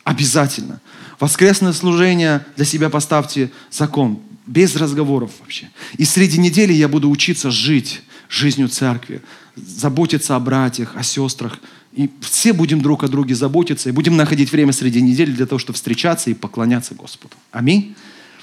Обязательно. 0.04 0.80
Воскресное 1.20 1.72
служение 1.72 2.44
для 2.56 2.64
себя 2.64 2.90
поставьте 2.90 3.52
закон. 3.70 4.20
Без 4.46 4.74
разговоров 4.74 5.30
вообще. 5.40 5.70
И 5.96 6.04
среди 6.04 6.38
недели 6.38 6.72
я 6.72 6.88
буду 6.88 7.08
учиться 7.08 7.50
жить 7.50 8.02
жизнью 8.28 8.68
церкви. 8.68 9.22
Заботиться 9.54 10.34
о 10.34 10.40
братьях, 10.40 10.96
о 10.96 11.02
сестрах. 11.02 11.60
И 11.92 12.10
все 12.20 12.52
будем 12.52 12.80
друг 12.80 13.04
о 13.04 13.08
друге 13.08 13.34
заботиться. 13.34 13.90
И 13.90 13.92
будем 13.92 14.16
находить 14.16 14.50
время 14.50 14.72
среди 14.72 15.00
недели 15.00 15.30
для 15.30 15.46
того, 15.46 15.58
чтобы 15.58 15.76
встречаться 15.76 16.30
и 16.30 16.34
поклоняться 16.34 16.94
Господу. 16.94 17.36
Аминь. 17.52 17.94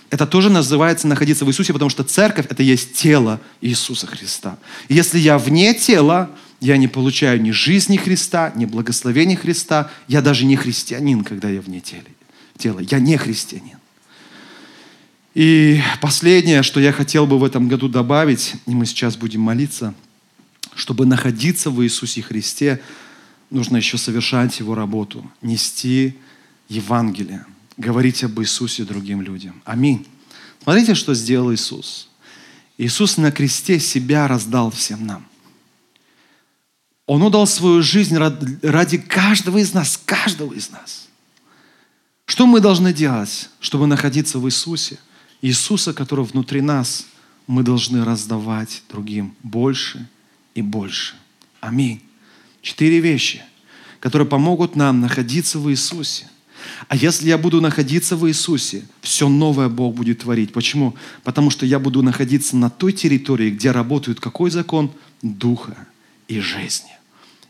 Это 0.10 0.26
тоже 0.26 0.49
называется 0.49 1.07
находиться 1.07 1.45
в 1.45 1.49
Иисусе, 1.49 1.72
потому 1.74 1.89
что 1.89 2.03
церковь– 2.03 2.47
это 2.49 2.64
есть 2.64 2.93
тело 2.93 3.39
Иисуса 3.62 4.07
Христа. 4.07 4.57
И 4.88 4.95
если 4.95 5.20
я 5.20 5.38
вне 5.38 5.74
тела, 5.74 6.32
я 6.60 6.78
не 6.78 6.88
получаю 6.88 7.41
ни 7.41 7.51
жизни 7.51 7.97
Христа, 7.97 8.51
ни 8.55 8.66
благословения 8.66 9.38
Христа. 9.38 9.91
Я 10.07 10.22
даже 10.22 10.45
не 10.45 10.55
христианин, 10.55 11.24
когда 11.24 11.49
я 11.49 11.62
вне 11.62 11.82
тела. 12.57 12.80
Я 12.80 12.99
не 12.99 13.18
христианин. 13.18 13.78
И 15.36 15.82
последнее, 16.01 16.64
что 16.64 16.80
я 16.80 16.91
хотел 16.91 17.28
бы 17.28 17.38
в 17.38 17.43
этом 17.43 17.68
году 17.68 17.88
добавить, 17.88 18.55
и 18.66 18.72
мы 18.72 18.86
сейчас 18.86 19.16
будем 19.16 19.41
молиться, 19.41 19.93
чтобы 20.74 21.05
находиться 21.05 21.70
в 21.70 21.84
Иисусе 21.84 22.22
Христе, 22.22 22.82
нужно 23.51 23.78
еще 23.78 23.97
совершать 23.97 24.60
Его 24.60 24.76
работу, 24.76 25.30
нести 25.41 26.16
Евангелие, 26.68 27.45
говорить 27.80 28.24
об 28.24 28.40
Иисусе 28.40 28.84
другим 28.84 29.22
людям. 29.22 29.64
Аминь. 29.66 30.06
Смотрите, 30.62 30.94
что 30.94 31.16
сделал 31.16 31.52
Иисус. 31.52 32.10
Иисус 32.78 33.18
на 33.18 33.32
кресте 33.32 33.80
себя 33.80 34.28
раздал 34.28 34.70
всем 34.70 35.08
нам. 35.08 35.26
Он 37.08 37.24
отдал 37.24 37.48
свою 37.48 37.82
жизнь 37.82 38.16
ради 38.18 38.98
каждого 39.00 39.58
из 39.58 39.74
нас, 39.74 40.00
каждого 40.06 40.54
из 40.54 40.70
нас. 40.70 41.08
Что 42.26 42.46
мы 42.46 42.60
должны 42.60 42.94
делать, 42.94 43.50
чтобы 43.60 43.88
находиться 43.88 44.38
в 44.38 44.46
Иисусе? 44.48 45.00
Иисуса, 45.42 45.94
который 45.94 46.26
внутри 46.26 46.62
нас, 46.62 47.08
мы 47.48 47.64
должны 47.64 48.06
раздавать 48.06 48.84
другим 48.90 49.34
больше 49.42 50.08
и 50.54 50.62
больше. 50.62 51.16
Аминь. 51.62 52.04
Четыре 52.62 53.00
вещи, 53.00 53.42
которые 54.00 54.28
помогут 54.28 54.76
нам 54.76 55.00
находиться 55.00 55.58
в 55.58 55.72
Иисусе. 55.72 56.28
А 56.88 56.95
если 56.95 57.28
я 57.28 57.38
буду 57.38 57.61
находиться 57.61 58.15
в 58.15 58.28
Иисусе, 58.28 58.84
все 59.01 59.30
новое 59.30 59.70
Бог 59.70 59.95
будет 59.95 60.20
творить. 60.20 60.51
Почему? 60.53 60.95
Потому 61.24 61.49
что 61.49 61.65
я 61.65 61.80
буду 61.80 62.01
находиться 62.01 62.55
на 62.57 62.70
той 62.70 62.93
территории, 62.93 63.51
где 63.51 63.72
работает 63.72 64.20
какой 64.20 64.51
закон? 64.51 64.91
Духа 65.22 65.76
и 66.28 66.39
жизни. 66.39 66.91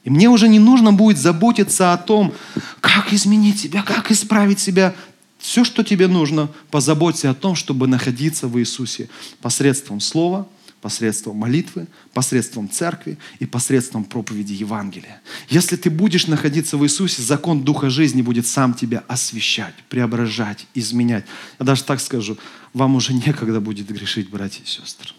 И 0.04 0.10
мне 0.10 0.30
уже 0.30 0.48
не 0.48 0.60
нужно 0.60 0.92
будет 0.94 1.18
заботиться 1.18 1.94
о 1.94 1.98
том, 1.98 2.34
как 2.80 3.14
изменить 3.14 3.60
себя, 3.60 3.84
как 3.84 4.12
исправить 4.12 4.60
себя. 4.60 4.96
Все, 5.38 5.64
что 5.64 5.84
тебе 5.84 6.08
нужно, 6.08 6.50
позаботься 6.72 7.30
о 7.30 7.34
том, 7.34 7.56
чтобы 7.56 7.88
находиться 7.88 8.48
в 8.48 8.60
Иисусе 8.60 9.10
посредством 9.42 10.00
Слова, 10.00 10.48
посредством 10.82 11.36
молитвы, 11.36 11.88
посредством 12.14 12.70
церкви 12.70 13.18
и 13.40 13.46
посредством 13.46 14.04
проповеди 14.04 14.54
Евангелия. 14.54 15.22
Если 15.50 15.76
ты 15.76 15.90
будешь 15.90 16.28
находиться 16.28 16.78
в 16.78 16.84
Иисусе, 16.86 17.22
закон 17.22 17.64
Духа 17.64 17.90
жизни 17.90 18.22
будет 18.22 18.48
сам 18.48 18.74
тебя 18.74 19.04
освещать, 19.08 19.76
преображать, 19.90 20.68
изменять. 20.74 21.26
Я 21.60 21.66
даже 21.66 21.84
так 21.84 22.00
скажу, 22.00 22.38
вам 22.74 22.96
уже 22.96 23.14
некогда 23.14 23.60
будет 23.60 23.88
грешить, 23.88 24.30
братья 24.30 24.64
и 24.64 24.68
сестры. 24.68 25.14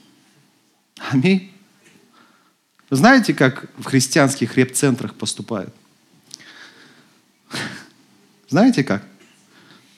Аминь. 1.11 1.53
Знаете, 2.91 3.35
как 3.35 3.71
в 3.79 3.85
христианских 3.85 4.57
реп-центрах 4.57 5.15
поступают? 5.15 5.75
Знаете 8.49 8.83
как? 8.83 9.05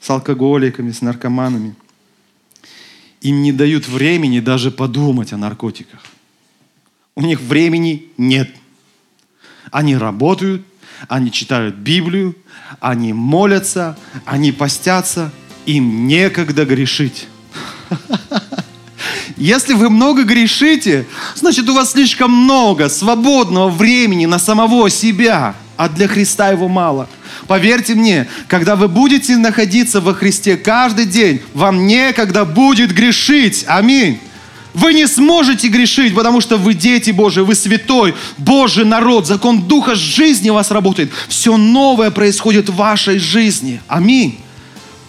С 0.01 0.11
алкоголиками, 0.11 0.91
с 0.91 1.01
наркоманами. 1.01 1.75
Им 3.23 3.43
не 3.43 3.53
дают 3.53 3.89
времени 3.89 4.41
даже 4.41 4.71
подумать 4.71 5.33
о 5.33 5.37
наркотиках. 5.37 6.01
У 7.15 7.23
них 7.23 7.41
времени 7.41 8.07
нет. 8.17 8.51
Они 9.71 9.97
работают, 9.97 10.63
они 11.09 11.31
читают 11.31 11.77
Библию, 11.77 12.37
они 12.81 13.13
молятся, 13.13 13.97
они 14.25 14.51
постятся, 14.51 15.31
им 15.67 16.09
некогда 16.09 16.65
грешить. 16.65 17.29
Если 19.37 19.75
вы 19.75 19.89
много 19.89 20.25
грешите, 20.25 21.07
значит 21.37 21.69
у 21.69 21.75
вас 21.75 21.93
слишком 21.93 22.31
много 22.31 22.89
свободного 22.89 23.71
времени 23.71 24.27
на 24.27 24.39
самого 24.39 24.91
себя, 24.91 25.55
а 25.77 25.89
для 25.89 26.09
Христа 26.09 26.51
его 26.51 26.69
мало. 26.69 27.09
Поверьте 27.47 27.95
мне, 27.95 28.29
когда 28.49 28.77
вы 28.77 28.89
будете 28.89 29.37
находиться 29.37 30.01
во 30.01 30.15
Христе 30.15 30.57
каждый 30.57 31.07
день, 31.07 31.41
вам 31.55 31.87
некогда 31.87 32.45
будет 32.45 32.93
грешить. 32.93 33.65
Аминь. 33.67 34.21
Вы 34.75 34.95
не 34.95 35.07
сможете 35.07 35.69
грешить, 35.69 36.15
потому 36.15 36.41
что 36.41 36.57
вы 36.57 36.75
дети 36.75 37.11
Божии, 37.11 37.41
вы 37.41 37.55
святой, 37.55 38.15
Божий 38.39 38.85
народ, 38.85 39.27
закон 39.27 39.63
Духа 39.63 39.95
жизни 39.95 40.49
у 40.49 40.55
вас 40.55 40.71
работает. 40.71 41.11
Все 41.29 41.57
новое 41.57 42.11
происходит 42.11 42.71
в 42.71 42.77
вашей 42.77 43.19
жизни. 43.19 43.81
Аминь. 43.87 44.39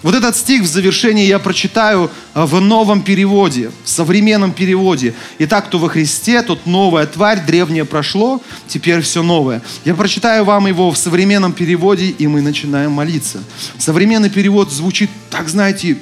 Вот 0.04 0.16
этот 0.16 0.36
стих 0.36 0.64
в 0.64 0.68
завершении 0.68 1.26
я 1.26 1.40
прочитаю 1.40 2.12
э, 2.34 2.44
в 2.44 2.60
новом 2.60 3.02
переводе, 3.02 3.72
в 3.86 3.90
современном 3.90 4.52
переводе. 4.52 5.16
Итак, 5.40 5.68
кто 5.68 5.80
во 5.80 5.88
Христе, 5.88 6.44
тот 6.44 6.66
новая 6.66 7.08
тварь, 7.08 7.46
древнее 7.46 7.86
прошло, 7.86 8.42
теперь 8.68 9.00
все 9.00 9.24
новое. 9.24 9.62
Я 9.86 9.96
прочитаю 9.96 10.44
вам 10.44 10.68
его 10.68 10.92
в 10.92 10.98
современном 10.98 11.54
переводе, 11.54 12.10
и 12.10 12.28
мы 12.28 12.42
начинаем 12.42 12.92
молиться. 12.92 13.42
Современный 13.78 14.30
перевод 14.30 14.74
звучит, 14.74 15.10
так 15.30 15.48
знаете, 15.48 15.98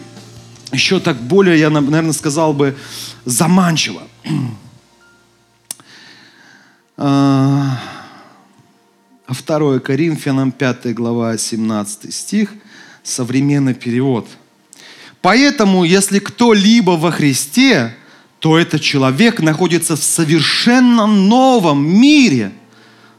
еще 0.71 0.99
так 0.99 1.21
более, 1.21 1.59
я, 1.59 1.69
наверное, 1.69 2.13
сказал 2.13 2.53
бы, 2.53 2.75
заманчиво. 3.25 4.01
А 7.03 7.79
2 9.33 9.79
Коринфянам 9.79 10.51
5 10.51 10.93
глава 10.93 11.37
17 11.37 12.13
стих– 12.13 12.51
современный 13.03 13.73
перевод. 13.73 14.27
Поэтому, 15.21 15.83
если 15.83 16.19
кто-либо 16.19 16.91
во 16.91 17.11
Христе, 17.11 17.95
то 18.39 18.57
этот 18.57 18.81
человек 18.81 19.39
находится 19.39 19.95
в 19.95 20.03
совершенно 20.03 21.05
новом 21.05 21.87
мире. 21.87 22.51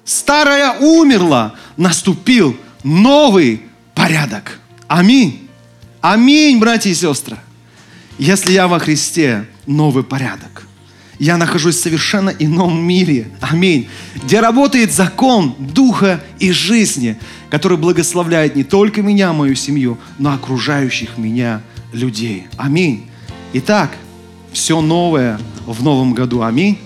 Старое 0.05 0.73
умерло, 0.81 1.57
наступил 1.77 2.57
новый 2.83 3.63
порядок. 3.95 4.59
Аминь. 4.89 5.49
Аминь, 6.01 6.59
братья 6.59 6.91
и 6.91 6.95
сестры. 6.95 7.39
Если 8.19 8.53
я 8.53 8.67
во 8.67 8.81
Христе, 8.81 9.47
новый 9.67 10.03
порядок. 10.03 10.52
Я 11.23 11.37
нахожусь 11.37 11.77
в 11.77 11.81
совершенно 11.81 12.31
ином 12.31 12.83
мире. 12.85 13.29
Аминь. 13.41 13.89
Где 14.25 14.41
работает 14.41 14.93
закон 14.93 15.55
Духа 15.59 16.21
и 16.41 16.51
жизни 16.51 17.17
который 17.53 17.77
благословляет 17.77 18.57
не 18.57 18.65
только 18.65 19.03
меня, 19.03 19.35
мою 19.35 19.55
семью, 19.55 19.99
но 20.19 20.33
окружающих 20.33 21.19
меня 21.19 21.61
людей. 21.93 22.47
Аминь. 22.57 23.11
Итак, 23.53 23.91
все 24.55 24.81
новое 24.81 25.39
в 25.67 25.83
новом 25.83 26.15
году. 26.15 26.41
Аминь. 26.41 26.79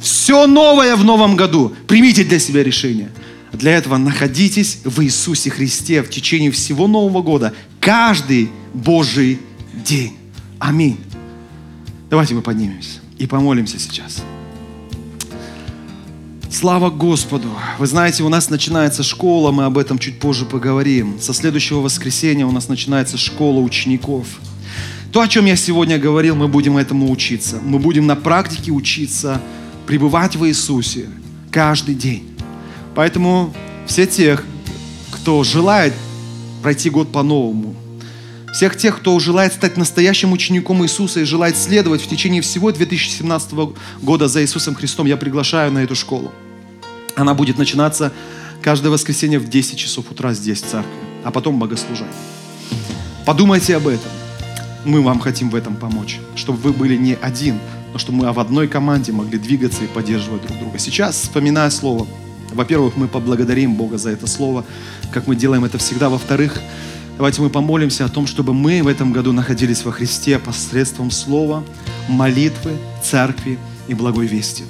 Все 0.00 0.46
новое 0.46 0.96
в 0.96 1.04
новом 1.04 1.36
году. 1.36 1.74
Примите 1.86 2.24
для 2.24 2.38
себя 2.38 2.64
решение. 2.64 3.10
Для 3.52 3.72
этого 3.72 3.98
находитесь 3.98 4.78
в 4.84 5.02
Иисусе 5.02 5.50
Христе 5.50 6.02
в 6.02 6.08
течение 6.08 6.50
всего 6.50 6.86
Нового 6.86 7.20
года. 7.20 7.52
Каждый 7.78 8.48
Божий 8.72 9.38
день. 9.74 10.16
Аминь. 10.58 10.96
Давайте 12.08 12.32
мы 12.32 12.40
поднимемся 12.40 13.05
и 13.18 13.26
помолимся 13.26 13.78
сейчас. 13.78 14.22
Слава 16.50 16.90
Господу! 16.90 17.48
Вы 17.78 17.86
знаете, 17.86 18.22
у 18.22 18.28
нас 18.28 18.48
начинается 18.48 19.02
школа, 19.02 19.52
мы 19.52 19.64
об 19.64 19.76
этом 19.76 19.98
чуть 19.98 20.18
позже 20.18 20.46
поговорим. 20.46 21.20
Со 21.20 21.34
следующего 21.34 21.80
воскресенья 21.80 22.46
у 22.46 22.50
нас 22.50 22.68
начинается 22.68 23.18
школа 23.18 23.60
учеников. 23.60 24.26
То, 25.12 25.20
о 25.20 25.28
чем 25.28 25.44
я 25.46 25.56
сегодня 25.56 25.98
говорил, 25.98 26.34
мы 26.34 26.48
будем 26.48 26.76
этому 26.78 27.10
учиться. 27.10 27.58
Мы 27.62 27.78
будем 27.78 28.06
на 28.06 28.16
практике 28.16 28.70
учиться 28.70 29.40
пребывать 29.86 30.36
в 30.36 30.46
Иисусе 30.46 31.08
каждый 31.50 31.94
день. 31.94 32.26
Поэтому 32.94 33.52
все 33.86 34.06
тех, 34.06 34.44
кто 35.10 35.44
желает 35.44 35.92
пройти 36.62 36.90
год 36.90 37.12
по-новому, 37.12 37.74
всех 38.56 38.74
тех, 38.74 38.96
кто 38.96 39.18
желает 39.18 39.52
стать 39.52 39.76
настоящим 39.76 40.32
учеником 40.32 40.82
Иисуса 40.82 41.20
и 41.20 41.24
желает 41.24 41.58
следовать 41.58 42.00
в 42.00 42.08
течение 42.08 42.40
всего 42.40 42.72
2017 42.72 43.52
года 44.00 44.28
за 44.28 44.42
Иисусом 44.42 44.74
Христом, 44.74 45.06
я 45.06 45.18
приглашаю 45.18 45.70
на 45.70 45.80
эту 45.80 45.94
школу. 45.94 46.32
Она 47.16 47.34
будет 47.34 47.58
начинаться 47.58 48.14
каждое 48.62 48.88
воскресенье 48.88 49.38
в 49.40 49.50
10 49.50 49.78
часов 49.78 50.10
утра 50.10 50.32
здесь, 50.32 50.62
в 50.62 50.70
церкви, 50.70 50.90
а 51.22 51.30
потом 51.32 51.58
богослужение. 51.58 52.14
Подумайте 53.26 53.76
об 53.76 53.88
этом. 53.88 54.10
Мы 54.86 55.02
вам 55.02 55.20
хотим 55.20 55.50
в 55.50 55.54
этом 55.54 55.76
помочь, 55.76 56.18
чтобы 56.34 56.58
вы 56.60 56.72
были 56.72 56.96
не 56.96 57.12
один, 57.12 57.58
но 57.92 57.98
чтобы 57.98 58.24
мы 58.24 58.32
в 58.32 58.40
одной 58.40 58.68
команде 58.68 59.12
могли 59.12 59.38
двигаться 59.38 59.84
и 59.84 59.86
поддерживать 59.86 60.46
друг 60.46 60.58
друга. 60.58 60.78
Сейчас, 60.78 61.16
вспоминая 61.16 61.68
слово, 61.68 62.06
во-первых, 62.54 62.96
мы 62.96 63.06
поблагодарим 63.06 63.74
Бога 63.74 63.98
за 63.98 64.12
это 64.12 64.26
слово, 64.26 64.64
как 65.12 65.26
мы 65.26 65.36
делаем 65.36 65.66
это 65.66 65.76
всегда. 65.76 66.08
Во-вторых, 66.08 66.58
Давайте 67.16 67.40
мы 67.40 67.48
помолимся 67.48 68.04
о 68.04 68.08
том, 68.08 68.26
чтобы 68.26 68.52
мы 68.52 68.82
в 68.82 68.88
этом 68.88 69.10
году 69.10 69.32
находились 69.32 69.84
во 69.86 69.92
Христе 69.92 70.38
посредством 70.38 71.10
слова, 71.10 71.64
молитвы, 72.08 72.72
церкви 73.02 73.58
и 73.88 73.94
благой 73.94 74.26
вести. 74.26 74.64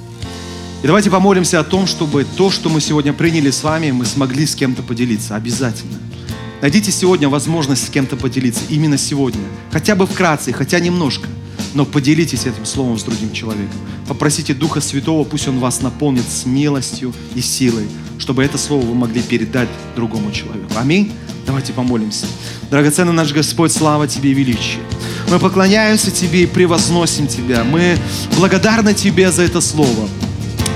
И 0.81 0.87
давайте 0.87 1.09
помолимся 1.11 1.59
о 1.59 1.65
том, 1.65 1.87
чтобы 1.87 2.25
то, 2.37 2.49
что 2.49 2.69
мы 2.69 2.79
сегодня 2.79 3.11
приняли 3.11 3.49
с 3.49 3.63
вами, 3.63 3.91
мы 3.91 4.05
смогли 4.05 4.45
с 4.45 4.55
кем-то 4.55 4.81
поделиться. 4.81 5.35
Обязательно. 5.35 5.97
Найдите 6.61 6.89
сегодня 6.89 7.27
возможность 7.27 7.85
с 7.85 7.89
кем-то 7.89 8.15
поделиться. 8.15 8.61
Именно 8.69 8.97
сегодня. 8.97 9.43
Хотя 9.71 9.95
бы 9.95 10.07
вкратце, 10.07 10.53
хотя 10.53 10.79
немножко. 10.79 11.27
Но 11.73 11.83
поделитесь 11.83 12.45
этим 12.45 12.65
словом 12.65 12.97
с 12.97 13.03
другим 13.03 13.33
человеком. 13.33 13.77
Попросите 14.07 14.53
Духа 14.53 14.79
Святого, 14.79 15.25
пусть 15.25 15.49
Он 15.49 15.59
вас 15.59 15.81
наполнит 15.81 16.23
смелостью 16.29 17.13
и 17.35 17.41
силой, 17.41 17.87
чтобы 18.19 18.43
это 18.43 18.57
слово 18.57 18.85
вы 18.85 18.95
могли 18.95 19.21
передать 19.21 19.67
другому 19.97 20.31
человеку. 20.31 20.71
Аминь. 20.77 21.11
Давайте 21.47 21.71
помолимся. 21.71 22.25
Драгоценный 22.69 23.13
наш 23.13 23.31
Господь, 23.31 23.71
слава 23.71 24.05
Тебе 24.05 24.31
и 24.31 24.33
величие. 24.33 24.81
Мы 25.29 25.39
поклоняемся 25.39 26.11
Тебе 26.11 26.43
и 26.43 26.45
превозносим 26.45 27.25
Тебя. 27.27 27.63
Мы 27.63 27.97
благодарны 28.37 28.93
Тебе 28.93 29.31
за 29.31 29.43
это 29.43 29.61
слово. 29.61 30.09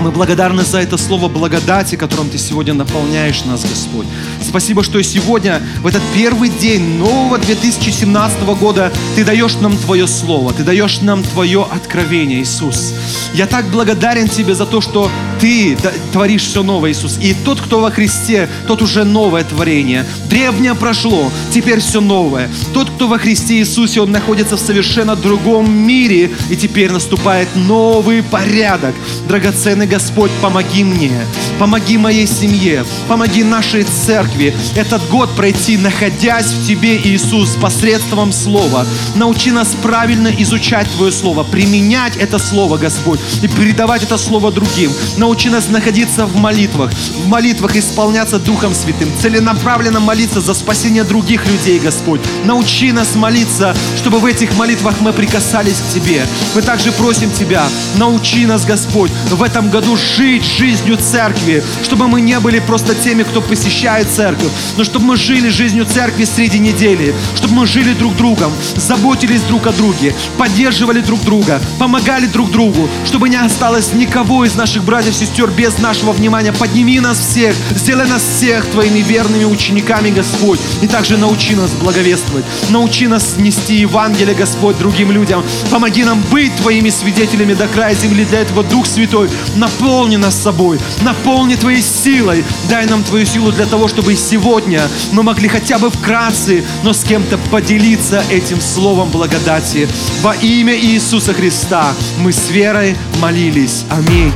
Мы 0.00 0.10
благодарны 0.10 0.64
за 0.64 0.78
это 0.78 0.96
слово 0.96 1.28
благодати, 1.28 1.96
которым 1.96 2.30
Ты 2.30 2.38
сегодня 2.38 2.72
наполняешь 2.72 3.44
нас, 3.44 3.62
Господь. 3.62 4.06
Спасибо, 4.42 4.82
что 4.82 5.00
сегодня, 5.02 5.60
в 5.82 5.86
этот 5.86 6.02
первый 6.14 6.48
день 6.48 6.96
нового 6.96 7.36
2017 7.36 8.42
года, 8.58 8.90
Ты 9.14 9.24
даешь 9.24 9.56
нам 9.56 9.76
Твое 9.76 10.06
слово, 10.06 10.54
Ты 10.54 10.64
даешь 10.64 11.02
нам 11.02 11.22
Твое 11.22 11.66
откровение, 11.70 12.40
Иисус. 12.40 12.94
Я 13.34 13.46
так 13.46 13.66
благодарен 13.66 14.26
Тебе 14.26 14.54
за 14.54 14.64
то, 14.64 14.80
что 14.80 15.10
Ты 15.42 15.76
творишь 16.12 16.44
все 16.44 16.62
новое, 16.62 16.92
Иисус. 16.92 17.18
И 17.20 17.34
тот, 17.34 17.60
кто 17.60 17.80
во 17.80 17.90
Христе, 17.90 18.48
тот 18.68 18.80
уже 18.80 19.02
новое 19.02 19.42
творение. 19.42 20.06
Древнее 20.30 20.76
прошло, 20.76 21.32
теперь 21.52 21.80
все 21.80 22.00
новое. 22.00 22.48
Тот, 22.72 22.88
кто 22.88 23.08
во 23.08 23.18
Христе 23.18 23.58
Иисусе, 23.58 24.02
он 24.02 24.12
находится 24.12 24.56
в 24.56 24.60
совершенно 24.60 25.16
другом 25.16 25.68
мире, 25.68 26.30
и 26.48 26.54
теперь 26.54 26.92
наступает 26.92 27.48
новый 27.56 28.22
порядок. 28.22 28.94
Драгоценный 29.26 29.88
Господь, 29.88 30.30
помоги 30.40 30.84
мне, 30.84 31.26
помоги 31.58 31.98
моей 31.98 32.28
семье, 32.28 32.84
помоги 33.08 33.42
нашей 33.42 33.82
церкви 33.82 34.54
этот 34.76 35.02
год 35.10 35.28
пройти, 35.34 35.76
находясь 35.76 36.52
в 36.52 36.68
Тебе, 36.68 36.96
Иисус, 37.02 37.56
посредством 37.60 38.32
Слова. 38.32 38.86
Научи 39.16 39.50
нас 39.50 39.74
правильно 39.82 40.28
изучать 40.38 40.88
Твое 40.96 41.10
Слово, 41.10 41.42
применять 41.42 42.16
это 42.16 42.38
Слово, 42.38 42.76
Господь, 42.76 43.18
и 43.42 43.48
передавать 43.48 44.04
это 44.04 44.16
Слово 44.16 44.52
другим. 44.52 44.92
Научи 45.16 45.31
нас 45.32 45.68
находиться 45.68 46.26
в 46.26 46.36
молитвах, 46.36 46.90
в 47.24 47.26
молитвах 47.26 47.74
исполняться 47.76 48.38
Духом 48.38 48.74
Святым, 48.74 49.08
целенаправленно 49.18 49.98
молиться 49.98 50.42
за 50.42 50.52
спасение 50.52 51.04
других 51.04 51.46
людей, 51.46 51.78
Господь. 51.78 52.20
Научи 52.44 52.92
нас 52.92 53.14
молиться, 53.14 53.74
чтобы 53.96 54.18
в 54.18 54.26
этих 54.26 54.54
молитвах 54.58 54.96
мы 55.00 55.14
прикасались 55.14 55.80
к 55.80 55.94
Тебе. 55.94 56.26
Мы 56.54 56.60
также 56.60 56.92
просим 56.92 57.30
Тебя, 57.30 57.62
научи 57.96 58.44
нас, 58.44 58.66
Господь, 58.66 59.10
в 59.30 59.42
этом 59.42 59.70
году 59.70 59.96
жить 59.96 60.44
жизнью 60.44 60.98
церкви, 60.98 61.64
чтобы 61.82 62.08
мы 62.08 62.20
не 62.20 62.38
были 62.38 62.58
просто 62.58 62.94
теми, 62.94 63.22
кто 63.22 63.40
посещает 63.40 64.08
церковь, 64.10 64.52
но 64.76 64.84
чтобы 64.84 65.06
мы 65.06 65.16
жили 65.16 65.48
жизнью 65.48 65.86
церкви 65.86 66.24
среди 66.24 66.58
недели, 66.58 67.14
чтобы 67.36 67.54
мы 67.54 67.66
жили 67.66 67.94
друг 67.94 68.14
другом, 68.16 68.52
заботились 68.76 69.40
друг 69.42 69.66
о 69.66 69.72
друге, 69.72 70.14
поддерживали 70.36 71.00
друг 71.00 71.24
друга, 71.24 71.58
помогали 71.78 72.26
друг 72.26 72.50
другу, 72.50 72.86
чтобы 73.06 73.30
не 73.30 73.36
осталось 73.36 73.94
никого 73.94 74.44
из 74.44 74.54
наших 74.54 74.84
братьев 74.84 75.14
сестер 75.22 75.50
без 75.50 75.78
нашего 75.78 76.10
внимания. 76.12 76.52
Подними 76.52 76.98
нас 76.98 77.18
всех, 77.18 77.54
сделай 77.76 78.08
нас 78.08 78.22
всех 78.22 78.66
Твоими 78.66 78.98
верными 78.98 79.44
учениками, 79.44 80.10
Господь, 80.10 80.58
и 80.82 80.88
также 80.88 81.16
научи 81.16 81.54
нас 81.54 81.70
благовествовать, 81.70 82.44
научи 82.70 83.06
нас 83.06 83.36
нести 83.36 83.76
Евангелие, 83.76 84.34
Господь, 84.34 84.78
другим 84.78 85.12
людям. 85.12 85.44
Помоги 85.70 86.02
нам 86.04 86.20
быть 86.30 86.56
Твоими 86.56 86.90
свидетелями 86.90 87.54
до 87.54 87.68
края 87.68 87.94
земли. 87.94 88.24
Для 88.24 88.40
этого 88.40 88.64
Дух 88.64 88.86
Святой 88.86 89.28
наполни 89.54 90.16
нас 90.16 90.34
собой, 90.34 90.80
наполни 91.02 91.54
Твоей 91.54 91.82
силой. 91.82 92.44
Дай 92.68 92.86
нам 92.86 93.04
Твою 93.04 93.24
силу 93.24 93.52
для 93.52 93.66
того, 93.66 93.86
чтобы 93.86 94.16
сегодня 94.16 94.82
мы 95.12 95.22
могли 95.22 95.48
хотя 95.48 95.78
бы 95.78 95.90
вкратце, 95.90 96.64
но 96.82 96.92
с 96.92 97.04
кем-то 97.04 97.38
поделиться 97.50 98.24
этим 98.28 98.60
словом 98.60 99.10
благодати. 99.10 99.88
Во 100.20 100.34
имя 100.34 100.76
Иисуса 100.76 101.32
Христа 101.32 101.92
мы 102.18 102.32
с 102.32 102.50
верой 102.50 102.96
молились. 103.20 103.84
Аминь. 103.88 104.32